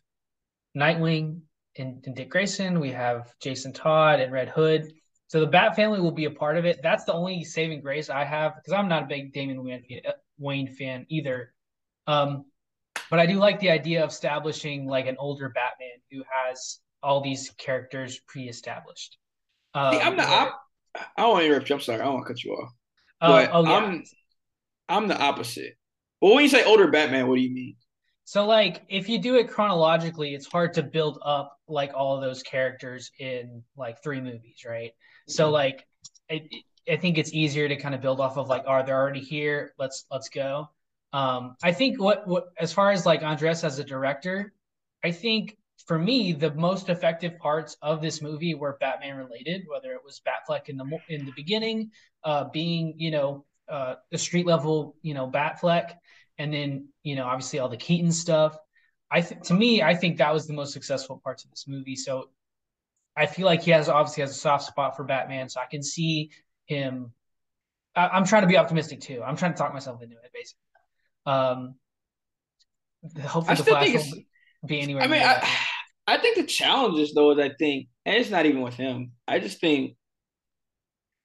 Nightwing, 0.75 1.43
in, 1.77 2.01
in 2.05 2.15
Dick 2.15 2.31
Grayson. 2.31 2.81
We 2.81 2.91
have 2.93 3.33
Jason 3.41 3.73
Todd 3.73 4.21
and 4.21 4.33
Red 4.33 4.49
Hood. 4.49 4.93
So 5.29 5.41
the 5.41 5.47
Bat 5.47 5.77
family 5.77 6.01
will 6.01 6.13
be 6.13 6.27
a 6.27 6.31
part 6.31 6.57
of 6.57 6.65
it. 6.65 6.81
That's 6.83 7.05
the 7.05 7.13
only 7.13 7.45
saving 7.45 7.81
grace 7.81 8.11
I 8.11 8.25
have 8.25 8.55
because 8.57 8.73
I'm 8.73 8.89
not 8.89 9.05
a 9.05 9.07
big 9.07 9.33
Damian 9.33 9.65
Wayne, 9.65 9.83
Wayne 10.39 10.69
fan 10.69 11.07
either. 11.09 11.53
Um, 12.07 12.45
but 13.11 13.19
I 13.19 13.27
do 13.27 13.39
like 13.39 13.61
the 13.61 13.71
idea 13.71 14.05
of 14.05 14.11
establishing 14.11 14.87
like 14.87 15.07
an 15.07 15.17
older 15.19 15.49
Batman 15.49 16.01
who 16.11 16.23
has 16.31 16.81
all 17.03 17.21
these 17.21 17.51
characters 17.59 18.21
pre-established. 18.27 19.19
Um, 19.75 19.95
See, 19.95 20.01
I'm 20.01 20.17
the 20.17 20.25
op- 20.25 20.61
I 20.95 21.23
don't 21.23 21.31
want 21.31 21.43
to 21.43 21.47
interrupt 21.47 21.69
you. 21.69 21.75
I'm 21.75 21.81
sorry. 21.81 22.01
I 22.01 22.05
don't 22.05 22.15
want 22.15 22.27
to 22.27 22.33
cut 22.33 22.45
you 22.45 22.53
off. 22.53 22.73
Uh, 23.21 23.29
but 23.29 23.51
oh, 23.53 23.65
yeah. 23.65 23.77
I'm 23.77 24.05
I'm 24.89 25.09
the 25.09 25.19
opposite. 25.19 25.77
But 26.21 26.35
when 26.35 26.45
you 26.45 26.49
say 26.49 26.65
older 26.65 26.89
Batman, 26.89 27.27
what 27.29 27.37
do 27.37 27.43
you 27.43 27.53
mean? 27.53 27.77
So 28.25 28.47
like 28.47 28.83
if 28.89 29.09
you 29.09 29.19
do 29.19 29.37
it 29.37 29.49
chronologically, 29.49 30.35
it's 30.35 30.47
hard 30.47 30.75
to 30.75 30.83
build 30.83 31.19
up 31.25 31.54
like 31.69 31.93
all 31.95 32.17
of 32.17 32.23
those 32.23 32.43
characters 32.43 33.11
in 33.19 33.63
like 33.77 34.03
three 34.03 34.21
movies, 34.21 34.65
right? 34.67 34.91
Mm-hmm. 34.91 35.33
So 35.33 35.51
like 35.51 35.87
it, 36.29 36.43
I 36.89 36.97
think 36.97 37.19
it's 37.19 37.33
easier 37.33 37.69
to 37.69 37.77
kind 37.77 37.95
of 37.95 38.01
build 38.01 38.21
off 38.21 38.37
of 38.37 38.49
like, 38.49 38.65
are 38.67 38.81
oh, 38.81 38.87
they 38.87 38.93
already 38.93 39.21
here? 39.21 39.75
Let's 39.79 40.05
let's 40.11 40.29
go. 40.29 40.69
Um, 41.13 41.57
I 41.63 41.73
think 41.73 42.01
what 42.01 42.27
what 42.27 42.49
as 42.59 42.73
far 42.73 42.91
as 42.91 43.07
like 43.07 43.23
Andres 43.23 43.65
as 43.65 43.79
a 43.79 43.85
director, 43.85 44.53
I 45.03 45.13
think 45.13 45.57
for 45.87 45.99
me 45.99 46.33
the 46.33 46.53
most 46.55 46.89
effective 46.89 47.39
parts 47.39 47.77
of 47.83 48.03
this 48.03 48.21
movie 48.21 48.55
were 48.55 48.77
Batman 48.81 49.17
related, 49.17 49.63
whether 49.69 49.93
it 49.93 50.01
was 50.05 50.21
Batfleck 50.27 50.69
in 50.69 50.77
the 50.77 50.99
in 51.09 51.25
the 51.25 51.33
beginning, 51.33 51.91
uh, 52.25 52.45
being 52.53 52.95
you 52.99 53.11
know 53.11 53.45
uh, 53.69 53.95
the 54.11 54.19
street 54.19 54.47
level 54.47 54.97
you 55.03 55.15
know 55.15 55.31
Batfleck, 55.31 55.93
and 56.39 56.53
then 56.53 56.89
you 57.03 57.17
know 57.17 57.25
obviously 57.25 57.59
all 57.59 57.69
the 57.69 57.77
Keaton 57.77 58.13
stuff. 58.13 58.57
I 59.15 59.21
think 59.21 59.45
to 59.45 59.55
me, 59.55 59.81
I 59.81 59.95
think 59.95 60.19
that 60.19 60.35
was 60.35 60.49
the 60.49 60.55
most 60.55 60.73
successful 60.73 61.21
parts 61.23 61.45
of 61.45 61.51
this 61.51 61.67
movie. 61.69 61.95
So 61.95 62.31
I 63.17 63.27
feel 63.27 63.47
like 63.47 63.63
he 63.63 63.71
has 63.71 63.89
obviously 63.89 64.23
has 64.23 64.33
a 64.33 64.35
soft 64.35 64.65
spot 64.65 64.97
for 64.97 65.05
Batman, 65.05 65.49
so 65.49 65.61
I 65.61 65.67
can 65.71 65.85
see 65.85 66.31
him. 66.67 67.13
I, 67.95 68.17
am 68.17 68.25
trying 68.25 68.43
to 68.43 68.49
be 68.49 68.57
optimistic 68.57 69.01
too. 69.01 69.23
I'm 69.25 69.37
trying 69.37 69.53
to 69.53 69.59
talk 69.59 69.73
myself 69.73 70.03
into 70.03 70.17
it, 70.17 70.33
basically. 70.35 70.61
Um, 71.27 71.77
hopefully 73.25 73.57
the 73.57 73.63
Flash 73.63 74.11
will 74.11 74.69
be 74.69 74.81
anywhere. 74.81 75.05
I 75.05 75.07
mean, 75.07 75.23
I, 75.23 75.49
I 76.09 76.19
think 76.19 76.37
the 76.37 76.43
challenge 76.43 76.99
is 76.99 77.15
though 77.15 77.31
is 77.31 77.39
I 77.39 77.51
think, 77.57 77.87
and 78.05 78.17
it's 78.17 78.31
not 78.31 78.47
even 78.47 78.63
with 78.63 78.75
him. 78.75 79.13
I 79.29 79.39
just 79.39 79.61
think 79.61 79.95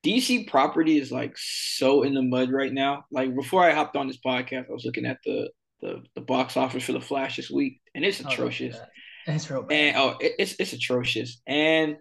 DC 0.05 0.47
property 0.47 0.99
is 0.99 1.11
like 1.11 1.33
so 1.37 2.03
in 2.03 2.13
the 2.13 2.21
mud 2.21 2.51
right 2.51 2.71
now. 2.71 3.05
Like 3.11 3.35
before 3.35 3.63
I 3.63 3.73
hopped 3.73 3.95
on 3.95 4.07
this 4.07 4.19
podcast, 4.23 4.69
I 4.69 4.73
was 4.73 4.85
looking 4.85 5.07
at 5.07 5.17
the 5.25 5.49
the, 5.81 6.03
the 6.15 6.21
box 6.21 6.57
office 6.57 6.83
for 6.83 6.93
the 6.93 7.01
Flash 7.01 7.37
this 7.37 7.49
week, 7.49 7.81
and 7.95 8.03
it's 8.03 8.19
atrocious. 8.19 8.75
Oh, 8.79 8.85
it's 9.33 9.49
real 9.49 9.63
bad. 9.63 9.75
And 9.75 9.97
oh, 9.97 10.17
it, 10.19 10.33
it's 10.39 10.55
it's 10.59 10.73
atrocious. 10.73 11.41
And 11.47 11.97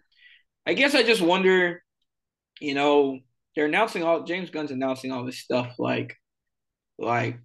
I 0.66 0.74
guess 0.74 0.95
I 0.95 1.03
just 1.03 1.22
wonder, 1.22 1.83
you 2.61 2.74
know, 2.74 3.18
they're 3.55 3.66
announcing 3.66 4.03
all 4.03 4.24
James 4.24 4.51
Gunn's 4.51 4.70
announcing 4.70 5.12
all 5.12 5.24
this 5.24 5.39
stuff 5.39 5.74
like, 5.79 6.16
like 6.99 7.39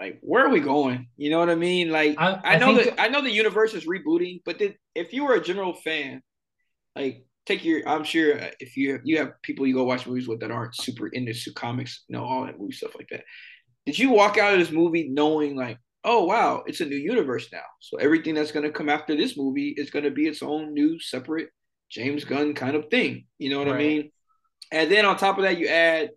like 0.00 0.18
where 0.22 0.44
are 0.44 0.50
we 0.50 0.60
going? 0.60 1.08
You 1.16 1.30
know 1.30 1.38
what 1.38 1.50
I 1.50 1.54
mean? 1.54 1.90
Like 1.90 2.16
I, 2.18 2.32
I, 2.32 2.54
I 2.54 2.58
know 2.58 2.74
that 2.74 3.00
I 3.00 3.08
know 3.08 3.22
the 3.22 3.30
universe 3.30 3.74
is 3.74 3.86
rebooting, 3.86 4.42
but 4.44 4.58
did, 4.58 4.76
if 4.94 5.12
you 5.12 5.24
were 5.24 5.34
a 5.34 5.42
general 5.42 5.74
fan, 5.74 6.22
like 6.96 7.24
take 7.46 7.64
your 7.64 7.88
I'm 7.88 8.04
sure 8.04 8.38
if 8.60 8.76
you 8.76 9.00
you 9.04 9.18
have 9.18 9.40
people 9.42 9.66
you 9.66 9.74
go 9.74 9.84
watch 9.84 10.06
movies 10.06 10.28
with 10.28 10.40
that 10.40 10.50
aren't 10.50 10.76
super 10.76 11.08
into 11.08 11.34
comics, 11.54 12.04
you 12.08 12.16
know, 12.16 12.24
all 12.24 12.44
that 12.44 12.58
movie 12.58 12.72
stuff 12.72 12.94
like 12.94 13.08
that. 13.10 13.24
Did 13.86 13.98
you 13.98 14.10
walk 14.10 14.38
out 14.38 14.54
of 14.54 14.58
this 14.58 14.70
movie 14.70 15.08
knowing 15.08 15.56
like, 15.56 15.78
oh 16.04 16.24
wow, 16.24 16.62
it's 16.66 16.80
a 16.80 16.86
new 16.86 16.96
universe 16.96 17.48
now. 17.52 17.64
So 17.80 17.96
everything 17.98 18.34
that's 18.34 18.52
gonna 18.52 18.70
come 18.70 18.88
after 18.88 19.16
this 19.16 19.36
movie 19.36 19.74
is 19.76 19.90
gonna 19.90 20.10
be 20.10 20.26
its 20.26 20.42
own 20.42 20.74
new 20.74 21.00
separate 21.00 21.48
James 21.90 22.24
Gunn 22.24 22.54
kind 22.54 22.76
of 22.76 22.88
thing. 22.90 23.26
You 23.38 23.50
know 23.50 23.58
what 23.58 23.68
right. 23.68 23.74
I 23.74 23.78
mean? 23.78 24.10
And 24.70 24.90
then 24.90 25.04
on 25.04 25.16
top 25.16 25.38
of 25.38 25.44
that, 25.44 25.58
you 25.58 25.68
add 25.68 26.10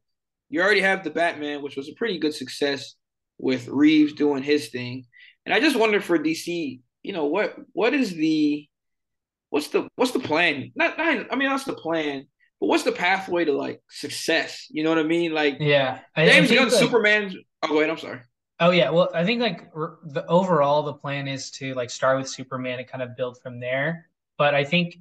you 0.49 0.61
already 0.61 0.81
have 0.81 1.03
the 1.03 1.09
Batman, 1.09 1.61
which 1.61 1.75
was 1.75 1.89
a 1.89 1.95
pretty 1.95 2.19
good 2.19 2.33
success 2.33 2.95
with 3.37 3.67
Reeves 3.67 4.13
doing 4.13 4.43
his 4.43 4.69
thing. 4.69 5.05
And 5.45 5.53
I 5.53 5.59
just 5.59 5.77
wonder 5.77 6.01
for 6.01 6.17
DC, 6.17 6.81
you 7.03 7.13
know, 7.13 7.25
what 7.25 7.55
what 7.73 7.93
is 7.93 8.13
the 8.13 8.67
what's 9.49 9.69
the 9.69 9.87
what's 9.95 10.11
the 10.11 10.19
plan? 10.19 10.71
Not, 10.75 10.97
not 10.97 11.27
I 11.31 11.35
mean 11.35 11.49
that's 11.49 11.63
the 11.63 11.73
plan, 11.73 12.25
but 12.59 12.67
what's 12.67 12.83
the 12.83 12.91
pathway 12.91 13.45
to 13.45 13.53
like 13.53 13.81
success? 13.89 14.67
You 14.69 14.83
know 14.83 14.89
what 14.89 14.99
I 14.99 15.03
mean? 15.03 15.33
Like 15.33 15.57
yeah, 15.59 15.99
James 16.15 16.51
Gunn, 16.51 16.69
like, 16.69 16.79
Superman. 16.79 17.33
Oh, 17.63 17.75
wait, 17.75 17.89
I'm 17.89 17.97
sorry. 17.97 18.21
Oh 18.59 18.71
yeah, 18.71 18.89
well 18.89 19.09
I 19.13 19.23
think 19.23 19.39
like 19.41 19.71
the 19.73 20.25
overall 20.27 20.81
the 20.81 20.93
plan 20.93 21.27
is 21.27 21.51
to 21.51 21.75
like 21.75 21.91
start 21.91 22.17
with 22.17 22.27
Superman 22.29 22.79
and 22.79 22.87
kind 22.87 23.03
of 23.03 23.15
build 23.15 23.39
from 23.41 23.59
there. 23.59 24.09
But 24.37 24.55
I 24.55 24.63
think 24.63 24.97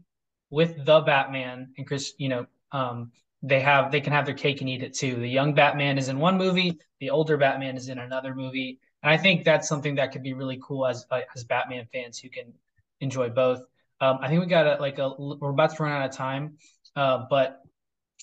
with 0.50 0.84
the 0.84 1.00
Batman 1.00 1.72
and 1.78 1.86
Chris, 1.86 2.12
you 2.18 2.28
know, 2.28 2.46
um, 2.72 3.12
they 3.42 3.60
have 3.60 3.90
they 3.90 4.00
can 4.02 4.12
have 4.12 4.26
their 4.26 4.34
cake 4.34 4.60
and 4.60 4.68
eat 4.68 4.82
it 4.82 4.92
too. 4.94 5.16
The 5.16 5.28
young 5.28 5.54
Batman 5.54 5.96
is 5.96 6.08
in 6.08 6.18
one 6.18 6.36
movie, 6.36 6.78
the 7.00 7.10
older 7.10 7.38
Batman 7.38 7.76
is 7.76 7.88
in 7.88 7.98
another 7.98 8.34
movie, 8.34 8.78
and 9.02 9.10
I 9.10 9.16
think 9.16 9.44
that's 9.44 9.68
something 9.68 9.94
that 9.94 10.12
could 10.12 10.22
be 10.22 10.34
really 10.34 10.60
cool 10.62 10.86
as 10.86 11.06
uh, 11.10 11.20
as 11.34 11.44
Batman 11.44 11.86
fans 11.92 12.18
who 12.18 12.28
can 12.28 12.52
enjoy 13.00 13.30
both. 13.30 13.60
Um, 14.02 14.18
I 14.20 14.28
think 14.28 14.40
we 14.42 14.46
got 14.46 14.66
a, 14.66 14.80
like 14.82 14.98
a 14.98 15.14
we're 15.18 15.50
about 15.50 15.74
to 15.76 15.82
run 15.82 15.92
out 15.92 16.08
of 16.10 16.14
time, 16.14 16.58
uh, 16.94 17.24
but 17.30 17.62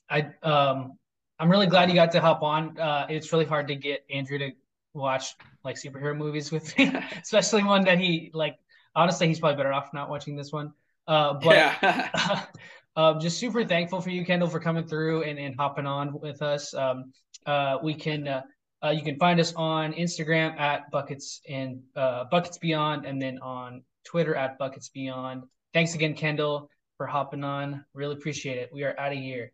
I 0.10 0.32
um, 0.44 1.00
I'm 1.40 1.50
really 1.50 1.68
glad 1.68 1.90
you 1.90 1.96
got 1.96 2.12
to 2.12 2.22
hop 2.22 2.44
on. 2.44 2.80
Uh, 2.80 3.08
it's 3.10 3.32
really 3.34 3.46
hard 3.46 3.68
to 3.68 3.76
get 3.76 4.06
Andrew 4.10 4.38
to 4.38 4.52
watch 4.94 5.36
like 5.64 5.76
superhero 5.76 6.16
movies 6.16 6.52
with 6.52 6.78
me, 6.78 6.94
especially 7.22 7.64
one 7.64 7.86
that 7.86 8.00
he 8.00 8.32
like. 8.34 8.58
Honestly, 8.96 9.28
he's 9.28 9.40
probably 9.40 9.58
better 9.58 9.74
off 9.74 9.92
not 9.92 10.08
watching 10.08 10.36
this 10.36 10.52
one. 10.52 10.72
Uh, 11.08 11.34
but 11.34 11.56
yeah. 11.56 12.46
Um, 12.96 13.20
just 13.20 13.40
super 13.40 13.66
thankful 13.66 14.02
for 14.02 14.12
you, 14.12 14.24
Kendall, 14.24 14.48
for 14.48 14.60
coming 14.60 14.86
through 14.86 15.24
and, 15.24 15.40
and 15.40 15.56
hopping 15.56 15.88
on 15.88 16.20
with 16.20 16.42
us. 16.42 16.74
Um, 16.74 17.12
uh, 17.46 17.78
we 17.82 17.96
can 17.96 18.28
uh, 18.28 18.42
uh, 18.84 18.90
you 18.90 19.02
can 19.02 19.18
find 19.18 19.40
us 19.40 19.54
on 19.56 19.94
Instagram 19.94 20.60
at 20.60 20.92
buckets 20.92 21.42
and 21.50 21.82
uh, 21.96 22.26
buckets 22.26 22.58
beyond, 22.58 23.06
and 23.06 23.22
then 23.22 23.40
on 23.40 23.82
Twitter 24.04 24.36
at 24.36 24.58
buckets 24.58 24.90
beyond. 24.90 25.44
Thanks 25.74 25.96
again, 25.96 26.14
Kendall, 26.14 26.70
for 26.98 27.08
hopping 27.08 27.44
on. 27.44 27.86
Really 27.94 28.14
appreciate 28.14 28.58
it. 28.58 28.70
We 28.74 28.84
are 28.84 28.98
out 29.00 29.14
of 29.14 29.18
here. 29.18 29.52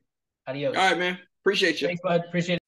Adios. 0.48 0.76
All 0.76 0.90
right, 0.90 0.98
man. 0.98 1.20
Appreciate 1.44 1.82
you. 1.82 1.88
Thanks, 1.88 2.02
bud. 2.02 2.24
Appreciate 2.28 2.56
it. 2.56 2.59